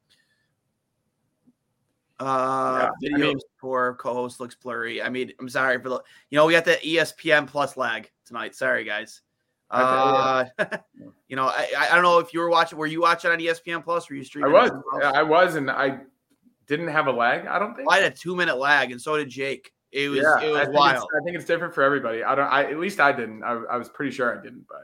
Uh, 2.20 2.90
Yeah, 3.02 3.16
I 3.16 3.20
videos 3.20 3.22
mean- 3.22 3.40
for 3.58 3.96
co-host 3.96 4.40
looks 4.40 4.56
blurry. 4.56 5.02
I 5.02 5.10
mean, 5.10 5.32
I'm 5.40 5.50
sorry 5.50 5.82
for 5.82 5.90
the. 5.90 6.04
You 6.30 6.38
know, 6.38 6.46
we 6.46 6.54
got 6.54 6.66
the 6.66 6.76
ESPN 6.84 7.48
plus 7.48 7.78
lag 7.78 8.10
tonight. 8.26 8.56
Sorry, 8.56 8.84
guys. 8.84 9.22
Uh, 9.72 10.46
you 11.28 11.36
know, 11.36 11.46
I, 11.46 11.70
I 11.78 11.94
don't 11.94 12.04
know 12.04 12.20
if 12.20 12.34
you 12.34 12.40
were 12.40 12.50
watching. 12.50 12.78
Were 12.78 12.88
you 12.88 13.02
watching 13.02 13.32
on 13.32 13.40
ESPN 13.40 13.84
plus? 13.84 14.10
Were 14.10 14.16
you 14.16 14.24
streaming? 14.24 14.50
I 14.52 14.54
was? 14.54 14.72
I 15.04 15.24
was, 15.24 15.56
and 15.56 15.70
I 15.70 16.00
didn't 16.68 16.88
have 16.88 17.08
a 17.08 17.12
lag. 17.12 17.46
I 17.46 17.60
don't 17.60 17.76
think. 17.76 17.88
I 17.90 17.98
had 17.98 18.12
a 18.12 18.16
two 18.16 18.36
minute 18.36 18.58
lag, 18.58 18.92
and 18.92 19.02
so 19.02 19.16
did 19.18 19.30
Jake. 19.30 19.72
It 19.92 20.10
was 20.10 20.20
yeah, 20.20 20.42
it 20.42 20.52
was 20.52 20.62
think 20.66 20.74
wild. 20.78 21.08
I 21.20 21.24
think 21.24 21.36
it's 21.36 21.46
different 21.46 21.74
for 21.74 21.84
everybody. 21.84 22.24
I 22.24 22.36
don't. 22.36 22.46
I 22.48 22.70
at 22.70 22.80
least 22.80 23.00
I 23.00 23.12
didn't. 23.12 23.44
I, 23.44 23.54
I 23.72 23.78
was 23.78 23.90
pretty 23.90 24.12
sure 24.12 24.38
I 24.38 24.42
didn't, 24.42 24.68
but 24.68 24.84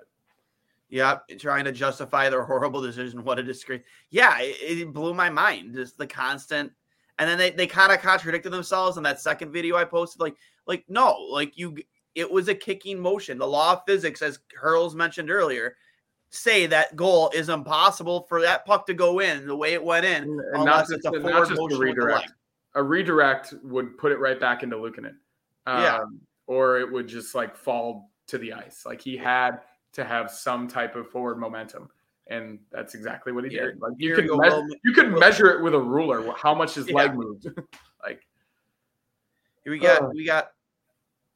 Yeah, 0.90 1.18
trying 1.40 1.66
to 1.66 1.72
justify 1.72 2.30
their 2.30 2.44
horrible 2.46 2.82
decision. 2.82 3.24
What 3.24 3.40
a 3.40 3.44
disgrace. 3.44 3.82
Yeah, 4.10 4.38
it, 4.40 4.80
it 4.80 4.94
blew 4.94 5.14
my 5.14 5.30
mind. 5.30 5.74
Just 5.76 5.98
the 5.98 6.08
constant, 6.08 6.72
and 7.18 7.30
then 7.30 7.38
they, 7.38 7.52
they 7.52 7.68
kind 7.68 7.92
of 7.92 8.00
contradicted 8.02 8.52
themselves 8.52 8.98
in 8.98 9.04
that 9.04 9.20
second 9.20 9.52
video 9.52 9.76
I 9.76 9.86
posted. 9.86 10.20
Like, 10.20 10.36
like 10.68 10.84
no, 10.88 11.16
like 11.30 11.58
you, 11.58 11.78
it 12.14 12.30
was 12.30 12.48
a 12.48 12.56
kicking 12.56 13.00
motion. 13.00 13.38
The 13.38 13.48
law 13.48 13.74
of 13.74 13.82
physics, 13.86 14.22
as 14.22 14.40
Hurls 14.56 14.96
mentioned 14.96 15.30
earlier, 15.30 15.78
say 16.30 16.66
that 16.68 16.96
goal 16.96 17.32
is 17.34 17.50
impossible 17.50 18.26
for 18.28 18.42
that 18.42 18.66
puck 18.66 18.86
to 18.88 18.94
go 18.94 19.20
in 19.20 19.48
the 19.48 19.56
way 19.56 19.74
it 19.74 19.84
went 19.84 20.06
in, 20.06 20.24
and 20.24 20.42
unless 20.54 20.90
not 20.90 20.98
it's 20.98 21.06
a 21.06 21.12
just, 21.12 21.22
forward 21.22 21.48
just 21.48 21.52
a 21.52 21.56
motion 21.56 21.78
with 21.78 21.80
redirect. 21.80 22.34
A 22.76 22.84
redirect 22.84 23.54
would 23.64 23.98
put 23.98 24.12
it 24.12 24.20
right 24.20 24.40
back 24.40 24.64
into 24.64 24.76
Luukkonen. 24.76 25.16
Um, 25.66 25.82
Yeah. 25.82 26.00
Or 26.48 26.80
it 26.80 26.92
would 26.92 27.08
just 27.08 27.34
like 27.34 27.56
fall 27.56 28.12
to 28.28 28.38
the 28.38 28.54
ice. 28.54 28.86
Like 28.86 29.02
he 29.02 29.18
had 29.18 29.62
to 29.94 30.04
have 30.04 30.30
some 30.30 30.68
type 30.68 30.96
of 30.96 31.10
forward 31.10 31.40
momentum. 31.40 31.90
And 32.28 32.60
that's 32.72 32.96
exactly 32.96 33.32
what 33.32 33.44
he 33.46 33.56
Yeah. 33.56 33.66
did. 33.66 33.80
Like 33.80 33.94
you 33.98 34.16
we 34.16 34.38
measure, 34.38 34.64
you 34.84 34.94
could 34.94 35.12
measure 35.14 35.48
it 35.52 35.62
with 35.64 35.76
a 35.76 35.80
ruler 35.80 36.34
how 36.36 36.56
much 36.56 36.74
his 36.76 36.88
Yeah. 36.88 36.96
leg 36.96 37.16
moved. 37.16 37.46
like 38.04 38.26
Here 39.64 39.72
we 39.72 39.80
got 39.80 40.02
Oh. 40.02 40.12
we 40.14 40.26
got 40.26 40.52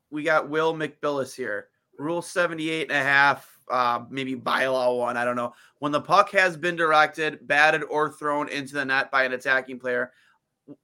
we 0.10 0.24
got 0.24 0.50
Will 0.50 0.74
McBillis 0.74 1.36
here. 1.36 1.70
Rule 2.00 2.22
78 2.22 2.84
and 2.90 2.98
a 2.98 3.04
half, 3.04 3.60
uh, 3.70 4.06
maybe 4.10 4.36
bylaw 4.36 4.98
one. 4.98 5.18
I 5.18 5.26
don't 5.26 5.36
know. 5.36 5.54
When 5.80 5.92
the 5.92 6.02
puck 6.02 6.32
has 6.32 6.56
been 6.58 6.76
directed, 6.76 7.46
batted, 7.46 7.84
or 7.84 8.10
thrown 8.12 8.48
into 8.50 8.74
the 8.74 8.86
net 8.86 9.12
by 9.12 9.24
an 9.24 9.34
attacking 9.34 9.80
player, 9.80 10.14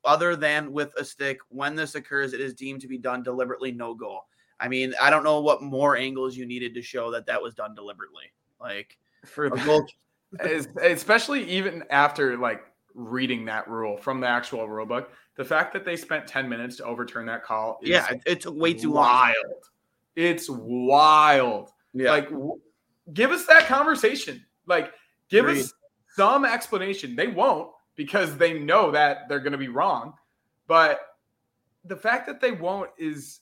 other 0.04 0.36
than 0.36 0.72
with 0.74 0.94
a 0.98 1.06
stick, 1.06 1.40
when 1.50 1.74
this 1.76 1.96
occurs, 1.96 2.34
it 2.34 2.42
is 2.42 2.54
deemed 2.54 2.82
to 2.82 2.88
be 2.88 2.98
done 2.98 3.24
deliberately, 3.24 3.72
no 3.72 3.96
goal. 3.96 4.28
I 4.60 4.68
mean, 4.68 4.94
I 5.02 5.10
don't 5.10 5.24
know 5.24 5.40
what 5.42 5.62
more 5.62 5.96
angles 5.96 6.36
you 6.36 6.46
needed 6.46 6.74
to 6.76 6.82
show 6.82 7.10
that 7.12 7.26
that 7.28 7.42
was 7.42 7.56
done 7.56 7.76
deliberately. 7.76 8.34
Like, 8.60 8.98
for 9.26 9.50
the 9.50 9.58
goal, 9.58 9.86
especially 10.84 11.44
even 11.50 11.84
after 11.90 12.38
like 12.38 12.62
reading 12.94 13.46
that 13.46 13.68
rule 13.68 13.98
from 13.98 14.20
the 14.22 14.28
actual 14.28 14.68
rule 14.68 14.86
book, 14.86 15.12
the 15.36 15.44
fact 15.46 15.74
that 15.74 15.84
they 15.86 15.96
spent 15.98 16.28
10 16.28 16.48
minutes 16.48 16.78
to 16.78 16.86
overturn 16.86 17.26
that 17.26 17.44
call 17.44 17.80
is 17.84 17.90
yeah, 17.90 18.10
it, 18.12 18.22
it 18.26 18.42
took 18.42 18.56
way 18.56 18.74
too 18.74 18.92
long. 18.94 19.04
wild. 19.06 19.36
It's 20.16 20.50
wild. 20.50 21.72
Yeah, 21.94 22.12
Like, 22.12 22.30
w- 22.30 22.60
give 23.14 23.32
us 23.32 23.46
that 23.48 23.66
conversation. 23.66 24.46
Like, 24.66 24.94
give 25.30 25.46
Agreed. 25.46 25.62
us 25.62 25.74
some 26.16 26.46
explanation. 26.46 27.16
They 27.16 27.28
won't 27.28 27.72
because 27.96 28.38
they 28.38 28.58
know 28.60 28.92
that 28.92 29.28
they're 29.30 29.40
going 29.40 29.52
to 29.54 29.58
be 29.58 29.68
wrong. 29.68 30.14
But 30.68 31.02
the 31.84 31.96
fact 31.98 32.28
that 32.28 32.40
they 32.42 32.52
won't 32.52 32.90
is 32.98 33.42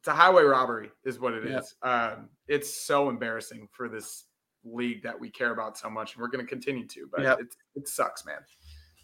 it's 0.00 0.08
a 0.08 0.12
highway 0.12 0.42
robbery, 0.42 0.90
is 1.04 1.20
what 1.20 1.34
it 1.34 1.48
Yeah. 1.48 1.58
is. 1.60 1.74
Um, 1.82 2.28
it's 2.48 2.74
so 2.74 3.08
embarrassing 3.08 3.68
for 3.70 3.88
this 3.88 4.24
league 4.64 5.02
that 5.02 5.18
we 5.18 5.30
care 5.30 5.52
about 5.52 5.76
so 5.76 5.90
much, 5.90 6.14
and 6.14 6.22
we're 6.22 6.28
going 6.28 6.44
to 6.44 6.48
continue 6.48 6.86
to. 6.86 7.08
But 7.10 7.22
Yep. 7.22 7.40
it, 7.40 7.56
it 7.74 7.88
sucks, 7.88 8.24
man. 8.24 8.38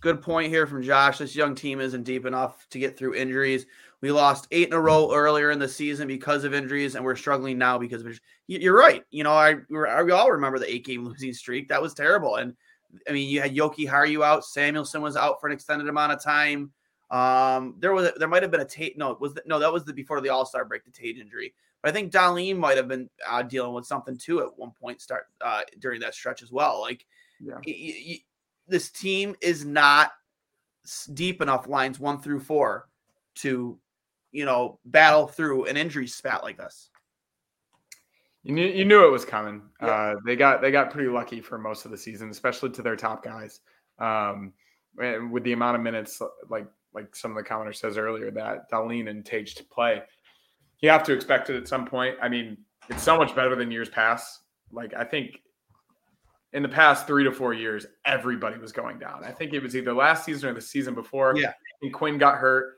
Good 0.00 0.22
point 0.22 0.50
here 0.52 0.66
from 0.66 0.82
Josh. 0.82 1.18
This 1.18 1.34
young 1.34 1.54
team 1.56 1.80
isn't 1.80 2.04
deep 2.04 2.24
enough 2.24 2.68
to 2.70 2.78
get 2.78 2.96
through 2.96 3.14
injuries. 3.14 3.66
We 4.00 4.12
lost 4.12 4.46
eight 4.52 4.68
in 4.68 4.74
a 4.74 4.80
row 4.80 5.12
earlier 5.12 5.50
in 5.50 5.58
the 5.58 5.66
season 5.66 6.06
because 6.06 6.44
of 6.44 6.54
injuries, 6.54 6.94
and 6.94 7.04
we're 7.04 7.16
struggling 7.16 7.58
now 7.58 7.78
because 7.78 8.04
of 8.04 8.20
You're 8.46 8.78
right. 8.78 9.02
You 9.10 9.24
know, 9.24 9.32
I 9.32 9.56
we 9.68 10.12
all 10.12 10.30
remember 10.30 10.60
the 10.60 10.72
eight 10.72 10.84
game 10.84 11.04
losing 11.04 11.32
streak. 11.32 11.68
That 11.68 11.82
was 11.82 11.94
terrible. 11.94 12.36
And 12.36 12.54
I 13.08 13.12
mean, 13.12 13.28
you 13.28 13.40
had 13.40 13.54
Jokiharju 13.54 14.24
out. 14.24 14.44
Samuelsson 14.44 15.02
was 15.02 15.16
out 15.16 15.40
for 15.40 15.48
an 15.48 15.52
extended 15.52 15.88
amount 15.88 16.12
of 16.12 16.22
time. 16.22 16.70
Um, 17.10 17.74
there 17.78 17.92
was 17.94 18.10
there 18.16 18.28
might 18.28 18.42
have 18.42 18.50
been 18.50 18.60
a 18.60 18.64
Tage. 18.66 18.96
No, 18.96 19.16
was 19.20 19.34
the, 19.34 19.42
no 19.46 19.58
that 19.58 19.72
was 19.72 19.84
the 19.84 19.92
before 19.92 20.20
the 20.20 20.28
All 20.28 20.44
Star 20.44 20.64
break, 20.64 20.84
the 20.84 20.90
Tage 20.90 21.18
injury. 21.18 21.54
But 21.82 21.90
I 21.90 21.92
think 21.92 22.12
Dahlin 22.12 22.56
might 22.58 22.76
have 22.76 22.88
been 22.88 23.08
uh, 23.28 23.42
dealing 23.42 23.72
with 23.72 23.86
something 23.86 24.16
too 24.16 24.40
at 24.42 24.58
one 24.58 24.72
point. 24.72 25.00
Start 25.00 25.28
uh, 25.40 25.62
during 25.78 26.00
that 26.00 26.14
stretch 26.14 26.42
as 26.42 26.50
well. 26.52 26.80
Like 26.80 27.06
Yeah. 27.40 27.54
y- 27.66 27.94
y- 28.08 28.22
this 28.66 28.90
team 28.90 29.36
is 29.40 29.64
not 29.64 30.12
deep 31.14 31.40
enough 31.40 31.68
lines 31.68 31.98
one 32.00 32.20
through 32.20 32.40
four 32.40 32.88
to, 33.36 33.78
you 34.32 34.44
know, 34.44 34.78
battle 34.84 35.26
through 35.26 35.66
an 35.66 35.76
injury 35.76 36.06
spat 36.06 36.42
like 36.42 36.58
this. 36.58 36.90
You 38.42 38.54
knew, 38.54 38.66
you 38.66 38.84
knew 38.84 39.06
it 39.06 39.10
was 39.10 39.24
coming. 39.24 39.62
Yeah. 39.80 39.88
Uh, 39.88 40.14
they 40.26 40.36
got 40.36 40.60
they 40.60 40.70
got 40.70 40.90
pretty 40.90 41.08
lucky 41.08 41.40
for 41.40 41.58
most 41.58 41.84
of 41.84 41.90
the 41.90 41.98
season, 41.98 42.30
especially 42.30 42.70
to 42.70 42.82
their 42.82 42.96
top 42.96 43.24
guys. 43.24 43.60
Um, 43.98 44.52
with 45.30 45.44
the 45.44 45.52
amount 45.52 45.76
of 45.76 45.82
minutes, 45.82 46.20
like 46.48 46.66
like 46.94 47.14
some 47.14 47.36
of 47.36 47.42
the 47.42 47.48
commenters 47.48 47.76
says 47.76 47.98
earlier, 47.98 48.30
that 48.30 48.70
Dahlin 48.70 49.08
and 49.08 49.24
Tage 49.24 49.54
to 49.56 49.64
play, 49.64 50.02
you 50.80 50.88
have 50.90 51.02
to 51.04 51.12
expect 51.12 51.50
it 51.50 51.56
at 51.56 51.68
some 51.68 51.86
point. 51.86 52.16
I 52.22 52.28
mean, 52.28 52.56
it's 52.88 53.02
so 53.02 53.16
much 53.16 53.34
better 53.34 53.54
than 53.54 53.70
years 53.70 53.88
past. 53.88 54.40
Like 54.72 54.94
I 54.94 55.04
think 55.04 55.40
in 56.52 56.62
the 56.62 56.68
past 56.68 57.06
three 57.06 57.24
to 57.24 57.32
four 57.32 57.52
years, 57.52 57.86
everybody 58.04 58.58
was 58.58 58.72
going 58.72 58.98
down. 58.98 59.22
I 59.24 59.30
think 59.30 59.52
it 59.52 59.62
was 59.62 59.76
either 59.76 59.92
last 59.92 60.24
season 60.24 60.48
or 60.48 60.54
the 60.54 60.60
season 60.60 60.94
before. 60.94 61.34
Yeah. 61.36 61.52
And 61.82 61.92
Quinn 61.92 62.18
got 62.18 62.38
hurt 62.38 62.76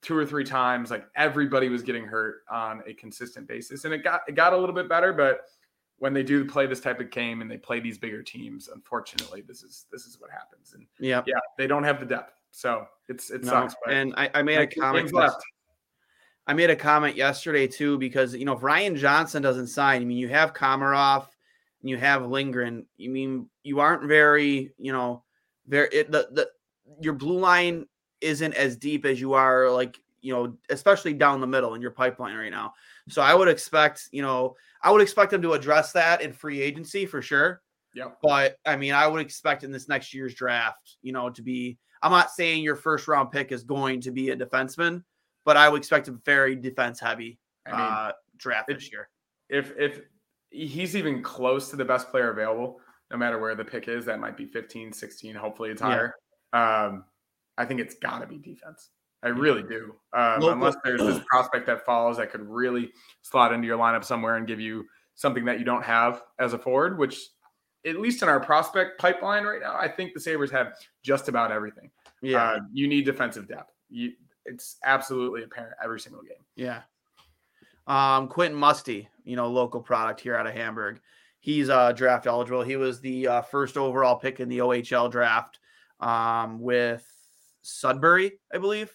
two 0.00 0.16
or 0.16 0.26
three 0.26 0.44
times. 0.44 0.90
Like 0.90 1.06
everybody 1.16 1.68
was 1.68 1.82
getting 1.82 2.04
hurt 2.04 2.42
on 2.50 2.82
a 2.86 2.94
consistent 2.94 3.46
basis, 3.46 3.84
and 3.84 3.94
it 3.94 4.02
got 4.02 4.22
it 4.28 4.34
got 4.34 4.52
a 4.52 4.56
little 4.56 4.74
bit 4.74 4.88
better. 4.88 5.12
But 5.12 5.42
when 5.98 6.12
they 6.12 6.22
do 6.24 6.44
play 6.44 6.66
this 6.66 6.80
type 6.80 7.00
of 7.00 7.10
game 7.10 7.42
and 7.42 7.50
they 7.50 7.56
play 7.56 7.78
these 7.80 7.98
bigger 7.98 8.22
teams, 8.22 8.68
unfortunately, 8.68 9.42
this 9.46 9.62
is 9.62 9.86
this 9.92 10.04
is 10.04 10.18
what 10.20 10.30
happens. 10.30 10.74
And 10.74 10.86
Yeah. 10.98 11.22
yeah, 11.26 11.38
they 11.56 11.66
don't 11.66 11.84
have 11.84 12.00
the 12.00 12.06
depth, 12.06 12.40
so 12.52 12.86
it's 13.08 13.30
it 13.30 13.42
No, 13.42 13.50
sucks. 13.50 13.74
And 13.88 14.14
I, 14.16 14.30
I 14.34 14.42
made 14.42 14.58
a 14.58 14.66
comment. 14.66 15.10
I 16.46 16.54
made 16.54 16.70
a 16.70 16.76
comment 16.76 17.16
yesterday 17.16 17.66
too 17.66 17.98
because 17.98 18.34
you 18.34 18.44
know 18.44 18.52
if 18.52 18.62
Ryan 18.62 18.96
Johnson 18.96 19.42
doesn't 19.42 19.68
sign, 19.68 20.02
I 20.02 20.04
mean 20.04 20.18
you 20.18 20.28
have 20.28 20.52
Komarov 20.52 21.26
and 21.80 21.90
you 21.90 21.96
have 21.96 22.26
Lindgren. 22.26 22.86
You 22.96 23.10
mean 23.10 23.48
you 23.62 23.80
aren't 23.80 24.04
very, 24.04 24.72
you 24.78 24.92
know, 24.92 25.24
very 25.66 25.88
it, 25.92 26.10
the 26.12 26.28
the 26.32 26.48
your 27.00 27.14
blue 27.14 27.38
line 27.38 27.86
isn't 28.20 28.54
as 28.54 28.76
deep 28.76 29.04
as 29.04 29.20
you 29.20 29.32
are 29.32 29.70
like 29.70 29.98
you 30.20 30.32
know, 30.32 30.56
especially 30.70 31.12
down 31.12 31.40
the 31.40 31.46
middle 31.46 31.74
in 31.74 31.82
your 31.82 31.90
pipeline 31.90 32.36
right 32.36 32.50
now. 32.50 32.72
So 33.08 33.22
I 33.22 33.34
would 33.34 33.48
expect, 33.48 34.08
you 34.12 34.22
know, 34.22 34.54
I 34.80 34.92
would 34.92 35.02
expect 35.02 35.32
them 35.32 35.42
to 35.42 35.54
address 35.54 35.90
that 35.92 36.22
in 36.22 36.32
free 36.32 36.60
agency 36.60 37.06
for 37.06 37.20
sure. 37.20 37.60
Yeah. 37.92 38.10
But 38.22 38.56
I 38.64 38.76
mean, 38.76 38.92
I 38.92 39.08
would 39.08 39.20
expect 39.20 39.64
in 39.64 39.72
this 39.72 39.88
next 39.88 40.14
year's 40.14 40.34
draft, 40.34 40.96
you 41.02 41.12
know, 41.12 41.30
to 41.30 41.42
be. 41.42 41.78
I'm 42.02 42.10
not 42.10 42.30
saying 42.30 42.62
your 42.62 42.76
first 42.76 43.06
round 43.08 43.30
pick 43.30 43.52
is 43.52 43.62
going 43.62 44.00
to 44.02 44.10
be 44.10 44.30
a 44.30 44.36
defenseman, 44.36 45.04
but 45.44 45.56
I 45.56 45.68
would 45.68 45.78
expect 45.78 46.08
a 46.08 46.12
very 46.24 46.56
defense 46.56 46.98
heavy 47.00 47.38
I 47.66 47.70
mean, 47.70 47.80
uh, 47.80 48.12
draft 48.36 48.70
it- 48.70 48.74
this 48.74 48.90
year. 48.90 49.08
if 49.48 49.72
if 49.78 50.00
he's 50.50 50.96
even 50.96 51.22
close 51.22 51.70
to 51.70 51.76
the 51.76 51.84
best 51.84 52.10
player 52.10 52.30
available, 52.30 52.78
no 53.10 53.16
matter 53.16 53.38
where 53.38 53.54
the 53.54 53.64
pick 53.64 53.88
is, 53.88 54.04
that 54.04 54.20
might 54.20 54.36
be 54.36 54.44
15, 54.46 54.92
16, 54.92 55.34
hopefully 55.34 55.70
it's 55.70 55.80
Yeah. 55.80 56.10
higher. 56.52 56.88
Um, 56.88 57.04
I 57.56 57.64
think 57.64 57.80
it's 57.80 57.94
got 57.94 58.18
to 58.20 58.26
be 58.26 58.38
defense. 58.38 58.90
I 59.22 59.28
really 59.28 59.62
do. 59.62 59.94
Um, 60.12 60.42
unless 60.42 60.74
there's 60.84 61.00
this 61.00 61.20
prospect 61.30 61.66
that 61.66 61.84
falls 61.86 62.16
that 62.16 62.30
could 62.32 62.42
really 62.42 62.92
slot 63.22 63.52
into 63.52 63.66
your 63.66 63.78
lineup 63.78 64.04
somewhere 64.04 64.36
and 64.36 64.46
give 64.46 64.58
you 64.60 64.84
something 65.14 65.44
that 65.44 65.58
you 65.58 65.64
don't 65.64 65.84
have 65.84 66.22
as 66.40 66.52
a 66.54 66.58
forward, 66.58 66.98
which 66.98 67.30
at 67.86 67.96
least 68.00 68.22
in 68.22 68.28
our 68.28 68.40
prospect 68.40 68.98
pipeline 69.00 69.44
right 69.44 69.60
now, 69.60 69.76
I 69.76 69.88
think 69.88 70.14
the 70.14 70.20
Sabres 70.20 70.50
have 70.50 70.74
just 71.02 71.28
about 71.28 71.50
everything. 71.50 71.90
Yeah, 72.20 72.42
Uh, 72.52 72.58
you 72.72 72.86
need 72.88 73.04
defensive 73.04 73.48
depth. 73.48 73.72
You, 73.90 74.12
it's 74.44 74.76
absolutely 74.84 75.42
apparent 75.42 75.74
every 75.82 76.00
single 76.00 76.22
game. 76.22 76.44
yeah. 76.56 76.82
Um, 77.88 78.28
Quentin 78.28 78.58
Musty, 78.58 79.08
you 79.24 79.34
know, 79.34 79.48
local 79.48 79.80
product 79.80 80.20
here 80.20 80.36
out 80.36 80.46
of 80.46 80.54
Hamburg. 80.54 81.00
He's 81.40 81.68
uh, 81.68 81.90
draft 81.90 82.28
eligible. 82.28 82.62
He 82.62 82.76
was 82.76 83.00
the 83.00 83.26
uh, 83.26 83.42
first 83.42 83.76
overall 83.76 84.14
pick 84.16 84.38
in 84.38 84.48
the 84.48 84.58
OHL 84.58 85.10
draft 85.10 85.58
um, 85.98 86.60
with 86.60 87.04
Sudbury, 87.62 88.38
I 88.54 88.58
believe. 88.58 88.94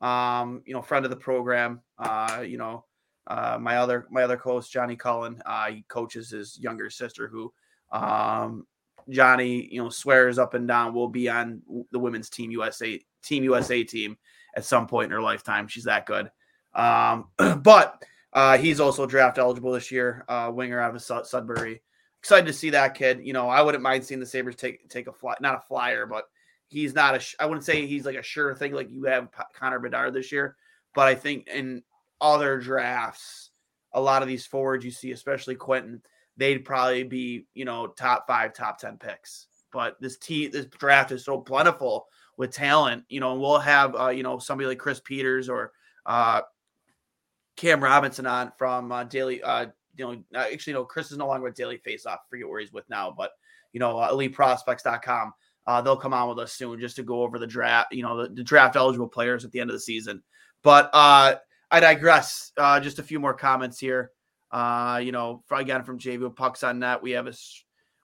Um, 0.00 0.62
you 0.64 0.72
know, 0.72 0.82
friend 0.82 1.04
of 1.04 1.10
the 1.10 1.16
program. 1.16 1.80
Uh, 1.98 2.44
you 2.46 2.58
know, 2.58 2.84
uh, 3.26 3.58
my 3.60 3.78
other 3.78 4.06
my 4.10 4.22
other 4.22 4.36
coach 4.36 4.70
Johnny 4.70 4.94
Cullen. 4.94 5.42
Uh, 5.44 5.70
he 5.70 5.84
coaches 5.88 6.30
his 6.30 6.58
younger 6.60 6.90
sister, 6.90 7.26
who 7.26 7.52
um, 7.92 8.66
Johnny, 9.08 9.68
you 9.70 9.82
know, 9.82 9.90
swears 9.90 10.38
up 10.38 10.54
and 10.54 10.66
down 10.66 10.94
will 10.94 11.08
be 11.08 11.28
on 11.28 11.62
the 11.90 11.98
women's 11.98 12.30
team 12.30 12.50
USA 12.50 13.00
team 13.22 13.44
USA 13.44 13.84
team 13.84 14.16
at 14.56 14.64
some 14.64 14.86
point 14.86 15.06
in 15.06 15.12
her 15.12 15.22
lifetime. 15.22 15.68
She's 15.68 15.84
that 15.84 16.06
good. 16.06 16.30
Um, 16.74 17.28
but 17.62 18.04
uh, 18.32 18.58
he's 18.58 18.80
also 18.80 19.06
draft 19.06 19.38
eligible 19.38 19.72
this 19.72 19.90
year. 19.90 20.24
Uh, 20.28 20.50
winger 20.52 20.80
out 20.80 20.94
of 20.94 21.02
Sud- 21.02 21.26
Sudbury. 21.26 21.82
Excited 22.20 22.46
to 22.46 22.52
see 22.52 22.70
that 22.70 22.94
kid. 22.94 23.20
You 23.22 23.32
know, 23.32 23.48
I 23.48 23.62
wouldn't 23.62 23.82
mind 23.82 24.04
seeing 24.04 24.20
the 24.20 24.26
Sabres 24.26 24.56
take 24.56 24.88
take 24.88 25.08
a 25.08 25.12
fly, 25.12 25.34
not 25.40 25.56
a 25.56 25.60
flyer, 25.60 26.06
but 26.06 26.24
he's 26.68 26.94
not 26.94 27.16
a. 27.16 27.18
sh- 27.18 27.36
I 27.38 27.46
wouldn't 27.46 27.64
say 27.64 27.86
he's 27.86 28.06
like 28.06 28.16
a 28.16 28.22
sure 28.22 28.54
thing 28.54 28.72
like 28.72 28.90
you 28.90 29.04
have 29.04 29.32
P- 29.32 29.42
Connor 29.54 29.80
Bedard 29.80 30.14
this 30.14 30.30
year, 30.30 30.56
but 30.94 31.08
I 31.08 31.14
think 31.14 31.48
in 31.48 31.82
other 32.20 32.58
drafts, 32.58 33.50
a 33.92 34.00
lot 34.00 34.22
of 34.22 34.28
these 34.28 34.46
forwards 34.46 34.84
you 34.84 34.92
see, 34.92 35.10
especially 35.10 35.56
Quentin, 35.56 36.00
they'd 36.36 36.64
probably 36.64 37.04
be 37.04 37.46
you 37.54 37.64
know 37.64 37.86
top 37.86 38.26
five, 38.26 38.54
top 38.54 38.78
ten 38.78 38.96
picks. 38.96 39.46
But 39.72 40.00
this 40.00 40.18
t 40.18 40.48
this 40.48 40.66
draft 40.66 41.12
is 41.12 41.24
so 41.24 41.38
plentiful 41.38 42.06
with 42.36 42.52
talent, 42.52 43.04
you 43.08 43.20
know, 43.20 43.32
and 43.32 43.40
we'll 43.40 43.58
have 43.58 43.94
uh, 43.98 44.08
you 44.08 44.22
know 44.22 44.38
somebody 44.38 44.68
like 44.68 44.78
Chris 44.78 45.00
Peters 45.00 45.48
or 45.48 45.72
uh, 46.06 46.42
Cam 47.56 47.82
Robinson 47.82 48.26
on 48.26 48.52
from 48.58 48.92
uh, 48.92 49.04
Daily. 49.04 49.42
Uh, 49.42 49.66
you 49.96 50.04
know, 50.04 50.24
uh, 50.34 50.46
actually, 50.52 50.72
no, 50.72 50.84
Chris 50.84 51.10
is 51.10 51.18
no 51.18 51.26
longer 51.26 51.44
with 51.44 51.54
Daily 51.54 51.76
Face 51.78 52.06
Off. 52.06 52.20
Forget 52.28 52.48
where 52.48 52.60
he's 52.60 52.72
with 52.72 52.88
now, 52.88 53.14
but 53.16 53.30
you 53.72 53.80
know, 53.80 53.98
uh, 53.98 54.12
eliteprospects.com. 54.12 55.32
Uh, 55.66 55.80
they'll 55.80 55.96
come 55.96 56.12
on 56.12 56.28
with 56.28 56.38
us 56.38 56.52
soon 56.52 56.80
just 56.80 56.96
to 56.96 57.02
go 57.02 57.22
over 57.22 57.38
the 57.38 57.46
draft, 57.46 57.92
you 57.92 58.02
know, 58.02 58.22
the, 58.22 58.28
the 58.34 58.42
draft 58.42 58.76
eligible 58.76 59.08
players 59.08 59.44
at 59.44 59.52
the 59.52 59.60
end 59.60 59.70
of 59.70 59.74
the 59.74 59.80
season. 59.80 60.22
But 60.62 60.90
uh, 60.92 61.36
I 61.70 61.80
digress. 61.80 62.52
Uh, 62.56 62.80
just 62.80 62.98
a 62.98 63.02
few 63.02 63.20
more 63.20 63.34
comments 63.34 63.78
here. 63.78 64.10
Uh, 64.52 65.00
you 65.02 65.12
know, 65.12 65.42
again 65.50 65.82
from 65.82 65.98
JV 65.98 66.34
pucks 66.36 66.62
on 66.62 66.78
net, 66.78 67.02
we 67.02 67.12
have 67.12 67.26
a 67.26 67.32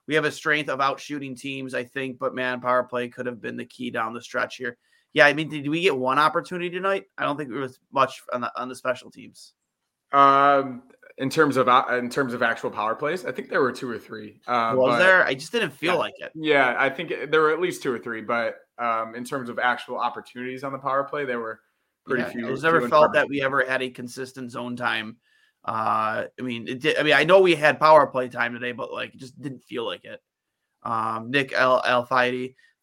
we 0.07 0.15
have 0.15 0.25
a 0.25 0.31
strength 0.31 0.69
of 0.69 0.81
out 0.81 0.99
shooting 0.99 1.35
teams, 1.35 1.75
I 1.75 1.83
think. 1.83 2.17
But 2.17 2.33
man, 2.33 2.59
power 2.59 2.83
play 2.83 3.07
could 3.07 3.27
have 3.27 3.39
been 3.39 3.55
the 3.55 3.65
key 3.65 3.91
down 3.91 4.13
the 4.13 4.21
stretch 4.21 4.55
here. 4.57 4.77
Yeah, 5.13 5.27
I 5.27 5.33
mean, 5.33 5.49
did 5.49 5.67
we 5.67 5.81
get 5.81 5.95
one 5.97 6.17
opportunity 6.19 6.69
tonight? 6.69 7.05
I 7.17 7.23
don't 7.23 7.37
think 7.37 7.49
there 7.49 7.59
was 7.61 7.79
much 7.91 8.21
on 8.33 8.41
the 8.41 8.51
on 8.59 8.67
the 8.69 8.75
special 8.75 9.11
teams. 9.11 9.53
Um, 10.11 10.83
in 11.19 11.29
terms 11.29 11.57
of 11.57 11.67
uh, 11.67 11.85
in 11.91 12.09
terms 12.09 12.33
of 12.33 12.41
actual 12.41 12.71
power 12.71 12.95
plays, 12.95 13.25
I 13.25 13.31
think 13.31 13.49
there 13.49 13.61
were 13.61 13.71
two 13.71 13.89
or 13.89 13.99
three. 13.99 14.39
Uh, 14.47 14.73
was 14.75 14.93
but- 14.93 14.99
there? 14.99 15.23
I 15.25 15.35
just 15.35 15.51
didn't 15.51 15.71
feel 15.71 15.93
Yeah. 15.93 15.99
like 15.99 16.13
it. 16.17 16.31
Yeah, 16.33 16.75
I 16.79 16.89
think 16.89 17.11
it- 17.11 17.29
there 17.29 17.41
were 17.41 17.51
at 17.51 17.59
least 17.61 17.83
two 17.83 17.91
or 17.91 17.99
three, 17.99 18.21
but 18.21 18.55
um, 18.79 19.13
in 19.13 19.23
terms 19.23 19.49
of 19.49 19.59
actual 19.59 19.97
opportunities 19.97 20.63
on 20.63 20.71
the 20.71 20.79
power 20.79 21.03
play, 21.03 21.25
there 21.25 21.39
were 21.39 21.59
pretty 22.07 22.23
Yeah, 22.23 22.29
few. 22.29 22.47
I 22.47 22.51
just 22.51 22.63
never 22.63 22.87
felt 22.89 23.13
that 23.13 23.27
we 23.29 23.41
ever 23.43 23.63
had 23.65 23.83
a 23.83 23.89
consistent 23.89 24.49
zone 24.51 24.75
time. 24.75 25.17
Uh, 25.69 26.25
I 26.39 26.41
mean, 26.41 26.67
it 26.67 26.79
did, 26.79 26.97
I 26.97 27.03
mean, 27.03 27.13
I 27.13 27.25
know 27.25 27.41
we 27.41 27.53
had 27.53 27.79
power 27.79 28.07
play 28.07 28.27
time 28.27 28.53
today, 28.53 28.71
but 28.71 28.91
like, 28.91 29.13
it 29.13 29.19
just 29.19 29.39
didn't 29.39 29.63
feel 29.63 29.85
like 29.85 30.03
it. 30.03 30.19
Um, 30.81 31.29
Nick 31.29 31.53
Al 31.53 32.07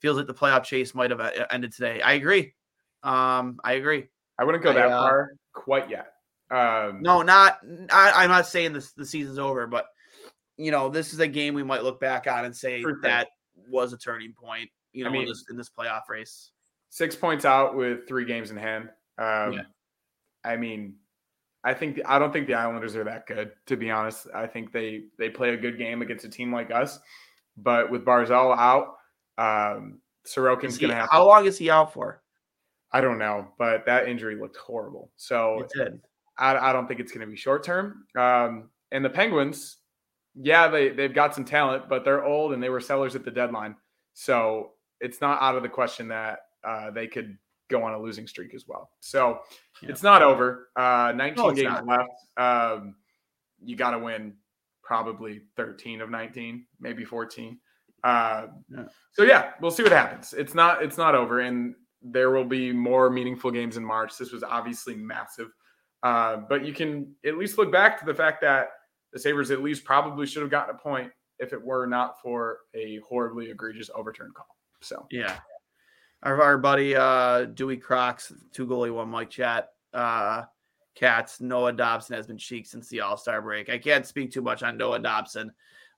feels 0.01 0.17
like 0.17 0.29
the 0.29 0.35
playoff 0.35 0.63
chase 0.63 0.95
might 0.95 1.11
have 1.11 1.19
uh, 1.19 1.33
ended 1.51 1.73
today. 1.73 2.01
I 2.01 2.13
agree. 2.13 2.55
Um, 3.03 3.59
I 3.65 3.73
agree. 3.73 4.07
I 4.39 4.45
wouldn't 4.45 4.63
go 4.63 4.71
I, 4.71 4.75
that 4.75 4.87
uh, 4.87 5.01
far 5.01 5.31
quite 5.53 5.91
yet. 5.91 6.13
Um, 6.49 7.03
No, 7.03 7.23
not. 7.23 7.59
I, 7.91 8.13
I'm 8.15 8.31
not 8.31 8.47
saying 8.47 8.73
this 8.73 8.93
the 8.93 9.05
season's 9.05 9.41
over, 9.41 9.67
but 9.67 9.87
you 10.57 10.71
know, 10.71 10.89
this 10.89 11.13
is 11.13 11.19
a 11.19 11.27
game 11.27 11.55
we 11.55 11.65
might 11.65 11.83
look 11.83 11.99
back 11.99 12.29
on 12.29 12.45
and 12.45 12.55
say 12.55 12.85
that 13.03 13.27
was 13.69 13.95
a 13.95 13.99
turning 13.99 14.33
point. 14.33 14.71
You 14.93 15.03
know, 15.03 15.11
I 15.11 15.13
mean- 15.13 15.23
in 15.23 15.29
this 15.29 15.45
in 15.51 15.57
this 15.57 15.71
playoff 15.77 16.03
race. 16.09 16.53
six 16.91 17.17
points 17.17 17.45
out 17.45 17.75
with 17.75 18.07
three 18.07 18.27
games 18.27 18.53
in 18.53 18.57
hand. 18.57 18.91
Um, 19.19 19.55
Yeah. 19.55 19.63
I 20.45 20.57
mean, 20.57 20.95
I 21.67 21.75
think 21.75 22.01
I 22.07 22.21
don't 22.21 22.33
think 22.33 22.47
the 22.47 22.55
Islanders 22.55 22.95
are 22.95 23.03
that 23.03 23.27
good. 23.27 23.51
To 23.67 23.77
be 23.77 23.91
honest, 23.91 24.29
I 24.33 24.47
think 24.47 24.73
they 24.73 25.07
they 25.19 25.29
play 25.29 25.53
a 25.53 25.57
good 25.57 25.77
game 25.79 26.01
against 26.01 26.25
a 26.25 26.29
team 26.29 26.53
like 26.53 26.71
us, 26.71 27.01
but 27.57 27.91
with 27.91 28.05
Barzal 28.05 28.57
out, 28.57 28.95
um, 29.37 29.99
Sorokin's 30.25 30.79
going 30.79 30.91
to 30.91 30.97
have. 30.97 31.09
how 31.11 31.27
long 31.27 31.45
is 31.45 31.59
he 31.59 31.69
out 31.69 31.93
for? 31.93 32.23
I 32.93 33.01
don't 33.01 33.19
know, 33.19 33.49
but 33.59 33.85
that 33.87 34.09
injury 34.09 34.37
looked 34.37 34.57
horrible. 34.57 35.11
So 35.17 35.63
It 35.63 35.73
did. 35.77 36.01
I, 36.39 36.57
I 36.57 36.73
don't 36.73 36.87
think 36.87 37.01
it's 37.01 37.11
going 37.11 37.27
to 37.27 37.31
be 37.31 37.37
short 37.37 37.65
term. 37.65 38.05
Um, 38.17 38.71
and 38.93 39.05
the 39.05 39.11
Penguins, 39.11 39.79
yeah, 40.37 40.69
they 40.69 40.91
they've 40.91 41.13
got 41.13 41.35
some 41.35 41.45
talent, 41.45 41.89
but 41.89 42.05
they're 42.05 42.25
old 42.25 42.53
and 42.53 42.63
they 42.63 42.69
were 42.69 42.81
sellers 42.81 43.17
at 43.17 43.25
the 43.25 43.31
deadline, 43.33 43.75
so 44.15 44.71
it's 45.01 45.21
not 45.21 45.43
out 45.43 45.57
of 45.57 45.65
the 45.65 45.69
question 45.69 46.07
that 46.09 46.39
uh, 46.63 46.93
they 46.93 47.09
could 47.09 47.37
go 47.69 47.83
on 47.83 47.93
a 47.95 47.99
losing 48.01 48.27
streak 48.27 48.55
as 48.55 48.67
well. 48.69 48.91
So 49.01 49.41
Yeah. 49.83 49.91
it's 49.91 50.03
not 50.03 50.23
over. 50.23 50.69
Uh, 50.77 51.13
19 51.15 51.35
No, 51.45 51.53
games 51.53 51.83
not. 51.85 51.87
left. 51.87 52.11
Um, 52.37 52.97
you 53.63 53.77
got 53.77 53.91
to 53.91 53.99
win 53.99 54.37
probably 54.83 55.43
13 55.57 56.01
of 56.01 56.11
19, 56.11 56.67
maybe 56.81 57.05
14. 57.05 57.59
Uh, 58.05 58.49
Yeah. 58.69 58.85
So 59.13 59.23
yeah, 59.25 59.55
we'll 59.61 59.71
see 59.71 59.83
what 59.83 59.93
happens. 59.93 60.33
It's 60.33 60.55
not 60.55 60.83
it's 60.83 60.97
not 60.99 61.15
over, 61.15 61.41
and 61.41 61.75
there 62.03 62.31
will 62.31 62.45
be 62.45 62.73
more 62.73 63.11
meaningful 63.11 63.51
games 63.51 63.77
in 63.77 63.85
March. 63.85 64.17
This 64.17 64.31
was 64.31 64.45
obviously 64.45 64.95
massive. 64.95 65.49
Uh, 66.03 66.37
but 66.37 66.65
you 66.65 66.73
can 66.73 67.17
at 67.25 67.37
least 67.37 67.59
look 67.59 67.73
back 67.73 67.99
to 67.99 68.05
the 68.07 68.15
fact 68.15 68.41
that 68.43 68.69
the 69.13 69.19
Sabres 69.19 69.51
at 69.51 69.63
least 69.63 69.85
probably 69.85 70.27
should 70.27 70.43
have 70.43 70.51
gotten 70.51 70.75
a 70.75 70.79
point 70.79 71.11
if 71.39 71.53
it 71.53 71.61
were 71.61 71.87
not 71.87 72.21
for 72.21 72.59
a 72.75 72.99
horribly 73.09 73.51
egregious 73.51 73.91
overturn 73.95 74.31
call. 74.37 74.47
So 74.83 75.07
Yeah. 75.11 75.41
Our, 76.23 76.43
our 76.43 76.59
buddy 76.59 76.97
uh 76.97 77.45
Dewey 77.45 77.77
Crocs, 77.77 78.33
two 78.53 78.67
goalie, 78.67 78.93
one 78.93 79.09
Mike 79.09 79.31
chat. 79.31 79.69
Uh 79.93 80.45
Cats, 80.95 81.41
Noah 81.43 81.73
Dobson 81.75 82.17
has 82.17 82.27
been 82.27 82.39
cheek 82.39 82.67
since 82.67 82.89
the 82.89 83.01
All-Star 83.03 83.43
break. 83.43 83.69
I 83.69 83.77
can't 83.77 84.07
speak 84.07 84.33
too 84.33 84.41
much 84.41 84.63
on 84.63 84.79
Noah 84.79 84.99
Dobson, 85.01 85.53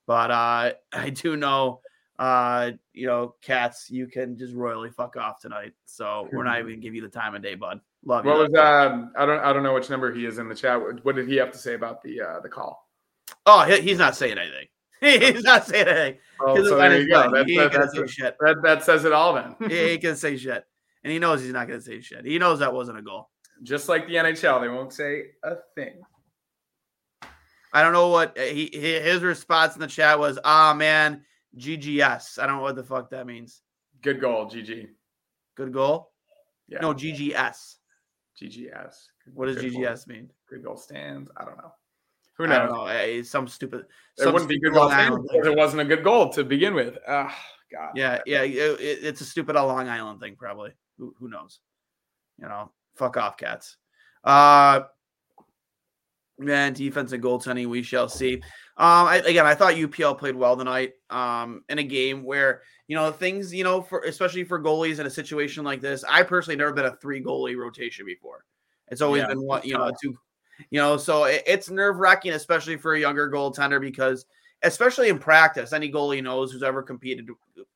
but 0.05 0.29
uh 0.31 0.71
I 0.93 1.09
do 1.09 1.35
know 1.37 1.81
uh 2.19 2.71
you 2.93 3.07
know, 3.07 3.35
Cats, 3.41 3.89
you 3.89 4.07
can 4.07 4.37
just 4.37 4.53
royally 4.53 4.89
fuck 4.89 5.15
off 5.15 5.39
tonight. 5.39 5.71
So 5.85 6.27
we're 6.33 6.43
not 6.43 6.59
even 6.59 6.79
give 6.81 6.93
you 6.93 7.01
the 7.01 7.07
time 7.09 7.33
of 7.33 7.41
day, 7.41 7.55
bud. 7.55 7.79
Love 8.05 8.25
you. 8.25 8.31
what 8.31 8.49
was 8.51 8.59
um 8.59 9.11
I 9.17 9.25
don't 9.25 9.39
I 9.39 9.53
don't 9.53 9.63
know 9.63 9.73
which 9.73 9.89
number 9.89 10.13
he 10.13 10.25
is 10.25 10.37
in 10.37 10.49
the 10.49 10.55
chat. 10.55 10.79
What- 10.81 11.03
What 11.05 11.15
did 11.15 11.27
he 11.29 11.37
have 11.37 11.51
to 11.51 11.57
say 11.57 11.73
about 11.75 12.01
the 12.03 12.21
uh 12.21 12.39
the 12.41 12.49
call? 12.49 12.85
oh, 13.45 13.63
he- 13.63 13.81
he's 13.81 13.97
not 13.97 14.15
saying 14.17 14.37
anything. 14.37 14.67
he's 15.33 15.43
not 15.43 15.65
saying 15.65 15.87
anything. 15.87 16.17
Oh, 16.41 16.55
so 16.63 16.77
there 16.77 17.01
you 17.01 17.07
go. 17.07 17.21
mind. 17.21 17.35
That's, 17.35 17.49
He 17.49 17.59
ain't 17.59 17.71
that, 17.71 17.79
gonna 17.93 18.07
say 18.07 18.07
shit. 18.07 18.35
that, 18.39 18.61
that 18.63 18.83
says 18.83 19.05
it 19.05 19.13
all 19.13 19.33
then. 19.33 19.55
He 19.69 19.77
ain't 19.77 20.01
gonna 20.03 20.15
say 20.15 20.37
shit. 20.37 20.65
And 21.03 21.11
he 21.13 21.19
knows 21.19 21.41
he's 21.41 21.53
not 21.53 21.67
gonna 21.67 21.81
say 21.81 22.01
shit. 22.01 22.25
He 22.25 22.37
knows 22.39 22.59
that 22.59 22.73
wasn't 22.73 22.97
a 22.97 23.01
goal. 23.01 23.29
Just 23.63 23.89
like 23.89 24.07
the 24.07 24.15
NHL, 24.15 24.61
they 24.61 24.69
won't 24.69 24.93
say 24.93 25.23
a 25.43 25.55
thing. 25.75 26.01
I 27.73 27.83
don't 27.83 27.93
know 27.93 28.07
what 28.09 28.37
uh, 28.37 28.41
he 28.41 28.69
his 28.73 29.21
response 29.21 29.75
in 29.75 29.81
the 29.81 29.87
chat 29.87 30.17
was. 30.17 30.39
Ah 30.43 30.73
man, 30.73 31.23
GGS. 31.57 32.39
I 32.39 32.47
don't 32.47 32.57
know 32.57 32.63
what 32.63 32.75
the 32.75 32.83
fuck 32.83 33.09
that 33.11 33.27
means. 33.27 33.61
Good 34.01 34.21
goal, 34.21 34.45
GG. 34.45 34.87
Good 35.55 35.73
goal. 35.73 36.11
Yeah. 36.67 36.79
No 36.79 36.93
GGS. 36.93 37.75
GGS. 38.41 38.95
What 39.33 39.47
does 39.47 39.57
Good 39.57 39.73
goal. 39.73 39.81
GGS 39.83 40.07
mean? 40.07 40.29
Good 40.49 40.63
goal 40.63 40.77
stands. 40.77 41.29
I 41.37 41.45
don't 41.45 41.57
know. 41.57 41.73
Who 42.39 42.47
knows? 42.47 42.71
know. 42.71 42.85
Eh, 42.87 43.01
It's 43.19 43.29
some 43.29 43.47
stupid. 43.47 43.81
It 44.17 44.23
some 44.23 44.33
wouldn't 44.33 44.49
be 44.49 44.59
good 44.59 44.73
Long 44.73 44.91
Island 44.91 45.27
thing. 45.29 45.45
it 45.45 45.55
wasn't 45.55 45.81
a 45.81 45.85
good 45.85 46.03
goal 46.03 46.29
to 46.29 46.43
begin 46.43 46.73
with. 46.73 46.97
God. 47.05 47.91
Yeah, 47.95 48.19
yeah. 48.25 48.41
it- 48.41 48.79
it- 48.81 49.03
it's 49.03 49.21
a 49.21 49.25
stupid 49.25 49.55
Long 49.55 49.87
Island 49.87 50.19
thing, 50.19 50.35
probably. 50.35 50.71
Who 50.97 51.13
who 51.19 51.27
knows? 51.29 51.59
You 52.41 52.47
know, 52.47 52.71
fuck 52.95 53.15
off, 53.17 53.37
cats. 53.37 53.77
Uh 54.23 54.81
man, 56.37 56.71
defense 56.73 57.11
and 57.11 57.21
goaltending, 57.21 57.67
we 57.67 57.83
shall 57.83 58.07
see. 58.07 58.35
Um, 58.77 59.07
I, 59.07 59.17
again, 59.25 59.45
I 59.45 59.53
thought 59.55 59.73
UPL 59.73 60.17
played 60.17 60.35
well 60.35 60.55
tonight. 60.55 60.93
Um, 61.09 61.63
in 61.67 61.79
a 61.79 61.83
game 61.83 62.23
where 62.23 62.61
you 62.87 62.95
know 62.95 63.11
things, 63.11 63.53
you 63.53 63.63
know, 63.65 63.81
for 63.81 64.01
especially 64.03 64.45
for 64.45 64.59
goalies 64.59 64.99
in 64.99 65.05
a 65.05 65.09
situation 65.09 65.63
like 65.65 65.81
this. 65.81 66.03
I 66.07 66.23
personally 66.23 66.55
never 66.55 66.71
been 66.73 66.85
a 66.85 66.95
three 66.97 67.21
goalie 67.21 67.57
rotation 67.57 68.05
before. 68.05 68.45
It's 68.87 69.01
always 69.01 69.21
Yeah, 69.21 69.27
been 69.27 69.41
one, 69.41 69.61
you 69.65 69.73
know, 69.77 69.83
a 69.87 69.91
two. 70.01 70.17
You 70.69 70.79
know, 70.79 70.97
so 70.97 71.25
it, 71.25 71.43
it's 71.45 71.69
nerve 71.69 71.97
wracking, 71.97 72.33
especially 72.33 72.77
for 72.77 72.93
a 72.93 72.99
younger 72.99 73.29
goaltender, 73.29 73.79
because 73.79 74.25
especially 74.63 75.09
in 75.09 75.19
practice, 75.19 75.73
any 75.73 75.91
goalie 75.91 76.23
knows 76.23 76.51
who's 76.51 76.63
ever 76.63 76.83
competed 76.83 77.27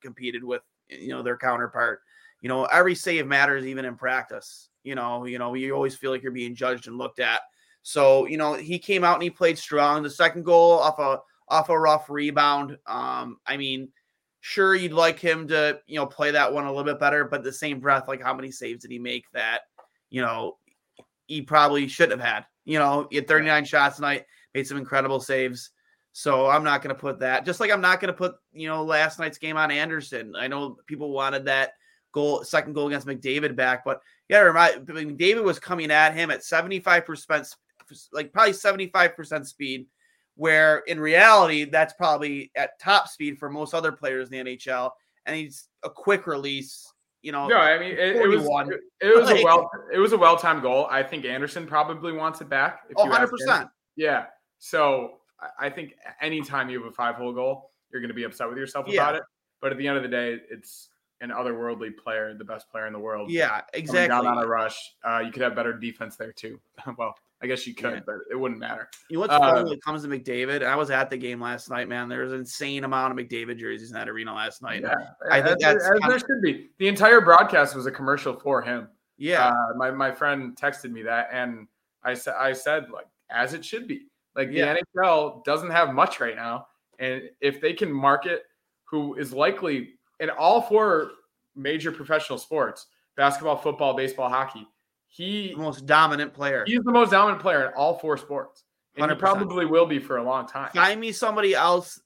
competed 0.01 0.43
with 0.43 0.61
you 0.89 1.09
know 1.09 1.23
their 1.23 1.37
counterpart. 1.37 2.01
You 2.41 2.49
know, 2.49 2.65
every 2.65 2.95
save 2.95 3.25
matters, 3.25 3.65
even 3.65 3.85
in 3.85 3.95
practice. 3.95 4.69
You 4.83 4.95
know, 4.95 5.25
you 5.25 5.39
know, 5.39 5.53
you 5.53 5.73
always 5.73 5.95
feel 5.95 6.11
like 6.11 6.21
you're 6.21 6.31
being 6.31 6.55
judged 6.55 6.87
and 6.87 6.97
looked 6.97 7.19
at. 7.19 7.41
So, 7.83 8.25
you 8.27 8.37
know, 8.37 8.53
he 8.53 8.79
came 8.79 9.03
out 9.03 9.15
and 9.15 9.23
he 9.23 9.29
played 9.29 9.57
strong. 9.57 10.03
The 10.03 10.09
second 10.09 10.43
goal 10.43 10.79
off 10.79 10.99
a 10.99 11.19
off 11.49 11.69
a 11.69 11.79
rough 11.79 12.09
rebound. 12.09 12.77
Um, 12.85 13.37
I 13.45 13.57
mean, 13.57 13.89
sure 14.41 14.75
you'd 14.75 14.91
like 14.91 15.19
him 15.19 15.47
to, 15.47 15.79
you 15.87 15.95
know, 15.95 16.05
play 16.05 16.31
that 16.31 16.51
one 16.51 16.65
a 16.65 16.69
little 16.69 16.83
bit 16.83 16.99
better, 16.99 17.23
but 17.23 17.43
the 17.43 17.51
same 17.51 17.79
breath, 17.79 18.07
like 18.07 18.21
how 18.21 18.33
many 18.33 18.51
saves 18.51 18.81
did 18.81 18.91
he 18.91 18.99
make 18.99 19.25
that, 19.31 19.61
you 20.09 20.21
know, 20.21 20.57
he 21.27 21.41
probably 21.41 21.87
shouldn't 21.87 22.19
have 22.19 22.33
had. 22.33 22.45
You 22.65 22.79
know, 22.79 23.07
he 23.09 23.17
had 23.17 23.27
39 23.27 23.65
shots 23.65 23.97
tonight, 23.97 24.25
made 24.53 24.67
some 24.67 24.77
incredible 24.77 25.19
saves. 25.19 25.71
So 26.13 26.47
I'm 26.47 26.63
not 26.63 26.81
going 26.83 26.95
to 26.95 26.99
put 26.99 27.19
that. 27.19 27.45
Just 27.45 27.59
like 27.59 27.71
I'm 27.71 27.81
not 27.81 27.99
going 27.99 28.13
to 28.13 28.17
put, 28.17 28.35
you 28.53 28.67
know, 28.67 28.83
last 28.83 29.19
night's 29.19 29.39
game 29.39 29.57
on 29.57 29.71
Anderson. 29.71 30.33
I 30.37 30.47
know 30.47 30.77
people 30.85 31.11
wanted 31.11 31.45
that 31.45 31.73
goal, 32.11 32.43
second 32.43 32.73
goal 32.73 32.87
against 32.87 33.07
McDavid 33.07 33.55
back, 33.55 33.83
but 33.83 33.99
yeah, 34.29 34.39
remind 34.39 35.17
David 35.17 35.43
was 35.43 35.59
coming 35.59 35.89
at 35.89 36.13
him 36.13 36.29
at 36.29 36.41
75%, 36.41 37.55
like 38.13 38.31
probably 38.31 38.53
75% 38.53 39.45
speed, 39.45 39.87
where 40.35 40.79
in 40.87 40.99
reality, 40.99 41.65
that's 41.65 41.93
probably 41.93 42.51
at 42.55 42.79
top 42.79 43.07
speed 43.07 43.39
for 43.39 43.49
most 43.49 43.73
other 43.73 43.91
players 43.91 44.29
in 44.29 44.45
the 44.45 44.51
NHL. 44.55 44.91
And 45.25 45.35
he's 45.35 45.67
a 45.83 45.89
quick 45.89 46.27
release, 46.27 46.92
you 47.23 47.31
know. 47.31 47.47
No, 47.47 47.57
I 47.57 47.79
mean 47.79 47.93
it, 47.93 48.17
it 48.17 48.27
was 48.27 48.43
41. 48.45 48.79
it, 49.01 49.15
was 49.19 49.29
a 49.31 49.43
well 49.43 49.71
it 49.91 49.97
was 49.97 50.11
a 50.13 50.17
well 50.17 50.37
timed 50.37 50.61
goal. 50.61 50.87
I 50.91 51.01
think 51.01 51.25
Anderson 51.25 51.65
probably 51.65 52.11
wants 52.13 52.41
it 52.41 52.49
back. 52.49 52.81
If 52.89 52.97
Oh, 52.99 53.05
you 53.05 53.11
ask 53.13 53.31
him. 53.31 53.39
100%. 53.49 53.69
Yeah. 53.95 54.25
So 54.59 55.19
I- 55.39 55.67
I 55.67 55.69
think 55.69 55.95
anytime 56.21 56.69
you 56.69 56.81
have 56.83 56.91
a 56.91 56.95
five 56.95 57.15
hole 57.15 57.33
goal, 57.33 57.71
you're 57.91 58.01
going 58.01 58.09
to 58.09 58.13
be 58.13 58.23
upset 58.23 58.47
with 58.49 58.57
yourself 58.57 58.85
Yeah. 58.87 59.01
about 59.01 59.15
it. 59.15 59.23
But 59.61 59.71
at 59.71 59.77
the 59.77 59.87
end 59.87 59.97
of 59.97 60.03
the 60.03 60.09
day, 60.09 60.37
it's 60.51 60.89
an 61.23 61.29
otherworldly 61.31 61.95
player, 61.97 62.33
the 62.37 62.43
best 62.43 62.69
player 62.69 62.85
in 62.85 62.93
the 62.93 62.99
world. 62.99 63.31
Yeah, 63.31 63.61
exactly. 63.73 64.09
Down 64.09 64.27
on 64.27 64.43
a 64.43 64.45
rush, 64.47 64.77
uh, 65.03 65.19
you 65.25 65.31
could 65.31 65.41
have 65.41 65.55
better 65.55 65.73
defense 65.73 66.17
there 66.17 66.33
too. 66.33 66.59
well, 66.97 67.15
I 67.41 67.47
guess 67.47 67.65
you 67.65 67.73
could, 67.73 67.93
Yeah. 67.93 67.99
but 68.05 68.15
it 68.29 68.35
wouldn't 68.35 68.59
matter. 68.59 68.89
You 69.09 69.15
know 69.15 69.21
what's 69.21 69.33
Uh, 69.33 69.39
funny 69.39 69.63
when 69.63 69.73
it 69.73 69.81
comes 69.83 70.03
to 70.03 70.07
McDavid? 70.09 70.63
I 70.63 70.75
was 70.75 70.91
at 70.91 71.09
the 71.09 71.17
game 71.17 71.41
last 71.41 71.69
night, 71.69 71.87
man. 71.89 72.09
There 72.09 72.21
was 72.23 72.33
an 72.33 72.39
insane 72.39 72.83
amount 72.83 73.17
of 73.17 73.25
McDavid 73.25 73.57
jerseys 73.57 73.89
in 73.89 73.95
that 73.95 74.07
arena 74.09 74.33
last 74.33 74.61
night. 74.61 74.81
Yeah, 74.81 74.93
I 75.31 75.41
think 75.41 75.55
as, 75.63 75.73
that's 75.75 75.83
as 75.85 75.99
there 76.07 76.15
of- 76.15 76.19
should 76.21 76.41
be. 76.41 76.69
The 76.77 76.87
entire 76.89 77.21
broadcast 77.21 77.75
was 77.75 77.85
a 77.85 77.91
commercial 77.91 78.37
for 78.37 78.61
him. 78.61 78.89
Yeah. 79.17 79.47
Uh, 79.47 79.53
my 79.77 79.91
my 79.91 80.11
friend 80.11 80.55
texted 80.55 80.91
me 80.91 81.03
that, 81.03 81.29
and 81.31 81.67
I 82.03 82.13
said 82.15 82.35
I 82.37 82.51
said 82.53 82.89
like 82.91 83.07
as 83.29 83.53
it 83.53 83.63
should 83.63 83.87
be. 83.87 84.07
Like 84.35 84.49
Yeah. 84.51 84.73
the 84.73 84.83
NHL 84.99 85.43
doesn't 85.45 85.69
have 85.69 85.93
much 85.93 86.19
right 86.19 86.35
now, 86.35 86.67
and 86.99 87.21
if 87.39 87.61
they 87.61 87.73
can 87.73 87.91
market 87.91 88.43
who 88.85 89.15
is 89.15 89.31
likely 89.33 89.95
in 90.19 90.29
all 90.29 90.61
four 90.61 91.11
major 91.55 91.91
professional 91.91 92.37
sports 92.39 92.87
basketball, 93.15 93.55
football, 93.57 93.93
baseball, 93.95 94.29
hockey 94.29 94.67
he 95.07 95.49
the 95.51 95.57
most 95.61 95.85
dominant 95.85 96.33
player. 96.33 96.63
he's 96.65 96.81
the 96.83 96.91
most 96.91 97.11
dominant 97.11 97.39
player 97.41 97.67
in 97.67 97.73
all 97.73 97.99
four 97.99 98.17
sports. 98.17 98.63
And 98.95 99.05
he 99.11 99.15
100%. 99.15 99.19
probably 99.19 99.65
will 99.65 99.85
be 99.85 99.99
for 99.99 100.17
a 100.17 100.23
long 100.23 100.47
time. 100.47 100.71
Find 100.73 100.99
me 100.99 101.11
somebody 101.11 101.53
else 101.53 101.99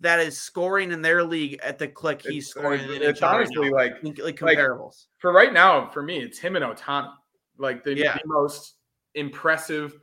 that 0.00 0.20
is 0.20 0.38
scoring 0.40 0.92
in 0.92 1.00
their 1.02 1.22
league 1.24 1.58
at 1.62 1.78
the 1.78 1.88
click 1.88 2.22
he's 2.22 2.50
It's- 2.50 2.56
uh, 2.56 2.60
scoring 2.60 2.80
in 2.82 2.88
the 2.88 3.08
it's 3.08 3.20
NHL 3.20 3.22
right 3.22 3.34
honestly 3.36 3.70
like 3.70 3.92
like, 4.04 4.18
like 4.18 4.40
like- 4.42 4.58
comparables. 4.58 5.06
for 5.18 5.32
right 5.32 5.52
now, 5.52 5.88
for 5.90 6.02
me, 6.02 6.18
it's 6.20 6.38
him 6.38 6.54
and 6.56 6.64
Ohtani. 6.64 7.12
Like 7.58 7.82
the, 7.84 7.94
Yeah. 7.96 8.14
the 8.14 8.26
most 8.26 8.74
impressive, 9.14 9.96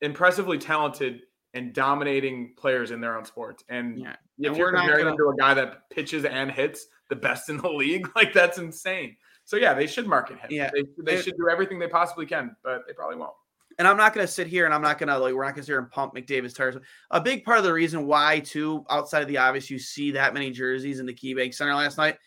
impressively 0.00 0.58
talented 0.58 1.22
and 1.54 1.72
dominating 1.74 2.54
players 2.56 2.90
in 2.90 3.00
their 3.00 3.16
own 3.16 3.24
sports. 3.24 3.62
And 3.68 3.98
Yeah. 3.98 4.16
if 4.38 4.48
And 4.48 4.56
you're 4.56 4.72
not 4.72 4.80
comparing 4.80 5.04
gonna- 5.04 5.10
him 5.12 5.18
to 5.18 5.28
a 5.30 5.36
guy 5.36 5.54
that 5.54 5.90
pitches 5.90 6.24
and 6.24 6.50
hits 6.50 6.86
the 7.10 7.16
best 7.16 7.48
in 7.50 7.58
the 7.58 7.68
league, 7.70 8.08
like 8.16 8.32
that's 8.32 8.58
insane. 8.58 9.16
So 9.44 9.56
yeah, 9.56 9.74
they 9.74 9.86
should 9.86 10.06
market 10.06 10.38
him. 10.38 10.48
Yeah. 10.50 10.70
They, 10.72 10.84
they 10.98 11.14
It- 11.18 11.24
should 11.24 11.36
do 11.36 11.48
everything 11.50 11.78
they 11.78 11.88
possibly 11.88 12.26
can, 12.26 12.56
but 12.62 12.86
they 12.86 12.92
probably 12.94 13.16
won't. 13.16 13.34
and 13.78 13.88
I'm 13.88 13.96
not 13.96 14.14
going 14.14 14.26
to 14.26 14.32
sit 14.32 14.46
here 14.46 14.66
and 14.66 14.74
I'm 14.74 14.82
not 14.82 14.98
going 14.98 15.08
to 15.08 15.18
like 15.18 15.34
we're 15.34 15.44
not 15.44 15.54
going 15.54 15.62
to 15.62 15.66
sit 15.66 15.72
here 15.72 15.78
and 15.78 15.90
pump 15.90 16.14
McDavid's 16.14 16.52
tires. 16.54 16.76
A 17.10 17.20
big 17.20 17.42
part 17.44 17.58
of 17.58 17.64
the 17.64 17.72
reason 17.72 18.06
why, 18.06 18.40
too, 18.40 18.84
outside 18.90 19.22
of 19.22 19.28
the 19.28 19.38
obvious, 19.38 19.70
you 19.70 19.78
see 19.78 20.10
that 20.12 20.34
many 20.34 20.50
jerseys 20.50 21.00
in 21.00 21.06
the 21.06 21.14
KeyBank 21.14 21.54
Center 21.54 21.74
last 21.74 21.96
night. 21.98 22.18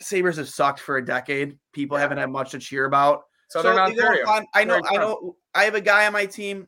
Sabres 0.00 0.36
have 0.38 0.48
sucked 0.48 0.80
for 0.80 0.96
a 0.96 1.04
decade. 1.04 1.58
People 1.72 1.96
haven't 1.96 2.18
had 2.18 2.30
much 2.30 2.50
to 2.52 2.58
cheer 2.58 2.86
about. 2.86 3.22
Southern 3.48 3.76
So, 3.76 3.82
Ontario. 3.82 4.26
I'm- 4.26 4.46
I 4.54 4.64
know. 4.64 4.80
I 4.90 4.96
know. 4.96 5.36
I 5.54 5.64
have 5.64 5.74
a 5.74 5.80
guy 5.80 6.06
on 6.06 6.12
my 6.14 6.24
team. 6.26 6.66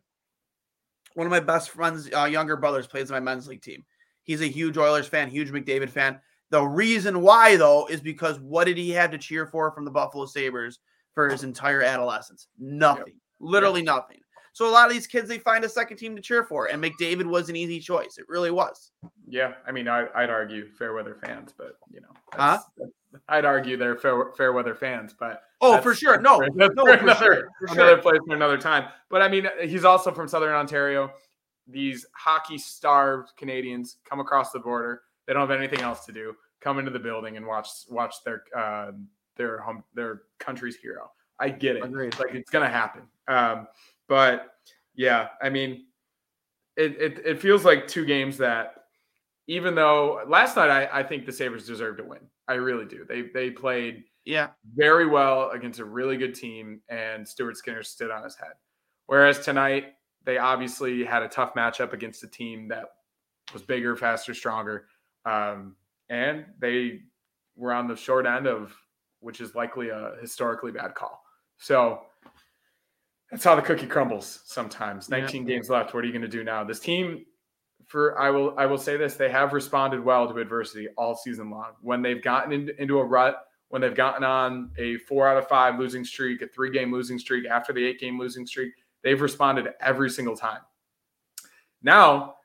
One 1.15 1.27
of 1.27 1.31
my 1.31 1.41
best 1.41 1.71
friends, 1.71 2.09
uh, 2.15 2.25
younger 2.25 2.57
brothers, 2.57 2.87
plays 2.87 3.09
in 3.11 3.15
my 3.15 3.21
men's 3.21 3.49
league 3.49 3.63
team. 3.63 3.85
He's 4.23 4.41
a 4.43 4.47
huge 4.47 4.77
Oilers 4.77 5.07
fan, 5.07 5.29
huge 5.31 5.51
McDavid 5.51 5.91
fan. 5.91 6.21
The 6.51 6.63
reason 6.63 7.21
why, 7.21 7.57
though, 7.57 7.87
is 7.87 8.01
because 8.01 8.39
what 8.41 8.65
did 8.65 8.77
he 8.77 8.91
have 8.91 9.11
to 9.13 9.19
cheer 9.19 9.47
for 9.47 9.71
from 9.73 9.85
the 9.85 9.91
Buffalo 9.91 10.27
Sabres 10.27 10.81
for 11.15 11.29
his 11.29 11.45
entire 11.45 11.83
adolescence? 11.83 12.49
Nothing. 12.59 13.15
Literally 13.41 13.83
nothing. 13.83 14.19
So 14.53 14.69
a 14.69 14.71
lot 14.71 14.87
of 14.87 14.93
these 14.93 15.07
kids, 15.09 15.29
they 15.29 15.39
find 15.39 15.65
a 15.65 15.69
second 15.69 15.97
team 15.97 16.15
to 16.15 16.23
cheer 16.23 16.45
for, 16.45 16.67
and 16.67 16.83
McDavid 16.83 17.25
was 17.27 17.49
an 17.49 17.57
easy 17.57 17.81
choice. 17.81 18.19
It 18.19 18.25
really 18.29 18.53
was. 18.53 18.93
Yeah, 19.27 19.55
I 19.67 19.73
mean, 19.73 19.89
I, 19.89 20.07
I'd 20.15 20.31
argue 20.31 20.69
fair 20.79 20.93
weather 20.95 21.17
fans, 21.25 21.53
but 21.57 21.77
you 21.93 22.01
know, 22.01 22.09
Huh? 22.33 22.59
that's- 22.79 22.93
I'd 23.29 23.45
argue 23.45 23.77
they're 23.77 23.97
fair, 23.97 24.33
fair 24.37 24.53
weather 24.53 24.75
fans, 24.75 25.15
but 25.19 25.43
Oh, 25.61 25.81
for 25.81 25.95
sure. 25.95 26.21
No, 26.21 26.39
no, 26.55 26.69
for 26.69 26.75
for 26.75 26.93
another, 26.93 27.15
sure. 27.15 27.49
For 27.59 27.73
another 27.73 27.95
sure. 27.95 28.03
place 28.03 28.21
for 28.27 28.35
another 28.35 28.59
time. 28.59 28.87
But 29.09 29.23
I 29.23 29.29
mean, 29.29 29.49
he's 29.63 29.85
also 29.85 30.13
from 30.13 30.29
Southern 30.29 30.53
Ontario. 30.55 31.11
These 31.67 32.05
hockey 32.13 32.59
starved 32.59 33.33
Canadians 33.39 33.97
come 34.09 34.21
across 34.21 34.53
the 34.53 34.59
border. 34.59 35.03
They 35.27 35.33
don't 35.33 35.49
have 35.49 35.59
anything 35.59 35.81
else 35.81 36.05
to 36.05 36.13
do. 36.13 36.35
Come 36.61 36.79
into 36.79 36.91
the 36.91 36.99
building 36.99 37.39
and 37.39 37.47
watch 37.47 37.69
watch 37.89 38.17
their 38.25 38.43
uh, 38.55 38.93
their 39.37 39.59
home 39.59 39.83
their 39.95 40.23
country's 40.39 40.77
hero. 40.77 41.11
I 41.41 41.49
get 41.49 41.77
it. 41.77 41.85
Agreed. 41.85 42.19
Like 42.19 42.35
it's 42.35 42.51
gonna 42.51 42.69
happen. 42.69 43.03
Um, 43.27 43.67
but 44.07 44.55
yeah, 44.95 45.29
I 45.43 45.49
mean, 45.49 45.87
it, 46.77 47.01
it 47.01 47.23
it 47.25 47.41
feels 47.41 47.65
like 47.65 47.89
two 47.89 48.05
games 48.05 48.37
that 48.39 48.85
even 49.47 49.75
though 49.75 50.23
last 50.27 50.57
night 50.57 50.71
I, 50.71 51.01
I 51.01 51.03
think 51.03 51.25
the 51.25 51.33
Sabres 51.33 51.67
deserve 51.67 51.97
to 51.99 52.05
win. 52.05 52.21
I 52.49 52.55
really 52.55 52.85
do. 52.85 53.05
They 53.09 53.23
they 53.33 53.51
played 53.51 54.05
Yeah. 54.25 54.51
very 54.75 55.07
well 55.07 55.51
against 55.51 55.81
a 55.81 55.85
really 55.85 56.17
good 56.17 56.35
team, 56.35 56.81
and 56.89 57.27
Stuart 57.27 57.57
Skinner 57.57 57.83
stood 57.83 58.11
on 58.11 58.23
his 58.23 58.37
head. 58.37 58.53
Whereas 59.07 59.41
tonight, 59.41 59.95
they 60.25 60.39
obviously 60.39 61.05
had 61.05 61.23
a 61.23 61.29
tough 61.29 61.55
matchup 61.55 61.93
against 61.93 62.23
a 62.25 62.29
team 62.29 62.69
that 62.69 62.87
was 63.53 63.63
bigger, 63.63 63.97
faster, 63.97 64.33
stronger, 64.35 64.89
um, 65.27 65.77
and 66.09 66.47
they 66.59 67.03
were 67.57 67.73
on 67.73 67.87
the 67.89 67.97
short 67.97 68.27
end 68.27 68.47
of 68.47 68.75
which 69.21 69.41
is 69.41 69.55
likely 69.55 69.89
a 69.89 70.17
historically 70.21 70.71
bad 70.71 70.95
call. 70.95 71.23
So 71.57 72.03
that's 73.31 73.43
how 73.43 73.55
the 73.57 73.63
cookie 73.63 73.87
crumbles 73.87 74.41
sometimes. 74.45 75.09
Yeah. 75.11 75.21
19 75.21 75.47
games 75.47 75.71
left. 75.71 75.95
What 75.95 76.05
are 76.05 76.07
you 76.07 76.13
going 76.13 76.23
to 76.23 76.29
do 76.29 76.45
now? 76.45 76.63
This 76.63 76.79
team 76.79 77.25
for 77.87 78.19
I 78.19 78.31
will 78.31 78.55
I 78.59 78.67
will 78.67 78.79
say 78.79 78.97
this, 78.97 79.15
they 79.15 79.31
have 79.31 79.53
responded 79.53 80.03
well 80.05 80.27
to 80.33 80.39
adversity 80.39 80.89
all 80.97 81.15
season 81.15 81.51
long. 81.51 81.73
When 81.81 82.03
they've 82.03 82.23
gotten 82.23 82.53
into, 82.53 82.81
into 82.81 82.99
a 82.99 83.05
rut, 83.05 83.47
when 83.69 83.81
they've 83.83 83.95
gotten 83.95 84.25
on 84.25 84.71
a 84.79 84.99
4 84.99 85.29
out 85.29 85.37
of 85.37 85.49
5 85.49 85.79
losing 85.79 86.05
streak, 86.05 86.43
a 86.43 86.47
3 86.47 86.71
game 86.71 86.93
losing 86.93 87.19
streak 87.19 87.47
after 87.47 87.73
the 87.73 87.85
8 87.85 87.99
game 88.01 88.19
losing 88.19 88.47
streak, 88.47 88.73
they've 89.03 89.21
responded 89.21 89.69
every 89.81 90.11
single 90.11 90.37
time. 90.37 90.61
Now, 91.83 92.37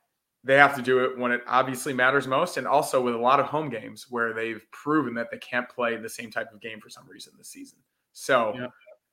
they 0.43 0.55
have 0.55 0.75
to 0.75 0.81
do 0.81 1.03
it 1.03 1.17
when 1.17 1.31
it 1.31 1.41
obviously 1.47 1.93
matters 1.93 2.25
most 2.27 2.57
and 2.57 2.65
also 2.65 3.01
with 3.01 3.13
a 3.13 3.17
lot 3.17 3.39
of 3.39 3.45
home 3.45 3.69
games 3.69 4.07
where 4.09 4.33
they've 4.33 4.65
proven 4.71 5.13
that 5.15 5.29
they 5.31 5.37
can't 5.37 5.67
play 5.69 5.97
the 5.97 6.09
same 6.09 6.31
type 6.31 6.51
of 6.53 6.61
game 6.61 6.79
for 6.79 6.89
some 6.89 7.07
reason 7.07 7.33
this 7.37 7.49
season. 7.49 7.77
So, 8.13 8.53
Yeah. 8.55 8.65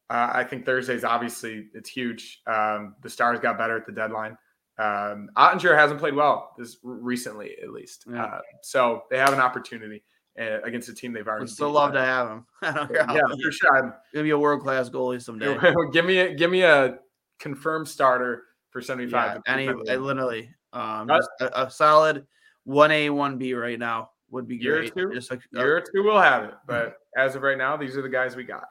uh, 0.09 0.31
I 0.33 0.45
think 0.45 0.65
Thursday's 0.65 1.05
obviously 1.05 1.69
it's 1.75 1.91
huge. 1.91 2.43
Um, 2.47 2.95
the 3.03 3.11
Stars 3.11 3.41
got 3.41 3.59
better 3.59 3.77
at 3.77 3.87
the 3.87 3.93
deadline. 3.93 4.39
Um, 4.79 5.31
Oettinger 5.37 5.77
hasn't 5.77 6.01
played 6.01 6.15
well 6.15 6.55
this 6.59 6.77
recently, 6.83 7.57
at 7.63 7.71
least. 7.71 8.05
Yeah. 8.11 8.25
Uh, 8.25 8.41
so 8.63 9.05
they 9.11 9.19
have 9.19 9.33
an 9.33 9.41
opportunity 9.41 10.03
uh, 10.39 10.61
against 10.63 10.89
a 10.91 10.95
team 10.95 11.13
they've 11.13 11.27
already. 11.27 11.45
Would 11.45 11.51
still 11.51 11.71
love 11.71 11.93
to 11.95 12.01
have 12.01 12.29
him. 12.29 12.47
I 12.63 12.73
don't. 12.73 12.91
Yeah, 12.93 13.23
for 13.43 13.53
sure. 13.53 14.01
Gonna 14.13 14.23
be 14.25 14.31
a 14.31 14.39
world 14.39 14.63
class 14.63 14.91
goalie 14.91 15.23
someday. 15.23 15.59
give 15.93 16.05
me 16.05 16.19
a, 16.19 16.35
give 16.35 16.51
me 16.51 16.63
a 16.63 16.99
confirmed 17.39 17.89
starter 17.89 18.43
for 18.71 18.83
seventy 18.83 19.11
five. 19.11 19.41
Yeah, 19.47 19.53
any, 19.55 19.69
literally, 19.69 20.51
um, 20.73 21.11
Uh, 21.11 21.21
a, 21.41 21.65
a 21.65 21.71
solid 21.71 22.27
one 22.65 22.91
A, 22.91 23.09
one 23.09 23.39
B 23.39 23.55
right 23.55 23.79
now 23.79 24.11
would 24.31 24.47
be 24.47 24.57
Year 24.57 24.77
or 24.77 24.81
great. 24.81 24.95
two? 24.95 25.11
Just 25.15 25.31
like, 25.31 25.41
uh, 25.57 25.61
Year 25.61 25.77
or 25.79 25.81
two, 25.81 26.03
we'll 26.05 26.21
have 26.21 26.45
it. 26.45 26.55
But 26.67 26.97
as 27.17 27.35
of 27.35 27.43
right 27.43 27.57
now, 27.57 27.77
these 27.79 27.97
are 27.97 28.03
the 28.03 28.09
guys 28.11 28.37
we 28.37 28.45
got. 28.45 28.65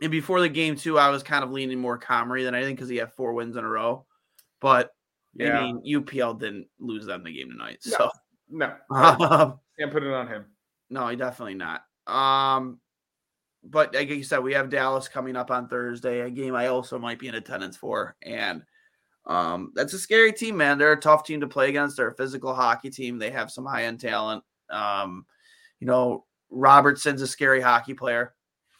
and 0.00 0.10
before 0.10 0.40
the 0.40 0.48
game 0.48 0.74
too, 0.74 0.98
I 0.98 1.10
was 1.10 1.22
kind 1.22 1.44
of 1.44 1.52
leaning 1.52 1.78
more 1.78 1.96
Comrie 1.98 2.42
than 2.42 2.56
anything 2.56 2.74
because 2.74 2.88
he 2.88 2.96
had 2.96 3.12
four 3.12 3.34
wins 3.34 3.54
in 3.56 3.64
a 3.64 3.68
row. 3.68 4.04
But 4.60 4.90
Yeah. 5.34 5.58
I 5.58 5.72
mean, 5.72 5.82
UPL 6.02 6.38
didn't 6.38 6.66
lose 6.78 7.06
them 7.06 7.24
the 7.24 7.32
game 7.32 7.50
tonight, 7.50 7.78
No. 7.86 7.92
so 7.96 8.10
No, 8.50 8.66
um, 8.90 9.58
can't 9.78 9.90
put 9.92 10.02
it 10.02 10.12
on 10.12 10.28
him. 10.28 10.44
no, 10.90 11.08
he 11.08 11.16
definitely 11.16 11.54
not. 11.54 11.82
Um, 12.06 12.78
but 13.64 13.94
like 13.94 14.08
you 14.10 14.24
said, 14.24 14.40
we 14.40 14.52
have 14.54 14.68
Dallas 14.70 15.08
coming 15.08 15.36
up 15.36 15.50
on 15.50 15.68
Thursday, 15.68 16.20
a 16.20 16.30
game 16.30 16.54
I 16.54 16.66
also 16.66 16.98
might 16.98 17.18
be 17.18 17.28
in 17.28 17.34
attendance 17.36 17.76
for, 17.76 18.16
and 18.22 18.62
um, 19.24 19.70
that's 19.74 19.92
a 19.94 19.98
scary 19.98 20.32
team, 20.32 20.56
man. 20.56 20.78
They're 20.78 20.92
a 20.92 21.00
tough 21.00 21.24
team 21.24 21.40
to 21.40 21.46
play 21.46 21.68
against. 21.68 21.96
They're 21.96 22.08
a 22.10 22.14
physical 22.16 22.52
hockey 22.54 22.90
team. 22.90 23.18
They 23.18 23.30
have 23.30 23.50
some 23.52 23.64
high 23.64 23.84
end 23.84 24.00
talent. 24.00 24.42
Um, 24.68 25.24
you 25.78 25.86
know, 25.86 26.24
Robertson's 26.50 27.22
a 27.22 27.26
scary 27.26 27.60
hockey 27.60 27.94
player. 27.94 28.34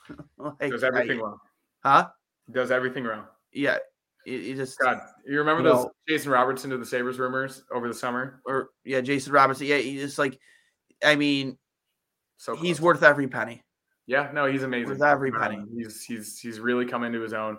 Like, 0.37 0.73
Does 0.73 0.83
everything 0.83 1.19
I- 1.21 1.23
wrong. 1.23 1.39
huh? 1.85 2.09
Does 2.51 2.73
everything 2.73 3.05
wrong. 3.05 3.25
Yeah, 3.53 3.79
you, 4.27 4.39
you 4.39 4.55
just 4.57 4.79
God, 4.79 5.01
you 5.27 5.39
remember 5.39 5.62
You 5.62 5.68
those 5.68 5.85
know- 5.85 5.93
Jason 6.09 6.31
Robertson 6.33 6.70
to 6.70 6.79
the 6.79 6.87
Sabres 6.87 7.18
rumors 7.18 7.64
over 7.73 7.89
the 7.89 7.95
summer? 7.95 8.41
or 8.47 8.70
yeah, 8.85 9.01
Jason 9.01 9.33
Robertson. 9.33 9.66
Yeah, 9.66 9.79
he 9.79 9.97
just 9.99 10.18
like, 10.18 10.39
I 11.05 11.16
mean, 11.16 11.59
So 12.37 12.55
he's 12.57 12.81
worth 12.81 13.03
every 13.03 13.29
penny. 13.29 13.62
Yeah, 14.07 14.31
no, 14.33 14.47
he's 14.47 14.62
amazing. 14.64 14.89
Worth 14.99 15.03
every 15.03 15.31
Um, 15.31 15.41
penny. 15.41 15.64
he's 15.77 16.03
he's 16.05 16.39
he's 16.39 16.59
really 16.61 16.85
come 16.87 17.05
into 17.05 17.20
his 17.20 17.33
own, 17.33 17.59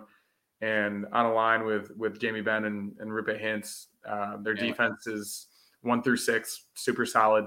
and 0.60 1.06
on 1.12 1.26
a 1.26 1.32
line 1.32 1.64
with 1.64 1.90
with 1.96 2.20
Jamie 2.20 2.42
Benn 2.42 2.64
and 2.66 2.94
and 3.00 3.10
Roope 3.10 3.40
Hintz. 3.42 3.86
Uh, 4.06 4.36
their 4.42 4.54
Yeah. 4.54 4.66
defense 4.66 5.06
is 5.06 5.48
one 5.80 6.02
through 6.02 6.18
six, 6.18 6.66
super 6.74 7.06
solid. 7.06 7.46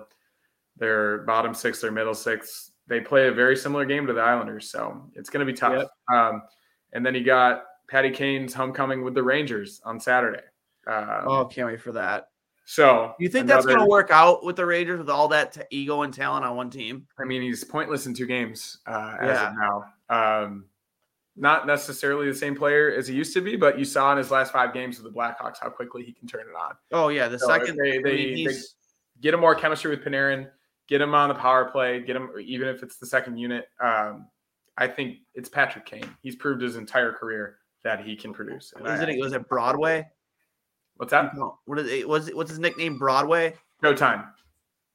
Their 0.77 1.19
bottom 1.19 1.53
six, 1.53 1.81
their 1.81 1.91
middle 1.91 2.13
six. 2.15 2.71
They 2.87 2.99
play 3.01 3.27
a 3.27 3.31
very 3.31 3.55
similar 3.55 3.83
game 3.85 4.07
to 4.07 4.13
the 4.13 4.21
Islanders, 4.21 4.69
so 4.71 5.09
it's 5.13 5.29
going 5.29 5.45
to 5.45 5.51
be 5.51 5.57
tough. 5.57 5.87
Um, 6.13 6.41
and 6.93 7.05
then 7.05 7.13
you 7.15 7.23
got 7.23 7.63
Patty 7.89 8.11
Kane's 8.11 8.53
homecoming 8.53 9.03
with 9.03 9.13
the 9.13 9.23
Rangers 9.23 9.81
on 9.85 9.99
Saturday. 9.99 10.41
Uh, 10.85 11.21
Oh, 11.25 11.45
can't 11.45 11.67
wait 11.67 11.81
for 11.81 11.91
that. 11.93 12.29
so 12.65 13.13
You 13.19 13.29
think 13.29 13.47
that's 13.47 13.65
going 13.65 13.79
to 13.79 13.85
work 13.85 14.09
out 14.11 14.43
with 14.45 14.55
the 14.57 14.65
Rangers 14.65 14.99
with 14.99 15.09
all 15.09 15.27
that 15.29 15.53
t- 15.53 15.61
ego 15.71 16.01
and 16.01 16.13
talent 16.13 16.45
on 16.45 16.55
one 16.55 16.69
team? 16.69 17.07
I 17.19 17.23
mean, 17.25 17.41
he's 17.41 17.63
pointless 17.63 18.05
in 18.05 18.13
two 18.13 18.25
games 18.25 18.79
uh, 18.87 19.15
as 19.19 19.27
Yeah. 19.29 19.49
of 19.49 19.55
now. 20.09 20.43
Um, 20.43 20.65
not 21.39 21.67
necessarily 21.67 22.27
the 22.27 22.35
same 22.35 22.55
player 22.55 22.91
as 22.91 23.07
he 23.07 23.15
used 23.15 23.33
to 23.35 23.41
be, 23.41 23.55
but 23.55 23.77
you 23.77 23.85
saw 23.85 24.11
in 24.11 24.17
his 24.17 24.31
last 24.31 24.51
five 24.51 24.73
games 24.73 24.99
with 25.01 25.13
the 25.13 25.17
Blackhawks 25.17 25.57
how 25.61 25.69
quickly 25.69 26.03
he 26.03 26.11
can 26.11 26.27
turn 26.27 26.41
it 26.41 26.55
on. 26.59 26.73
Oh 26.91 27.09
yeah, 27.09 27.27
the 27.27 27.37
So 27.39 27.47
second 27.47 27.77
they- 27.77 27.99
I 27.99 28.01
they- 28.01 28.35
mean, 28.35 28.47
they- 28.47 28.53
Get 29.19 29.33
him 29.33 29.39
more 29.39 29.55
chemistry 29.55 29.89
with 29.89 30.03
Panarin. 30.05 30.49
get 30.87 31.01
him 31.01 31.13
on 31.15 31.27
the 31.29 31.35
power 31.35 31.65
play, 31.71 31.99
get 32.01 32.15
him 32.15 32.29
even 32.39 32.67
if 32.69 32.81
it's 32.83 32.97
the 32.97 33.05
second 33.05 33.37
unit. 33.37 33.67
Um, 33.79 34.27
I 34.77 34.87
think 34.87 35.17
it's 35.33 35.49
Patrick 35.49 35.85
Kane. 35.85 36.09
He's 36.21 36.35
proved 36.35 36.61
his 36.61 36.75
entire 36.75 37.11
career 37.11 37.57
that 37.87 38.03
he 38.05 38.17
can 38.17 38.33
produce. 38.33 38.73
And 38.75 38.85
Isn't 38.85 39.09
I- 39.09 39.13
it? 39.13 39.19
Was 39.19 39.31
it 39.33 39.47
Broadway? 39.47 40.05
What's 40.97 41.11
that? 41.11 41.35
No. 41.37 41.57
What 41.65 41.79
is 41.79 41.89
it? 41.89 42.07
Was 42.07 42.27
it? 42.27 42.35
What's 42.35 42.49
his 42.49 42.59
nickname? 42.59 42.97
Broadway? 42.99 43.55
Showtime. 43.81 44.27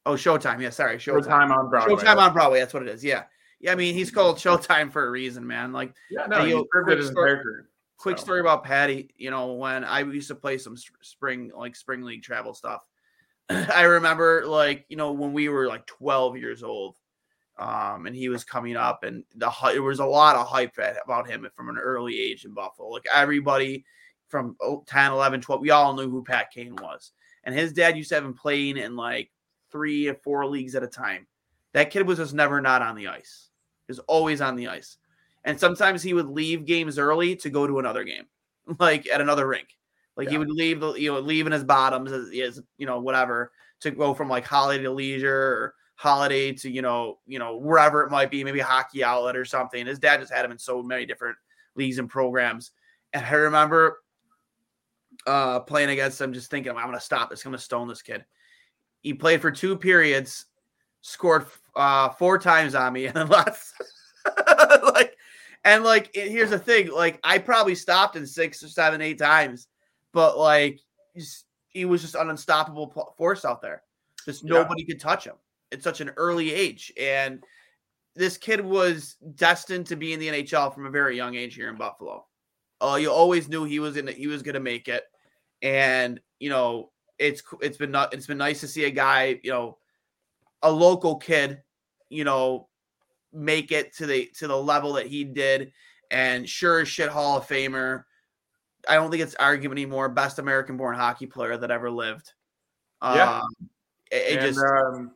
Oh, 0.05 0.13
Showtime. 0.15 0.61
Yeah, 0.61 0.71
sorry, 0.71 0.99
Showtime. 0.99 1.25
Showtime 1.25 1.57
on 1.57 1.71
Broadway. 1.71 1.95
Showtime 1.95 2.17
on 2.19 2.33
Broadway. 2.35 2.59
That's 2.61 2.75
what 2.75 2.83
it 2.83 2.89
is. 2.91 3.03
Yeah, 3.05 3.23
yeah. 3.61 3.73
I 3.73 3.77
mean, 3.77 3.95
he's 3.95 4.11
called 4.11 4.37
Showtime 4.37 4.93
for 4.93 5.07
a 5.07 5.11
reason, 5.11 5.47
man. 5.47 5.73
Like, 5.73 5.95
Yeah, 6.11 6.27
no, 6.27 6.45
he 6.45 6.51
yo, 6.51 6.65
quick 6.65 6.89
it 6.89 6.99
his 6.99 7.09
story- 7.09 7.31
entire 7.31 7.43
career. 7.43 7.69
quick 7.97 8.19
story 8.19 8.41
about 8.41 8.63
Patty. 8.65 9.15
You 9.17 9.31
know, 9.31 9.53
when 9.55 9.85
I 9.85 10.01
used 10.01 10.29
to 10.29 10.35
play 10.35 10.59
some 10.59 10.77
spring, 11.01 11.51
like 11.57 11.77
spring 11.77 12.03
league 12.03 12.23
travel 12.23 12.53
stuff, 12.53 12.85
I 13.49 13.83
remember, 13.85 14.45
like, 14.45 14.85
you 14.89 14.97
know, 14.99 15.13
when 15.13 15.33
we 15.33 15.49
were 15.49 15.67
like 15.67 15.87
12 15.87 16.37
years 16.37 16.63
old, 16.63 16.97
um, 17.59 18.07
and 18.07 18.17
he 18.17 18.29
was 18.29 18.45
coming 18.45 18.77
up, 18.77 19.05
and 19.05 19.25
the 19.37 19.51
there 19.65 19.83
was 19.83 20.01
a 20.01 20.07
lot 20.07 20.37
of 20.37 20.47
hype 20.47 20.77
about 21.05 21.29
him 21.29 21.47
from 21.55 21.69
an 21.69 21.79
early 21.79 22.19
age 22.21 22.45
in 22.45 22.55
Buffalo. 22.55 22.89
Like, 22.89 23.07
everybody 23.13 23.85
from 24.29 24.57
oh, 24.61 24.83
10, 24.87 25.13
11, 25.13 25.43
12, 25.43 25.61
we 25.61 25.71
all 25.71 25.95
knew 25.95 26.11
who 26.11 26.25
Pat 26.25 26.51
Kane 26.51 26.75
was. 26.77 27.13
And 27.45 27.55
his 27.55 27.73
dad 27.73 27.97
used 27.97 28.09
to 28.09 28.15
have 28.17 28.25
him 28.25 28.35
playing 28.35 28.79
in 28.79 28.97
like 28.97 29.31
three 29.71 30.09
or 30.09 30.15
four 30.15 30.47
leagues 30.47 30.75
at 30.75 30.83
a 30.83 30.89
time. 30.89 31.27
That 31.75 31.91
kid 31.91 32.07
was 32.07 32.19
just 32.19 32.35
never 32.35 32.61
not 32.61 32.83
on 32.83 32.97
the 32.97 33.09
ice. 33.09 33.51
He 33.87 33.91
was 33.91 33.99
always 34.01 34.41
on 34.41 34.57
the 34.57 34.69
ice. 34.69 34.97
And 35.45 35.59
sometimes 35.59 36.03
he 36.03 36.15
would 36.15 36.29
leave 36.29 36.67
games 36.67 36.99
early 36.99 37.37
to 37.37 37.51
go 37.51 37.67
to 37.67 37.79
another 37.79 38.05
game, 38.05 38.27
like 38.79 39.09
at 39.09 39.21
another 39.21 39.47
rink. 39.47 39.77
Like 40.17 40.29
he 40.29 40.39
would 40.39 40.51
leave 40.51 40.81
the 40.81 40.93
you 40.93 41.11
know 41.11 41.21
leave 41.21 41.47
in 41.47 41.53
his 41.53 41.65
bottoms 41.65 42.13
as, 42.13 42.29
as 42.29 42.61
you 42.77 42.87
know 42.87 43.01
whatever 43.01 43.51
to 43.81 43.91
go 43.91 44.13
from 44.13 44.29
like 44.29 44.45
holiday 44.45 44.83
to 44.83 44.91
leisure 44.91 45.35
or 45.35 45.75
holiday 45.95 46.53
to 46.53 46.71
you 46.71 46.83
know 46.83 47.19
you 47.27 47.39
know 47.39 47.57
wherever 47.57 48.03
it 48.03 48.11
might 48.11 48.31
be, 48.31 48.43
maybe 48.45 48.61
a 48.61 48.65
hockey 48.65 49.05
outlet 49.05 49.37
or 49.37 49.45
something. 49.45 49.87
His 49.87 49.99
dad 49.99 50.21
just 50.21 50.33
had 50.33 50.45
him 50.45 50.53
in 50.53 50.59
so 50.59 50.83
many 50.83 51.07
different 51.07 51.37
leagues 51.77 51.99
and 51.99 52.09
programs. 52.09 52.73
And 53.13 53.25
I 53.25 53.33
remember 53.33 53.99
uh 55.27 55.61
playing 55.61 55.91
against 55.91 56.21
him, 56.21 56.33
just 56.33 56.51
thinking, 56.51 56.73
I'm 56.73 56.87
gonna 56.87 57.01
stop 57.01 57.31
this, 57.31 57.45
I'm 57.45 57.51
gonna 57.53 57.59
stone 57.59 57.89
this 57.89 58.03
kid. 58.03 58.25
He 59.03 59.15
played 59.15 59.41
for 59.41 59.51
two 59.51 59.77
periods, 59.77 60.47
scored 61.03 61.47
uh 61.77 62.09
four 62.11 62.39
times 62.39 62.75
on 62.75 62.93
me, 62.93 63.07
and 63.07 63.15
then 63.15 63.29
lost. 63.29 63.75
like, 64.95 65.17
and 65.65 65.85
like, 65.85 66.11
it- 66.15 66.31
here's 66.31 66.51
the 66.51 66.59
thing: 66.59 66.91
like, 66.91 67.21
I 67.23 67.39
probably 67.39 67.75
stopped 67.75 68.17
in 68.17 68.27
six 68.27 68.63
or 68.63 68.69
seven, 68.69 69.01
eight 69.01 69.19
times, 69.19 69.69
but 70.13 70.39
like, 70.39 70.81
he 71.69 71.85
was 71.85 72.01
just 72.03 72.15
an 72.15 72.31
unstoppable 72.31 73.13
force 73.17 73.45
out 73.45 73.61
there. 73.63 73.83
Just 74.25 74.43
Yeah. 74.45 74.55
nobody 74.55 74.85
could 74.85 75.01
touch 75.01 75.25
him 75.27 75.35
at 75.73 75.83
such 75.83 76.01
an 76.01 76.11
early 76.17 76.53
age, 76.53 76.93
and 77.01 77.43
this 78.15 78.37
kid 78.37 78.61
was 78.61 79.17
destined 79.35 79.87
to 79.87 79.97
be 79.97 80.13
in 80.13 80.21
the 80.21 80.29
NHL 80.29 80.75
from 80.75 80.87
a 80.87 80.91
very 80.91 81.17
young 81.17 81.35
age 81.35 81.55
here 81.55 81.71
in 81.71 81.77
Buffalo. 81.77 82.27
Uh, 82.81 82.97
you 82.97 83.11
always 83.11 83.49
knew 83.49 83.65
he 83.65 83.79
was 83.79 83.97
in 83.97 84.07
he 84.07 84.27
was 84.27 84.43
going 84.43 84.55
to 84.55 84.61
make 84.61 84.89
it, 84.89 85.05
and 85.63 86.21
you 86.39 86.51
know 86.51 86.91
it's 87.19 87.43
it's 87.61 87.77
been 87.77 87.91
not 87.91 88.13
it's 88.13 88.27
been 88.27 88.39
nice 88.39 88.61
to 88.61 88.69
see 88.69 88.85
a 88.85 88.91
guy 88.91 89.39
you 89.43 89.51
know 89.51 89.79
a 90.63 90.71
local 90.71 91.17
kid 91.17 91.63
you 92.09 92.25
know 92.25 92.69
make 93.33 93.73
it 93.73 93.95
to 93.97 94.07
the 94.07 94.29
to 94.39 94.47
the 94.47 94.57
level 94.57 94.95
that 94.95 95.07
he 95.07 95.25
did, 95.25 95.73
and 96.11 96.49
sure 96.49 96.81
as 96.81 96.89
shit 96.89 97.09
Hall 97.09 97.39
of 97.39 97.47
Famer. 97.47 98.05
I 98.89 98.95
don't 98.95 99.13
think 99.13 99.23
it's 99.23 99.37
argument 99.37 99.79
anymore. 99.79 100.09
Best 100.09 100.41
American 100.41 100.77
born 100.77 100.97
hockey 100.97 101.27
player 101.27 101.57
that 101.57 101.71
ever 101.71 101.89
lived. 101.89 102.33
Yeah. 103.01 103.39
Um, 103.39 103.69
it, 104.11 104.17
it 104.17 104.39
and, 104.39 104.41
just 104.41 104.59
um, 104.59 105.13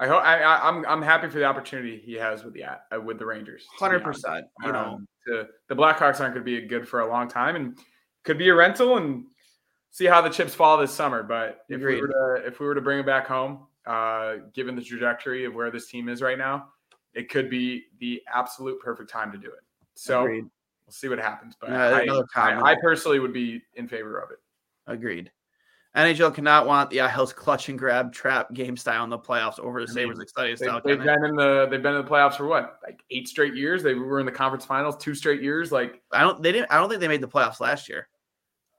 I 0.00 0.08
hope 0.08 0.22
I, 0.24 0.42
I, 0.42 0.68
I'm 0.68 0.84
I'm 0.86 1.02
happy 1.02 1.28
for 1.28 1.38
the 1.38 1.44
opportunity 1.44 2.02
he 2.04 2.14
has 2.14 2.44
with 2.44 2.54
the 2.54 2.64
uh, 2.64 3.00
with 3.00 3.18
the 3.18 3.26
Rangers. 3.26 3.64
Hundred 3.78 4.02
percent. 4.02 4.46
You 4.62 4.72
know, 4.72 4.78
Um, 4.78 5.08
to, 5.28 5.46
the 5.68 5.74
Blackhawks 5.74 6.20
aren't 6.20 6.34
going 6.34 6.34
to 6.34 6.40
be 6.42 6.60
good 6.66 6.88
for 6.88 7.00
a 7.00 7.08
long 7.08 7.28
time, 7.28 7.56
and 7.56 7.78
could 8.24 8.38
be 8.38 8.48
a 8.48 8.54
rental 8.54 8.96
and 8.96 9.24
see 9.90 10.06
how 10.06 10.20
the 10.20 10.30
chips 10.30 10.54
fall 10.54 10.76
this 10.76 10.92
summer. 10.92 11.22
But 11.22 11.60
if 11.68 11.80
we 11.80 12.00
were 12.00 12.08
to 12.08 12.46
if 12.46 12.58
we 12.58 12.66
were 12.66 12.74
to 12.74 12.80
bring 12.80 12.98
him 12.98 13.06
back 13.06 13.26
home, 13.28 13.66
uh, 13.86 14.36
given 14.52 14.74
the 14.74 14.82
trajectory 14.82 15.44
of 15.44 15.54
where 15.54 15.70
this 15.70 15.86
team 15.86 16.08
is 16.08 16.20
right 16.20 16.38
now, 16.38 16.70
it 17.14 17.30
could 17.30 17.48
be 17.48 17.84
the 18.00 18.20
absolute 18.32 18.80
perfect 18.80 19.10
time 19.10 19.30
to 19.30 19.38
do 19.38 19.46
it. 19.46 19.62
So 19.94 20.24
Agreed. 20.24 20.42
we'll 20.86 20.92
see 20.92 21.08
what 21.08 21.20
happens. 21.20 21.54
But 21.60 21.72
I. 21.72 22.06
I, 22.34 22.72
I 22.72 22.76
personally 22.82 23.20
would 23.20 23.32
be 23.32 23.62
in 23.74 23.86
favor 23.86 24.18
of 24.18 24.32
it. 24.32 24.38
Agreed. 24.88 25.30
NHL 25.96 26.34
cannot 26.34 26.66
want 26.66 26.90
the 26.90 27.00
Isles 27.00 27.32
clutch 27.32 27.68
and 27.68 27.78
grab 27.78 28.12
trap 28.12 28.52
game 28.52 28.76
style 28.76 29.04
in 29.04 29.10
the 29.10 29.18
playoffs 29.18 29.60
over 29.60 29.80
the 29.84 29.90
I 29.90 29.94
Sabres 29.94 30.18
exciting 30.20 30.56
They, 30.58 30.66
style. 30.66 30.80
they? 30.84 30.96
been 30.96 31.24
in 31.24 31.36
the 31.36 31.68
they've 31.70 31.82
been 31.82 31.94
in 31.94 32.04
the 32.04 32.10
playoffs 32.10 32.36
for 32.36 32.46
what 32.46 32.78
like 32.84 33.00
eight 33.10 33.28
straight 33.28 33.54
years. 33.54 33.82
They 33.82 33.94
were 33.94 34.18
in 34.18 34.26
the 34.26 34.32
conference 34.32 34.64
finals 34.64 34.96
two 34.96 35.14
straight 35.14 35.40
years. 35.42 35.70
Like 35.70 36.02
I 36.12 36.22
don't. 36.22 36.42
They 36.42 36.50
didn't. 36.52 36.70
I 36.72 36.78
don't 36.78 36.88
think 36.88 37.00
they 37.00 37.08
made 37.08 37.20
the 37.20 37.28
playoffs 37.28 37.60
last 37.60 37.88
year. 37.88 38.08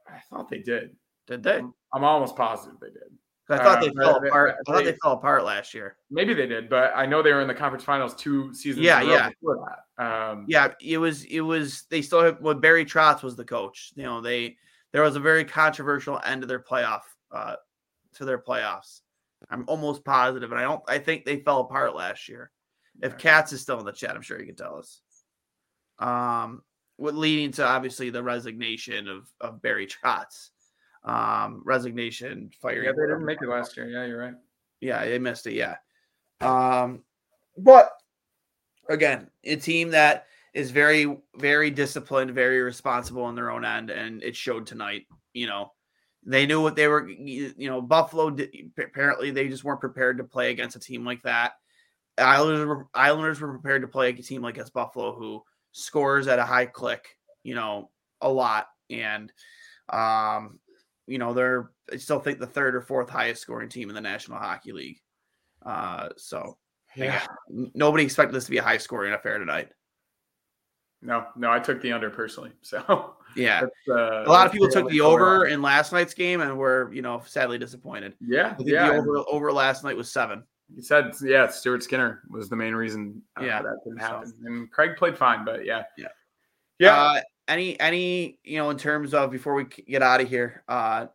I 0.07 0.19
thought 0.29 0.49
they 0.49 0.59
did. 0.59 0.95
Did 1.27 1.41
they? 1.41 1.61
I'm 1.93 2.03
almost 2.03 2.35
positive 2.35 2.77
they 2.81 2.89
did. 2.89 3.03
I 3.47 3.57
thought 3.57 3.77
Uh, 3.77 3.81
they 3.85 3.91
fell 3.93 4.19
they- 4.19 4.27
apart. 4.27 4.55
I 4.59 4.71
thought 4.71 4.83
they- 4.83 4.91
they 4.91 4.97
fell 5.03 5.13
apart 5.13 5.43
last 5.45 5.73
year. 5.73 5.97
Maybe 6.09 6.33
they 6.33 6.47
did, 6.47 6.67
but 6.67 6.91
I 6.95 7.05
know 7.05 7.21
they 7.21 7.31
were 7.31 7.41
in 7.41 7.47
the 7.47 7.53
conference 7.53 7.83
finals 7.85 8.15
two 8.15 8.53
seasons. 8.53 8.83
Yeah, 8.83 9.01
in 9.01 9.05
a 9.05 9.09
row 9.09 9.15
yeah. 9.15 9.29
Before 9.29 9.77
that. 9.97 10.03
Um, 10.03 10.45
Yeah, 10.49 10.73
it 10.81 10.97
was. 10.97 11.23
It 11.25 11.41
was. 11.41 11.83
They 11.89 12.01
still 12.01 12.21
have. 12.23 12.41
Well, 12.41 12.55
Barry 12.55 12.83
Trotz 12.85 13.23
was 13.23 13.35
the 13.35 13.45
coach. 13.45 13.93
You 13.95 14.03
know, 14.03 14.19
they 14.19 14.57
there 14.95 15.03
was 15.03 15.17
a 15.17 15.19
very 15.19 15.43
controversial 15.43 16.21
end 16.23 16.39
to 16.39 16.47
their 16.47 16.61
playoff. 16.61 17.01
Uh, 17.29 17.55
to 18.13 18.23
their 18.23 18.37
playoffs. 18.39 19.01
I'm 19.49 19.65
almost 19.67 20.05
positive, 20.05 20.53
and 20.53 20.59
I 20.59 20.63
don't. 20.63 20.81
I 20.87 20.99
think 20.99 21.25
they 21.25 21.41
fell 21.41 21.59
apart 21.59 21.97
last 21.97 22.29
year. 22.29 22.49
If. 23.03 23.17
Katz 23.17 23.51
is 23.51 23.61
still 23.61 23.77
in 23.77 23.85
the 23.85 23.91
chat, 23.91 24.15
I'm 24.15 24.21
sure 24.21 24.39
he 24.39 24.45
can 24.45 24.55
tell 24.55 24.77
us. 24.77 25.01
Um, 25.99 26.61
what 26.95 27.13
leading 27.13 27.51
to 27.53 27.65
obviously 27.65 28.09
the 28.09 28.23
resignation 28.23 29.09
of 29.09 29.27
of 29.41 29.61
Barry 29.61 29.85
Trotz. 29.85 30.51
Um, 31.03 31.61
resignation, 31.65 32.49
firing. 32.61 32.85
yeah, 32.85 32.91
they 32.91 33.05
didn't 33.05 33.25
make 33.25 33.39
it 33.41 33.49
last 33.49 33.75
year. 33.75 33.89
Yeah, 33.89 34.05
you're 34.05 34.19
right. 34.19 34.35
yeah, 34.79 35.03
they 35.03 35.19
missed 35.19 35.45
it. 35.45 35.55
Yeah. 35.55 35.75
Um, 36.39 37.03
but 37.57 37.91
again, 38.87 39.29
a 39.43 39.57
team 39.57 39.89
that 39.89 40.27
is 40.55 40.71
very, 40.71 41.17
very 41.35 41.69
disciplined, 41.69 42.31
very 42.31 42.61
responsible 42.61 43.23
on 43.23 43.35
their 43.35 43.51
own 43.51 43.65
end, 43.65 43.89
and 43.89 44.23
it 44.23 44.35
showed 44.37 44.65
tonight. 44.65 45.05
You 45.33 45.47
know, 45.47 45.73
they 46.25 46.45
knew 46.45 46.61
what 46.61 46.77
they 46.77 46.87
were. 46.87 47.07
You 47.07 47.53
know, 47.57 47.81
Buffalo 47.81 48.29
di- 48.31 48.71
apparently 48.79 49.31
they 49.31 49.49
just 49.49 49.65
weren't 49.65 49.81
prepared 49.81 50.17
to 50.17 50.23
play 50.23 50.51
against 50.51 50.77
a 50.77 50.79
team 50.79 51.05
like 51.05 51.21
that. 51.23 51.51
Islanders 52.17 52.65
were, 52.65 52.87
Islanders 52.93 53.41
were 53.41 53.51
prepared 53.51 53.81
to 53.81 53.89
play 53.89 54.09
a 54.09 54.13
team 54.13 54.41
like 54.41 54.57
us 54.57 54.69
Buffalo, 54.69 55.13
who 55.13 55.43
scores 55.73 56.27
at 56.27 56.39
a 56.39 56.45
high 56.45 56.65
click. 56.65 57.05
You 57.43 57.55
know, 57.55 57.91
a 58.21 58.29
lot, 58.31 58.67
and 58.89 59.31
um, 59.89 60.59
you 61.05 61.17
know 61.17 61.33
they're 61.33 61.69
I 61.91 61.97
still 61.97 62.21
think 62.21 62.39
the 62.39 62.47
third 62.47 62.75
or 62.75 62.81
fourth 62.81 63.09
highest 63.09 63.41
scoring 63.41 63.69
team 63.69 63.89
in 63.89 63.95
the 63.95 64.01
National 64.01 64.39
Hockey 64.39 64.71
League. 64.71 65.01
Uh, 65.65 66.09
so 66.15 66.57
Yeah. 66.95 67.25
nobody 67.49 68.05
expected 68.05 68.33
this 68.33 68.45
to 68.45 68.51
be 68.51 68.57
a 68.57 68.63
high 68.63 68.77
scoring 68.77 69.13
affair 69.13 69.37
tonight. 69.37 69.69
No, 71.01 71.27
no, 71.35 71.51
I 71.51 71.59
took 71.59 71.81
the 71.81 71.91
under 71.91 72.09
personally. 72.09 72.51
So 72.61 73.15
Yeah, 73.35 73.63
uh, 73.89 74.23
a 74.23 74.29
lot 74.29 74.45
of 74.47 74.51
people 74.53 74.69
took 74.69 74.89
the 74.89 75.01
over 75.01 75.47
in 75.47 75.61
last 75.61 75.91
night's 75.91 76.13
game 76.13 76.41
and 76.41 76.57
were 76.57 76.91
you 76.93 77.01
know 77.01 77.21
sadly 77.25 77.57
disappointed. 77.57 78.13
Yeah, 78.19 78.51
I 78.51 78.53
think 78.55 78.69
yeah. 78.69 78.89
the 78.89 78.95
over 78.97 79.17
over 79.29 79.51
last 79.51 79.83
night 79.83 79.97
was 79.97 80.11
seven. 80.11 80.43
You 80.73 80.81
said 80.81 81.13
yeah. 81.21 81.47
Stuart 81.47 81.83
Skinner 81.83 82.23
was 82.29 82.49
the 82.49 82.55
main 82.55 82.73
reason. 82.73 83.21
Uh, 83.39 83.43
Yeah, 83.45 83.61
that 83.61 83.75
didn't 83.83 83.99
so- 83.99 84.05
happen. 84.05 84.33
And 84.45 84.71
Craig 84.71 84.95
played 84.97 85.17
fine, 85.17 85.45
but 85.45 85.65
yeah, 85.65 85.83
Yeah. 85.97 86.07
yeah. 86.79 87.01
Uh, 87.01 87.21
any 87.47 87.79
any 87.79 88.39
you 88.43 88.57
know 88.57 88.69
in 88.71 88.77
terms 88.77 89.13
of 89.13 89.29
before 89.31 89.53
we 89.53 89.65
get 89.65 90.01
out 90.01 90.21
of 90.21 90.29
here 90.29 90.63
uh, 90.67 91.07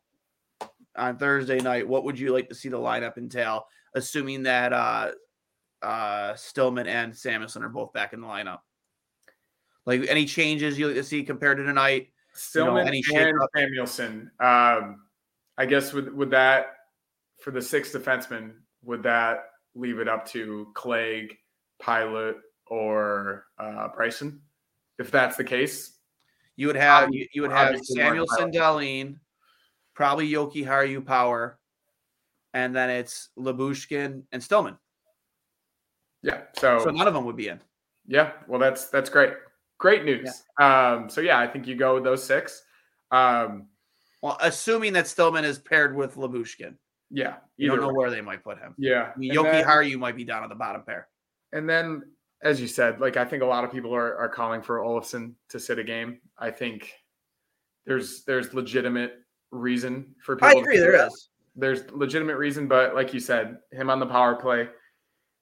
on 0.97 1.17
Thursday 1.17 1.59
night, 1.59 1.89
what 1.89 2.05
would 2.05 2.19
you 2.19 2.33
like 2.33 2.49
to 2.51 2.55
see 2.55 2.69
the 2.69 2.79
lineup 2.79 3.17
entail? 3.19 3.67
Assuming 3.95 4.45
that 4.45 4.73
uh, 4.73 5.11
uh, 5.83 6.35
Stillman 6.37 6.87
and 6.87 7.13
Samuelsson 7.13 7.63
are 7.63 7.69
both 7.69 7.93
back 7.93 8.13
in 8.13 8.21
the 8.21 8.27
lineup. 8.27 8.59
Like 9.91 10.09
any 10.09 10.25
changes 10.25 10.79
you 10.79 11.03
see 11.03 11.25
compared 11.25 11.57
to 11.59 11.65
tonight? 11.65 12.11
Stillman 12.33 12.87
any 12.87 13.03
and 13.13 13.35
shakeup? 13.35 13.47
Samuelsson. 13.57 14.31
Um, 14.41 15.03
I 15.59 15.67
guess 15.67 15.93
with 15.93 16.09
would 16.11 16.31
that 16.31 16.67
for 17.43 17.51
the 17.51 17.61
sixth 17.61 17.93
defenseman 17.93 18.53
would 18.85 19.03
that 19.03 19.47
leave 19.75 19.99
it 19.99 20.09
up 20.09 20.27
to 20.29 20.69
Clague, 20.75 21.37
Pilut, 21.83 22.37
or 22.67 23.47
uh, 23.59 23.89
Bryson? 23.89 24.41
If 25.01 25.11
that's 25.11 25.37
the 25.37 25.43
case, 25.45 25.97
You 26.57 26.69
would 26.69 26.77
have 26.77 27.09
Obvi- 27.09 27.15
you, 27.15 27.27
you 27.35 27.43
would 27.43 27.51
have 27.51 27.75
Samuelsson, 27.75 28.53
Dahlin, 28.53 29.17
probably 29.95 30.31
Jokiharju 30.31 31.05
Power, 31.05 31.59
and 32.55 32.77
then 32.77 32.91
it's 32.91 33.31
Lyubushkin 33.37 34.23
and 34.31 34.41
Stillman. 34.43 34.79
yeah. 36.23 36.43
So, 36.59 36.79
So 36.85 36.91
none 36.91 37.09
of 37.09 37.15
them 37.15 37.25
would 37.25 37.37
be 37.37 37.49
in. 37.49 37.61
yeah, 38.07 38.33
well 38.47 38.61
that's 38.61 38.87
that's 38.89 39.11
great, 39.11 39.33
great 39.81 40.05
news. 40.05 40.45
Um, 40.61 41.09
so 41.11 41.21
yeah, 41.21 41.41
I 41.41 41.49
think 41.49 41.67
you 41.67 41.75
go 41.75 41.95
with 41.97 42.05
those 42.05 42.23
six. 42.23 42.63
Um, 43.11 43.67
Well, 44.23 44.37
assuming 44.41 44.93
that 44.93 45.09
Stillman 45.09 45.45
is 45.45 45.59
paired 45.59 45.97
with 45.97 46.15
Lyubushkin. 46.15 46.77
Yeah, 47.11 47.37
You 47.57 47.69
don't 47.69 47.81
know 47.81 47.89
way. 47.89 47.95
where 47.95 48.11
they 48.11 48.21
might 48.21 48.45
put 48.45 48.59
him. 48.59 48.75
Yeah, 48.79 49.11
I 49.13 49.19
mean, 49.19 49.31
and 49.31 49.39
Yoki 49.41 49.51
then- 49.53 49.65
Haru 49.65 49.99
might 49.99 50.15
be 50.15 50.23
down 50.25 50.45
at 50.45 50.49
the 50.49 50.55
bottom 50.55 50.83
pair. 50.85 51.09
And 51.53 51.69
then, 51.69 52.03
as 52.43 52.61
you 52.61 52.69
said, 52.69 53.01
like 53.01 53.17
I 53.17 53.25
think 53.25 53.43
a 53.43 53.47
lot 53.47 53.65
of 53.65 53.73
people 53.73 53.93
are, 53.93 54.17
are 54.17 54.29
calling 54.29 54.63
for 54.63 54.79
Olofsson 54.79 55.33
to 55.49 55.59
sit 55.59 55.79
a 55.81 55.85
game. 55.85 56.21
I 56.39 56.51
think 56.53 56.93
there's 57.87 58.23
there's 58.25 58.55
legitimate 58.55 59.15
reason 59.51 60.15
for 60.25 60.37
people. 60.37 60.49
I 60.59 60.61
agree. 60.61 60.77
do 60.77 60.83
There 60.83 61.09
There's 61.57 61.91
legitimate 61.91 62.37
reason, 62.37 62.69
but 62.69 62.95
like 62.95 63.13
you 63.13 63.19
said, 63.19 63.59
him 63.73 63.91
on 63.91 63.99
the 63.99 64.07
power 64.07 64.37
play, 64.37 64.69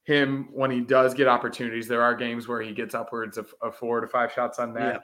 him 0.09 0.49
when 0.53 0.71
he 0.71 0.81
does 0.81 1.13
get 1.13 1.29
opportunities, 1.29 1.87
there 1.87 2.03
are 2.03 2.15
games 2.15 2.49
where 2.49 2.63
he 2.63 2.73
gets 2.73 2.95
upwards 2.95 3.37
of, 3.37 3.55
of 3.61 3.77
four 3.77 4.01
to 4.01 4.07
five 4.09 4.33
shots 4.33 4.59
on 4.59 4.73
net. 4.73 4.95
Yeah. 4.95 4.99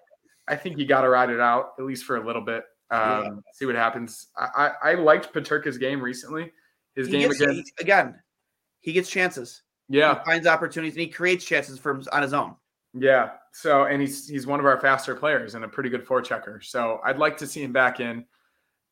I 0.49 0.57
think 0.57 0.79
you 0.79 0.87
got 0.87 1.03
to 1.03 1.11
ride 1.11 1.29
it 1.31 1.41
out 1.41 1.75
at 1.79 1.85
least 1.85 2.07
for 2.07 2.17
a 2.17 2.27
little 2.27 2.41
bit. 2.43 2.65
Um, 2.91 3.01
Yeah. 3.01 3.31
See 3.53 3.67
what 3.67 3.75
happens. 3.77 4.29
I, 4.37 4.71
I, 4.83 4.91
I 4.91 4.95
liked 4.95 5.33
Peterka's 5.35 5.77
game 5.77 6.01
recently. 6.01 6.51
His 6.97 7.07
He 7.09 7.13
game 7.19 7.29
gets- 7.29 7.41
against, 7.43 7.73
he- 7.79 7.83
again, 7.85 8.19
he 8.81 8.93
gets 8.95 9.11
chances. 9.11 9.63
yeah, 9.91 10.19
He 10.21 10.25
finds 10.25 10.47
opportunities 10.47 10.95
and 10.95 11.03
he 11.03 11.09
creates 11.09 11.45
chances 11.45 11.79
for 11.79 11.91
him 11.93 12.03
on 12.11 12.23
his 12.23 12.33
own. 12.33 12.55
Yeah. 12.95 13.33
So, 13.53 13.85
and 13.85 14.01
he's 14.01 14.27
he's 14.27 14.47
one 14.47 14.59
of 14.59 14.65
our 14.67 14.81
faster 14.81 15.15
players 15.15 15.55
and 15.55 15.65
a 15.65 15.69
pretty 15.69 15.91
good 15.91 16.07
forechecker. 16.07 16.65
So, 16.65 17.01
I'd 17.05 17.19
like 17.19 17.37
to 17.39 17.47
see 17.47 17.63
him 17.63 17.73
back 17.73 18.01
in. 18.01 18.25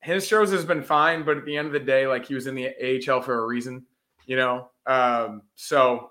His 0.03 0.27
shows 0.27 0.51
has 0.53 0.65
been 0.65 0.83
fine, 0.83 1.25
but 1.25 1.37
at 1.39 1.45
the 1.45 1.57
end 1.57 1.67
of 1.69 1.73
the 1.73 1.81
day, 1.81 2.07
like 2.07 2.27
he 2.27 2.35
was 2.35 2.47
in 2.49 2.55
the 2.55 2.69
AHL 3.09 3.23
for 3.23 3.39
a 3.43 3.47
reason, 3.47 3.87
you 4.27 4.37
know. 4.37 4.69
Um, 4.87 5.43
so, 5.55 6.11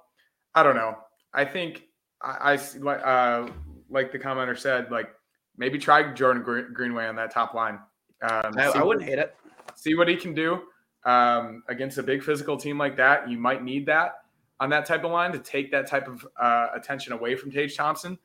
I 0.56 0.64
don't 0.64 0.76
know. 0.76 0.98
I 1.34 1.46
think 1.46 1.84
I, 2.22 2.54
I 2.54 2.60
like 2.80 3.02
uh, 3.04 3.48
like 3.90 4.12
the 4.12 4.20
commenter 4.20 4.58
said, 4.58 4.92
like 4.92 5.10
maybe 5.58 5.78
try 5.78 6.14
Jordan 6.14 6.44
Greenway 6.74 7.06
on 7.06 7.16
that 7.16 7.32
top 7.32 7.54
line. 7.54 7.80
Um, 8.22 8.54
I, 8.58 8.72
I 8.76 8.84
wouldn't 8.84 9.06
hate 9.06 9.20
it. 9.20 9.36
see 9.76 9.96
what 9.96 10.08
he 10.08 10.16
can 10.16 10.34
do 10.34 10.62
um, 11.06 11.64
against 11.70 11.98
a 11.98 12.04
big 12.04 12.24
physical 12.24 12.58
team 12.58 12.78
like 12.78 12.96
that. 12.98 13.30
You 13.30 13.38
might 13.38 13.64
need 13.64 13.86
that 13.88 14.22
on 14.60 14.70
that 14.70 14.86
type 14.86 15.04
of 15.04 15.12
line 15.12 15.32
to 15.32 15.40
take 15.40 15.72
that 15.72 15.88
type 15.88 16.08
of 16.08 16.26
uh, 16.40 16.68
attention 16.74 17.14
away 17.14 17.36
from 17.36 17.52
Tage 17.52 17.76
Thompson. 17.76 18.18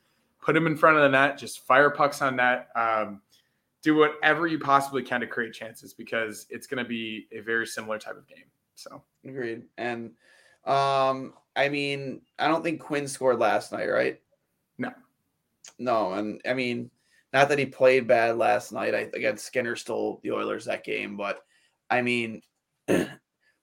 Put 0.42 0.54
him 0.54 0.66
in 0.66 0.76
front 0.76 0.96
of 0.96 1.02
the 1.02 1.08
net, 1.08 1.38
just 1.38 1.66
fire 1.66 1.90
pucks 1.90 2.22
on 2.22 2.36
net. 2.36 2.68
Um, 2.76 3.22
do 3.82 3.96
whatever 3.96 4.46
you 4.46 4.58
possibly 4.58 5.02
can 5.02 5.20
to 5.20 5.26
create 5.26 5.52
chances 5.52 5.94
because 5.94 6.46
it's 6.50 6.66
going 6.66 6.82
to 6.82 6.88
be 6.88 7.26
a 7.32 7.40
very 7.40 7.66
similar 7.66 7.98
type 7.98 8.16
of 8.16 8.26
game. 8.26 8.44
So 8.76 9.02
Agreed. 9.26 9.64
And 9.76 10.12
um, 10.64 11.34
I 11.54 11.68
mean, 11.68 12.22
I 12.38 12.48
don't 12.48 12.62
think 12.62 12.80
Quinn 12.80 13.08
scored 13.08 13.38
last 13.38 13.72
night, 13.72 13.88
right? 13.88 14.20
No. 14.78 14.90
No, 15.78 16.12
and 16.12 16.40
I 16.48 16.54
mean, 16.54 16.90
not 17.32 17.48
that 17.48 17.58
he 17.58 17.66
played 17.66 18.06
bad 18.06 18.36
last 18.36 18.72
night. 18.72 18.94
I 18.94 19.10
again 19.14 19.36
Skinner 19.36 19.76
stole 19.76 20.20
the 20.22 20.32
Oilers 20.32 20.64
that 20.66 20.84
game, 20.84 21.16
but 21.16 21.40
I 21.90 22.02
mean, 22.02 22.40
there 22.86 23.08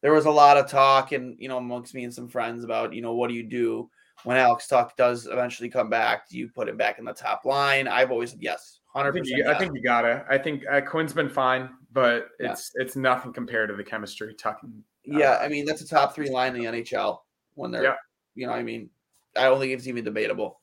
was 0.04 0.26
a 0.26 0.32
lot 0.32 0.58
of 0.58 0.68
talk 0.70 1.12
and 1.12 1.36
you 1.40 1.48
know 1.48 1.58
amongst 1.58 1.94
me 1.94 2.04
and 2.04 2.14
some 2.14 2.28
friends 2.28 2.64
about 2.64 2.94
you 2.94 3.02
know 3.02 3.14
what 3.14 3.30
do 3.30 3.34
you 3.34 3.44
do 3.44 3.90
when 4.26 4.38
Alex 4.38 4.68
Tuch 4.68 4.92
does 4.98 5.28
eventually 5.28 5.70
come 5.70 5.90
back? 5.90 6.30
Do 6.30 6.38
you 6.38 6.50
put 6.50 6.68
him 6.68 6.78
back 6.78 7.00
in 7.00 7.06
the 7.06 7.14
top 7.14 7.46
line? 7.46 7.88
I've 7.88 8.12
always 8.12 8.32
said 8.32 8.42
yes, 8.42 8.80
I 8.94 9.00
hundred 9.00 9.14
think, 9.14 9.26
percent. 9.26 9.40
you, 9.40 9.50
I 9.50 9.58
think 9.58 9.76
you 9.76 9.82
gotta. 9.82 10.26
I 10.30 10.38
think 10.38 10.64
uh, 10.70 10.82
Quinn's 10.82 11.14
been 11.14 11.30
fine, 11.30 11.70
but 11.94 12.28
it's 12.40 12.72
it's 12.76 12.96
nothing 12.96 13.32
compared 13.34 13.70
to 13.70 13.76
the 13.76 13.84
chemistry 13.84 14.34
tucking. 14.36 14.84
Yeah, 15.06 15.38
I 15.42 15.48
mean 15.50 15.66
that's 15.66 15.82
a 15.82 15.88
top 15.88 16.16
three 16.16 16.30
line 16.30 16.56
in 16.56 16.62
the 16.62 16.68
NHL 16.82 17.20
when 17.56 17.72
they're, 17.72 17.84
Yeah. 17.84 17.96
you 18.36 18.48
know, 18.48 18.54
I 18.54 18.64
mean, 18.64 18.90
I 19.36 19.44
don't 19.44 19.60
think 19.60 19.74
it's 19.74 19.88
even 19.88 20.04
debatable. 20.04 20.62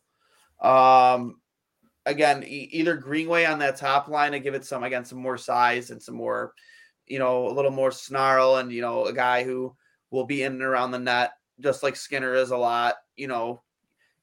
Um, 0.60 1.40
again, 2.06 2.42
e- 2.44 2.68
either 2.72 2.96
Greenway 2.96 3.44
on 3.44 3.58
that 3.60 3.76
top 3.76 4.08
line 4.08 4.32
to 4.32 4.40
give 4.40 4.54
it 4.54 4.64
some 4.64 4.84
again 4.84 5.04
some 5.04 5.18
more 5.18 5.38
size 5.38 5.90
and 5.90 6.02
some 6.02 6.14
more, 6.14 6.52
you 7.06 7.18
know, 7.18 7.48
a 7.48 7.52
little 7.52 7.70
more 7.70 7.90
snarl 7.92 8.56
and 8.56 8.72
you 8.72 8.80
know 8.82 9.06
a 9.06 9.12
guy 9.12 9.44
who 9.44 9.74
will 10.10 10.24
be 10.24 10.42
in 10.42 10.52
and 10.52 10.62
around 10.62 10.90
the 10.90 10.98
net 10.98 11.32
just 11.60 11.82
like 11.82 11.96
Skinner 11.96 12.34
is 12.34 12.50
a 12.50 12.56
lot. 12.56 12.94
You 13.16 13.28
know, 13.28 13.62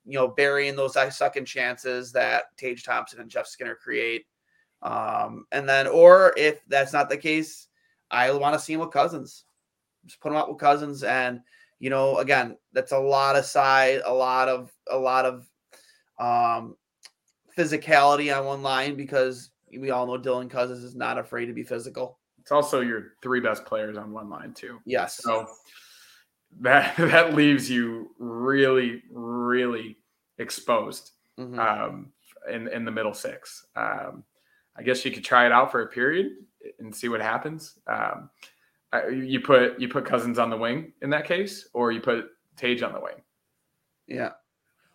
you 0.05 0.13
know 0.13 0.27
burying 0.27 0.75
those 0.75 0.97
second 1.15 1.45
chances 1.45 2.11
that 2.13 2.45
Tage 2.57 2.83
Thompson 2.83 3.19
and 3.19 3.29
Jeff 3.29 3.47
Skinner 3.47 3.75
create. 3.75 4.25
Um, 4.81 5.45
and 5.51 5.67
then, 5.67 5.87
or 5.87 6.33
if 6.37 6.61
that's 6.67 6.93
not 6.93 7.09
the 7.09 7.17
case, 7.17 7.67
I 8.11 8.31
want 8.31 8.53
to 8.53 8.59
see 8.59 8.73
him 8.73 8.79
with 8.79 8.91
Cozens 8.91 9.45
just 10.07 10.19
put 10.21 10.31
him 10.31 10.37
out 10.37 10.49
with 10.49 10.59
Cozens, 10.59 11.03
and 11.03 11.41
you 11.79 11.89
know, 11.91 12.17
again, 12.17 12.57
that's 12.73 12.91
a 12.91 12.97
lot 12.99 13.35
of 13.35 13.45
size, 13.45 14.01
a 14.05 14.13
lot 14.13 14.47
of 14.49 14.71
a 14.89 14.97
lot 14.97 15.25
of 15.25 15.47
um 16.19 16.75
physicality 17.55 18.35
on 18.35 18.45
one 18.45 18.61
line 18.63 18.95
because 18.95 19.51
we 19.77 19.91
all 19.91 20.05
know 20.07 20.17
Dylan 20.17 20.49
Cozens 20.49 20.83
is 20.83 20.95
not 20.95 21.17
afraid 21.17 21.45
to 21.47 21.53
be 21.53 21.63
physical. 21.63 22.19
It's 22.39 22.51
also 22.51 22.81
your 22.81 23.13
three 23.21 23.39
best 23.39 23.65
players 23.65 23.97
on 23.97 24.11
one 24.13 24.29
line 24.29 24.53
too. 24.53 24.79
Yes. 24.85 25.17
So 25.21 25.47
that 26.61 26.95
that 26.97 27.35
leaves 27.35 27.69
you 27.69 28.11
really, 28.19 29.03
really 29.11 29.97
exposed 30.37 31.11
Mhm. 31.37 31.59
um, 31.59 32.11
in 32.51 32.67
in 32.69 32.85
the 32.85 32.91
middle 32.91 33.13
six. 33.13 33.65
Um, 33.75 34.23
I 34.75 34.83
guess 34.83 35.03
you 35.03 35.11
could 35.11 35.23
try 35.25 35.45
it 35.45 35.51
out 35.51 35.71
for 35.71 35.81
a 35.81 35.87
period 35.87 36.31
and 36.79 36.95
see 36.95 37.09
what 37.09 37.21
happens. 37.21 37.77
Um, 37.87 38.29
you 39.11 39.41
put 39.41 39.79
you 39.79 39.87
put 39.89 40.05
Cozens 40.05 40.39
on 40.39 40.49
the 40.49 40.57
wing 40.57 40.93
in 41.01 41.09
that 41.11 41.25
case, 41.25 41.67
or 41.73 41.91
you 41.91 41.99
put 42.01 42.25
Tage 42.55 42.81
on 42.83 42.93
the 42.93 42.99
wing. 42.99 43.15
yeah. 44.07 44.31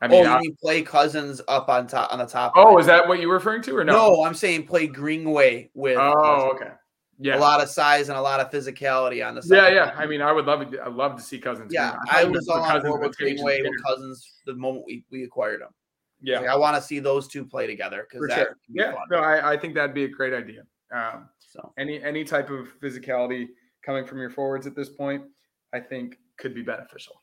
I 0.01 0.09
mean, 0.09 0.27
oh, 0.27 0.33
I- 0.33 0.41
you 0.43 0.53
play 0.61 0.83
Cozens 0.83 1.41
up 1.47 1.69
on 1.69 1.87
top 1.87 2.13
on 2.13 2.19
the 2.19 2.27
top? 2.27 2.55
oh, 2.57 2.73
line. 2.73 2.81
is 2.81 2.87
that 2.87 3.07
what 3.07 3.21
you're 3.21 3.33
referring 3.33 3.63
to, 3.63 3.77
or 3.77 3.85
no? 3.85 3.93
no? 3.93 4.25
I'm 4.25 4.35
saying 4.35 4.67
play 4.67 4.89
Greenway 4.89 5.71
with 5.75 5.97
Oh, 5.97 6.13
Cozens. 6.15 6.53
okay. 6.63 6.75
Yeah, 7.19 7.37
a 7.37 7.39
lot 7.39 7.63
of 7.63 7.69
size 7.69 8.09
and 8.09 8.19
a 8.19 8.21
lot 8.21 8.41
of 8.41 8.51
physicality 8.51 9.25
on 9.25 9.37
the 9.37 9.43
side. 9.43 9.55
yeah, 9.57 9.69
yeah. 9.69 9.95
I 9.97 10.07
mean, 10.07 10.21
I 10.21 10.33
would 10.33 10.47
love 10.47 10.61
it. 10.63 10.81
I'd 10.85 10.93
love 10.95 11.15
to 11.15 11.23
see 11.23 11.39
Cozens. 11.39 11.73
yeah. 11.73 11.95
I 12.11 12.23
you 12.23 12.33
was 12.33 12.49
all 12.49 12.61
on 12.63 12.69
Cozens 12.69 12.89
board 12.89 13.03
with 13.03 13.17
Greenway 13.17 13.63
with 13.63 13.81
Cozens 13.85 14.41
the 14.45 14.55
moment 14.55 14.87
we, 14.87 15.05
we 15.13 15.23
acquired 15.23 15.61
him. 15.61 15.69
Yeah, 16.21 16.41
Like, 16.41 16.49
I 16.49 16.57
want 16.57 16.75
to 16.77 16.83
see 16.83 16.99
those 16.99 17.29
two 17.29 17.45
play 17.45 17.69
together 17.69 18.07
because 18.11 18.27
that 18.29 18.35
sure. 18.39 18.57
be 18.75 18.81
Yeah, 18.81 18.93
fun. 18.93 19.03
no, 19.11 19.19
I, 19.19 19.53
I 19.53 19.57
think 19.57 19.75
that'd 19.77 19.95
be 19.95 20.05
a 20.05 20.09
great 20.09 20.33
idea. 20.35 20.63
Um, 20.93 21.29
So 21.39 21.73
any 21.79 22.03
any 22.03 22.25
type 22.25 22.51
of 22.51 22.69
physicality 22.81 23.49
coming 23.85 24.07
from 24.07 24.19
your 24.19 24.31
forwards 24.31 24.67
at 24.67 24.77
this 24.77 24.89
point, 24.89 25.25
I 25.73 25.81
think 25.81 26.19
could 26.39 26.55
be 26.55 26.63
beneficial. 26.63 27.23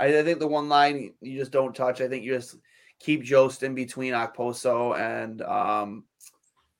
I, 0.00 0.18
I 0.18 0.22
think 0.24 0.40
the 0.40 0.46
one 0.46 0.68
line 0.68 1.14
you 1.20 1.38
just 1.38 1.52
don't 1.52 1.74
touch. 1.74 2.00
I 2.00 2.08
think 2.08 2.24
you 2.24 2.34
just 2.34 2.56
keep 2.98 3.22
Jost 3.22 3.62
in 3.62 3.74
between 3.74 4.12
Okposo 4.12 4.98
and 4.98 5.42
um 5.42 6.04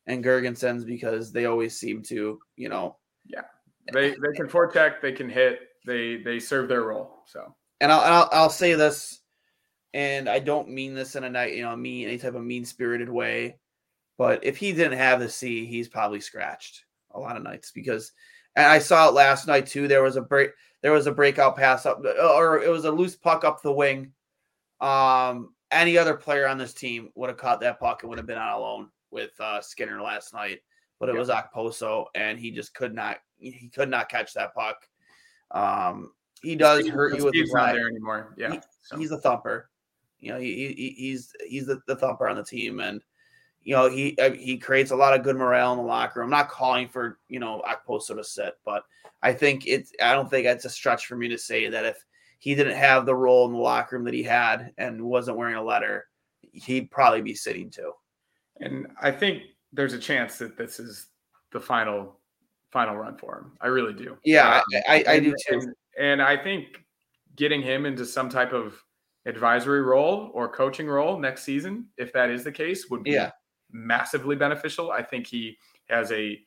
and 0.07 0.25
Girgensons 0.25 0.85
because 0.85 1.33
they 1.33 1.47
always 1.47 1.79
seem 1.79 2.03
to, 2.05 2.39
you 2.57 2.69
know. 2.69 2.97
Yeah. 3.25 3.43
They 3.93 4.11
they 4.11 4.33
can 4.35 4.49
forecheck, 4.49 5.01
they 5.01 5.13
can 5.13 5.29
hit, 5.29 5.61
they 5.87 6.17
they 6.17 6.41
serve 6.41 6.69
their 6.69 6.83
role. 6.83 7.23
So 7.27 7.55
And 7.81 7.93
I'll 7.93 8.01
I'll, 8.01 8.29
I'll 8.33 8.51
say 8.51 8.75
this, 8.75 9.21
and 9.93 10.29
I 10.29 10.41
don't 10.41 10.69
mean 10.69 10.95
this 10.95 11.15
in 11.15 11.25
a 11.25 11.31
night, 11.31 11.55
you 11.55 11.63
know, 11.63 11.77
mean 11.77 12.09
any 12.09 12.19
type 12.19 12.35
of 12.35 12.43
mean 12.43 12.65
spirited 12.65 13.09
way, 13.09 13.59
but 14.19 14.45
if 14.45 14.57
he 14.57 14.73
didn't 14.73 14.99
have 14.99 15.21
the 15.21 15.29
C, 15.29 15.67
he's 15.67 15.89
probably 15.89 16.21
scratched 16.21 16.85
a 17.13 17.21
lot 17.21 17.37
of 17.37 17.43
nights 17.43 17.71
because. 17.71 18.13
And 18.57 18.67
I 18.67 18.79
saw 18.79 19.09
it 19.09 19.15
last 19.15 19.47
night 19.47 19.67
too. 19.67 19.89
There 19.89 20.03
was 20.03 20.17
a 20.17 20.21
break. 20.23 20.51
There 20.83 20.93
was 20.93 21.07
a 21.07 21.13
breakout 21.13 21.57
pass 21.57 21.87
up, 21.87 22.03
or 22.05 22.63
it 22.63 22.69
was 22.71 22.85
a 22.85 22.91
loose 22.91 23.17
puck 23.17 23.45
up 23.45 23.63
the 23.63 23.73
wing. 23.73 24.13
Um, 24.81 25.55
any 25.71 25.97
other 25.99 26.15
player 26.15 26.47
on 26.47 26.59
this 26.59 26.75
team 26.75 27.11
would 27.15 27.31
have 27.31 27.39
caught 27.39 27.61
that 27.61 27.81
puck 27.81 28.03
and 28.03 28.11
would 28.11 28.19
have 28.19 28.27
been 28.27 28.39
on 28.39 28.53
alone 28.53 28.89
with 29.11 29.31
uh, 29.41 29.61
Skinner 29.61 30.01
last 30.03 30.35
night. 30.35 30.61
But 31.01 31.09
it 31.09 31.15
Yeah. 31.15 31.19
was 31.21 31.29
Okposo, 31.31 32.07
and 32.15 32.39
he 32.39 32.51
just 32.51 32.75
could 32.75 32.95
not. 32.95 33.19
He 33.39 33.69
could 33.75 33.89
not 33.89 34.09
catch 34.09 34.33
that 34.35 34.55
puck. 34.55 34.77
Um, 35.51 36.13
he 36.43 36.55
does 36.55 36.81
Speed- 36.81 36.93
hurt 36.93 37.17
you 37.19 37.25
with 37.25 37.35
his 37.35 37.53
not 37.53 37.73
there 37.75 37.89
anymore. 37.89 38.35
Yeah. 38.37 38.53
He- 38.53 38.61
so. 38.83 38.97
He's 38.99 39.11
a 39.11 39.19
thumper. 39.19 39.71
You 40.21 40.33
know, 40.33 40.39
he, 40.39 40.73
he 40.75 40.95
he's 40.97 41.33
he's 41.47 41.67
the, 41.67 41.81
the 41.87 41.97
thumper 41.97 42.29
on 42.29 42.37
the 42.37 42.45
team, 42.45 42.81
and 42.81 43.03
you 43.65 43.75
know 43.75 43.89
he 43.89 44.17
uh, 44.19 44.31
he 44.33 44.59
creates 44.59 44.91
a 44.91 44.97
lot 44.97 45.15
of 45.19 45.23
good 45.25 45.37
morale 45.37 45.73
in 45.73 45.79
the 45.79 45.85
locker 45.85 46.21
room. 46.21 46.27
I'm 46.27 46.31
not 46.39 46.49
calling 46.51 46.89
for 46.89 47.19
you 47.29 47.41
know 47.41 47.63
Okposo 47.67 48.17
to 48.17 48.25
sit, 48.25 48.55
but 48.65 48.85
I 49.23 49.33
think 49.33 49.67
it's 49.67 49.93
I 50.03 50.13
don't 50.13 50.29
think 50.31 50.47
it's 50.47 50.65
a 50.65 50.71
stretch 50.71 51.07
for 51.07 51.17
me 51.17 51.29
to 51.29 51.39
say 51.39 51.69
that 51.69 51.85
if 51.85 51.97
he 52.39 52.55
didn't 52.55 52.77
have 52.77 53.07
the 53.07 53.15
role 53.15 53.47
in 53.47 53.53
the 53.53 53.59
locker 53.59 53.97
room 53.97 54.05
that 54.05 54.15
he 54.15 54.23
had 54.23 54.73
and 54.79 55.03
wasn't 55.03 55.37
wearing 55.39 55.55
a 55.57 55.63
letter, 55.65 56.07
he'd 56.53 56.91
probably 56.91 57.23
be 57.23 57.35
sitting 57.35 57.71
too. 57.71 57.93
And 58.61 58.87
I 59.01 59.11
think 59.11 59.43
there's 59.73 59.95
a 59.95 59.99
chance 59.99 60.39
that 60.39 60.57
this 60.57 60.79
is 60.79 61.09
the 61.53 61.61
final 61.61 62.21
final 62.71 62.97
run 62.97 63.17
for 63.17 63.39
him. 63.39 63.53
I 63.61 63.69
really 63.69 63.95
do. 63.95 64.19
Yeah, 64.25 64.59
Um, 64.59 64.63
I, 64.89 64.95
I, 64.97 65.05
I 65.09 65.15
and- 65.15 65.25
do 65.25 65.35
too. 65.49 65.59
And, 65.61 65.75
and 65.99 66.23
I 66.23 66.37
think 66.37 66.67
getting 67.37 67.63
him 67.63 67.87
into 67.87 68.05
some 68.05 68.29
type 68.29 68.53
of 68.53 68.77
advisory 69.27 69.81
role 69.81 70.31
or 70.35 70.49
coaching 70.49 70.87
role 70.87 71.19
next 71.19 71.45
season, 71.45 71.87
if 71.97 72.13
that 72.13 72.31
is 72.31 72.45
the 72.45 72.53
case, 72.53 72.91
would 72.91 73.03
be 73.05 73.13
Yeah. 73.13 73.31
Massively 73.75 74.37
beneficial. 74.37 74.91
I 74.91 75.03
think 75.03 75.27
he 75.27 75.59
has 75.91 76.11
a 76.13 76.41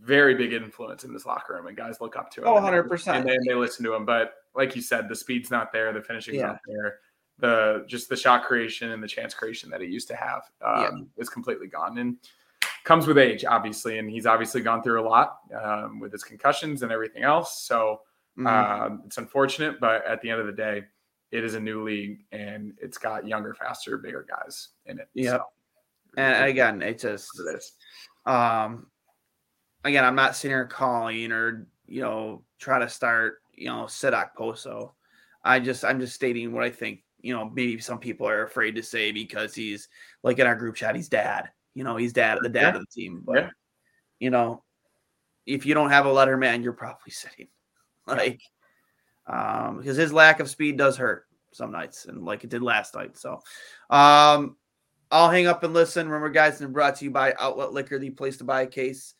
very 0.00 0.34
big 0.34 0.52
influence 0.52 1.02
in 1.04 1.12
this 1.12 1.24
locker 1.26 1.54
room, 1.54 1.66
and 1.66 1.76
guys 1.76 2.00
look 2.00 2.14
up 2.14 2.30
to 2.32 2.42
him. 2.42 2.46
Oh, 2.48 2.56
and 2.58 2.66
they- 2.66 2.70
100%. 2.70 3.16
And 3.16 3.28
they, 3.28 3.38
they 3.48 3.54
listen 3.54 3.84
to 3.86 3.94
him. 3.94 4.04
But 4.04 4.34
like 4.54 4.76
you 4.76 4.82
said, 4.82 5.08
the 5.08 5.16
speed's 5.16 5.50
not 5.50 5.72
there, 5.72 5.92
the 5.92 6.02
finishing's 6.02 6.36
Yeah. 6.36 6.46
not 6.48 6.60
there. 6.66 6.98
The 7.40 7.84
just 7.86 8.08
the 8.08 8.16
shot 8.16 8.44
creation 8.44 8.90
and 8.90 9.02
the 9.02 9.08
chance 9.08 9.32
creation 9.32 9.70
that 9.70 9.80
he 9.80 9.86
used 9.86 10.08
to 10.08 10.16
have 10.16 10.42
um, 10.60 10.82
Yeah. 11.16 11.22
is 11.22 11.28
completely 11.30 11.68
gone. 11.68 11.96
And 11.98 12.16
comes 12.84 13.06
with 13.06 13.16
age, 13.16 13.44
obviously, 13.44 13.98
and 13.98 14.10
he's 14.10 14.26
obviously 14.26 14.60
gone 14.60 14.82
through 14.82 15.00
a 15.00 15.06
lot 15.08 15.38
um, 15.62 16.00
with 16.00 16.10
his 16.12 16.24
concussions 16.24 16.82
and 16.82 16.90
everything 16.92 17.22
else. 17.22 17.62
So 17.62 18.02
Mhm. 18.36 18.46
um, 18.46 19.02
it's 19.06 19.18
unfortunate, 19.18 19.78
but 19.80 20.04
at 20.04 20.20
the 20.20 20.30
end 20.30 20.40
of 20.40 20.46
the 20.46 20.52
day, 20.52 20.84
it 21.30 21.44
is 21.44 21.54
a 21.54 21.60
new 21.60 21.82
league 21.82 22.24
and 22.32 22.76
it's 22.80 22.98
got 22.98 23.26
younger, 23.26 23.54
faster, 23.54 23.98
bigger 23.98 24.26
guys 24.28 24.68
in 24.86 24.98
it. 24.98 25.08
Yep. 25.14 25.40
So, 25.40 25.44
and 26.18 26.44
again, 26.44 26.82
it's 26.82 27.02
just 27.02 27.30
um 28.26 28.86
again 29.84 30.04
i'm 30.04 30.14
not 30.14 30.36
sitting 30.36 30.50
here 30.54 30.66
calling 30.66 31.32
or 31.32 31.66
you 31.86 32.02
know 32.02 32.42
try 32.58 32.78
to 32.78 32.88
start 32.88 33.38
you 33.54 33.66
know 33.66 33.86
sit 33.86 34.12
Okposo 34.12 34.92
i 35.44 35.58
just 35.58 35.84
i'm 35.84 36.00
just 36.00 36.14
stating 36.14 36.52
what 36.52 36.64
i 36.64 36.70
think 36.70 37.00
you 37.20 37.34
know 37.34 37.50
maybe 37.50 37.78
some 37.78 37.98
people 37.98 38.28
are 38.28 38.42
afraid 38.42 38.74
to 38.74 38.82
say 38.82 39.12
because 39.12 39.54
he's 39.54 39.88
like 40.22 40.38
in 40.38 40.46
our 40.46 40.56
group 40.56 40.74
chat 40.74 40.94
he's 40.94 41.08
dad 41.08 41.48
you 41.74 41.84
know 41.84 41.96
he's 41.96 42.12
dad 42.12 42.38
the 42.42 42.48
dad 42.48 42.74
Yeah. 42.74 42.80
of 42.80 42.80
the 42.80 43.00
team 43.02 43.22
but 43.24 43.36
Yeah. 43.36 43.50
you 44.18 44.30
know 44.30 44.62
if 45.46 45.64
you 45.64 45.74
don't 45.74 45.90
have 45.90 46.06
a 46.06 46.10
letterman 46.10 46.62
you're 46.62 46.72
probably 46.72 47.10
sitting 47.10 47.48
like 48.06 48.40
um 49.26 49.78
because 49.78 49.96
his 49.96 50.12
lack 50.12 50.40
of 50.40 50.50
speed 50.50 50.76
does 50.76 50.96
hurt 50.96 51.24
some 51.52 51.72
nights 51.72 52.06
and 52.06 52.24
like 52.24 52.44
it 52.44 52.50
did 52.50 52.62
last 52.62 52.94
night 52.94 53.16
so 53.16 53.40
um 53.90 54.56
I'll 55.10 55.30
hang 55.30 55.46
up 55.46 55.62
and 55.62 55.72
listen. 55.72 56.06
Remember, 56.06 56.28
guys, 56.28 56.60
and 56.60 56.72
brought 56.72 56.96
to 56.96 57.04
you 57.04 57.10
by 57.10 57.34
Outlet 57.38 57.72
Liquor, 57.72 57.98
the 57.98 58.10
place 58.10 58.36
to 58.38 58.44
buy 58.44 58.62
a 58.62 58.66
case 58.66 59.14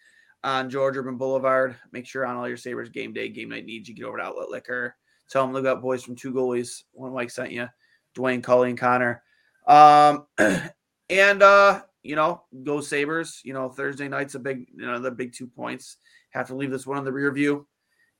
on 0.44 0.68
George 0.68 0.96
Urban 0.96 1.16
Boulevard. 1.16 1.76
Make 1.92 2.06
sure 2.06 2.26
on 2.26 2.36
all 2.36 2.46
your 2.46 2.58
Sabres 2.58 2.90
game 2.90 3.12
day, 3.12 3.28
game 3.30 3.48
night 3.48 3.64
needs, 3.64 3.88
you 3.88 3.94
get 3.94 4.04
over 4.04 4.18
to 4.18 4.24
Outlet 4.24 4.50
Liquor. 4.50 4.94
Tell 5.30 5.44
them 5.44 5.54
look 5.54 5.66
up 5.66 5.80
boys 5.80 6.02
from 6.02 6.16
two 6.16 6.32
goalies. 6.32 6.82
One 6.92 7.14
Mike 7.14 7.30
sent 7.30 7.52
you, 7.52 7.68
Dwayne, 8.16 8.42
Cully, 8.42 8.70
and 8.70 8.78
Connor. 8.78 9.22
Um, 9.66 10.26
and 11.08 11.42
uh, 11.42 11.82
you 12.02 12.16
know, 12.16 12.44
go 12.64 12.80
Sabres. 12.80 13.40
You 13.44 13.54
know, 13.54 13.70
Thursday 13.70 14.08
night's 14.08 14.34
a 14.34 14.38
big, 14.38 14.66
you 14.74 14.86
know, 14.86 14.98
the 14.98 15.10
big 15.10 15.32
two 15.32 15.46
points. 15.46 15.96
Have 16.30 16.48
to 16.48 16.54
leave 16.54 16.70
this 16.70 16.86
one 16.86 16.98
in 16.98 17.04
the 17.04 17.12
rear 17.12 17.32
view. 17.32 17.66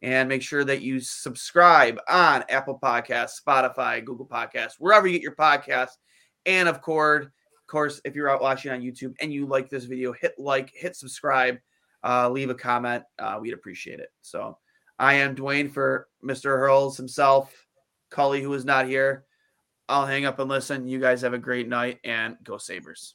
And 0.01 0.29
make 0.29 0.43
sure 0.43 0.63
that 0.65 0.81
you 0.81 1.01
subscribe 1.01 1.99
on 2.09 2.45
Apple 2.49 2.79
Podcasts, 2.81 3.43
Spotify, 3.45 4.05
Google 4.05 4.27
Podcasts, 4.27 4.75
wherever 4.79 5.09
you 5.09 5.15
get 5.15 5.23
your 5.23 5.35
podcasts. 5.35 5.97
And 6.47 6.69
of 6.69 6.81
course, 6.81 7.27
course, 7.69 8.01
if 8.05 8.15
you're 8.15 8.31
out 8.31 8.43
watching 8.43 8.73
on 8.73 8.81
YouTube 8.81 9.15
and 9.21 9.33
you 9.33 9.47
like 9.47 9.71
this 9.71 9.85
video, 9.85 10.13
hit 10.13 10.35
like, 10.39 10.73
hit 10.75 10.97
subscribe, 10.97 11.59
uh, 12.05 12.29
leave 12.29 12.51
a 12.51 12.55
comment. 12.55 13.05
Uh, 13.19 13.39
we'd 13.41 13.55
appreciate 13.55 14.01
it. 14.01 14.11
So 14.23 14.59
I 14.99 15.15
am 15.15 15.37
Dwayne 15.37 15.71
for 15.71 16.09
Mr. 16.25 16.59
Hurls 16.59 16.97
himself, 16.97 17.67
Cully, 18.11 18.43
who 18.43 18.53
is 18.55 18.65
not 18.65 18.87
here. 18.87 19.25
I'll 19.89 20.07
hang 20.07 20.27
up 20.27 20.39
and 20.39 20.51
listen. 20.51 20.89
You 20.89 20.99
guys 20.99 21.23
have 21.23 21.33
a 21.35 21.39
great 21.39 21.69
night 21.69 21.99
and 22.05 22.37
go 22.43 22.59
Sabres. 22.59 23.15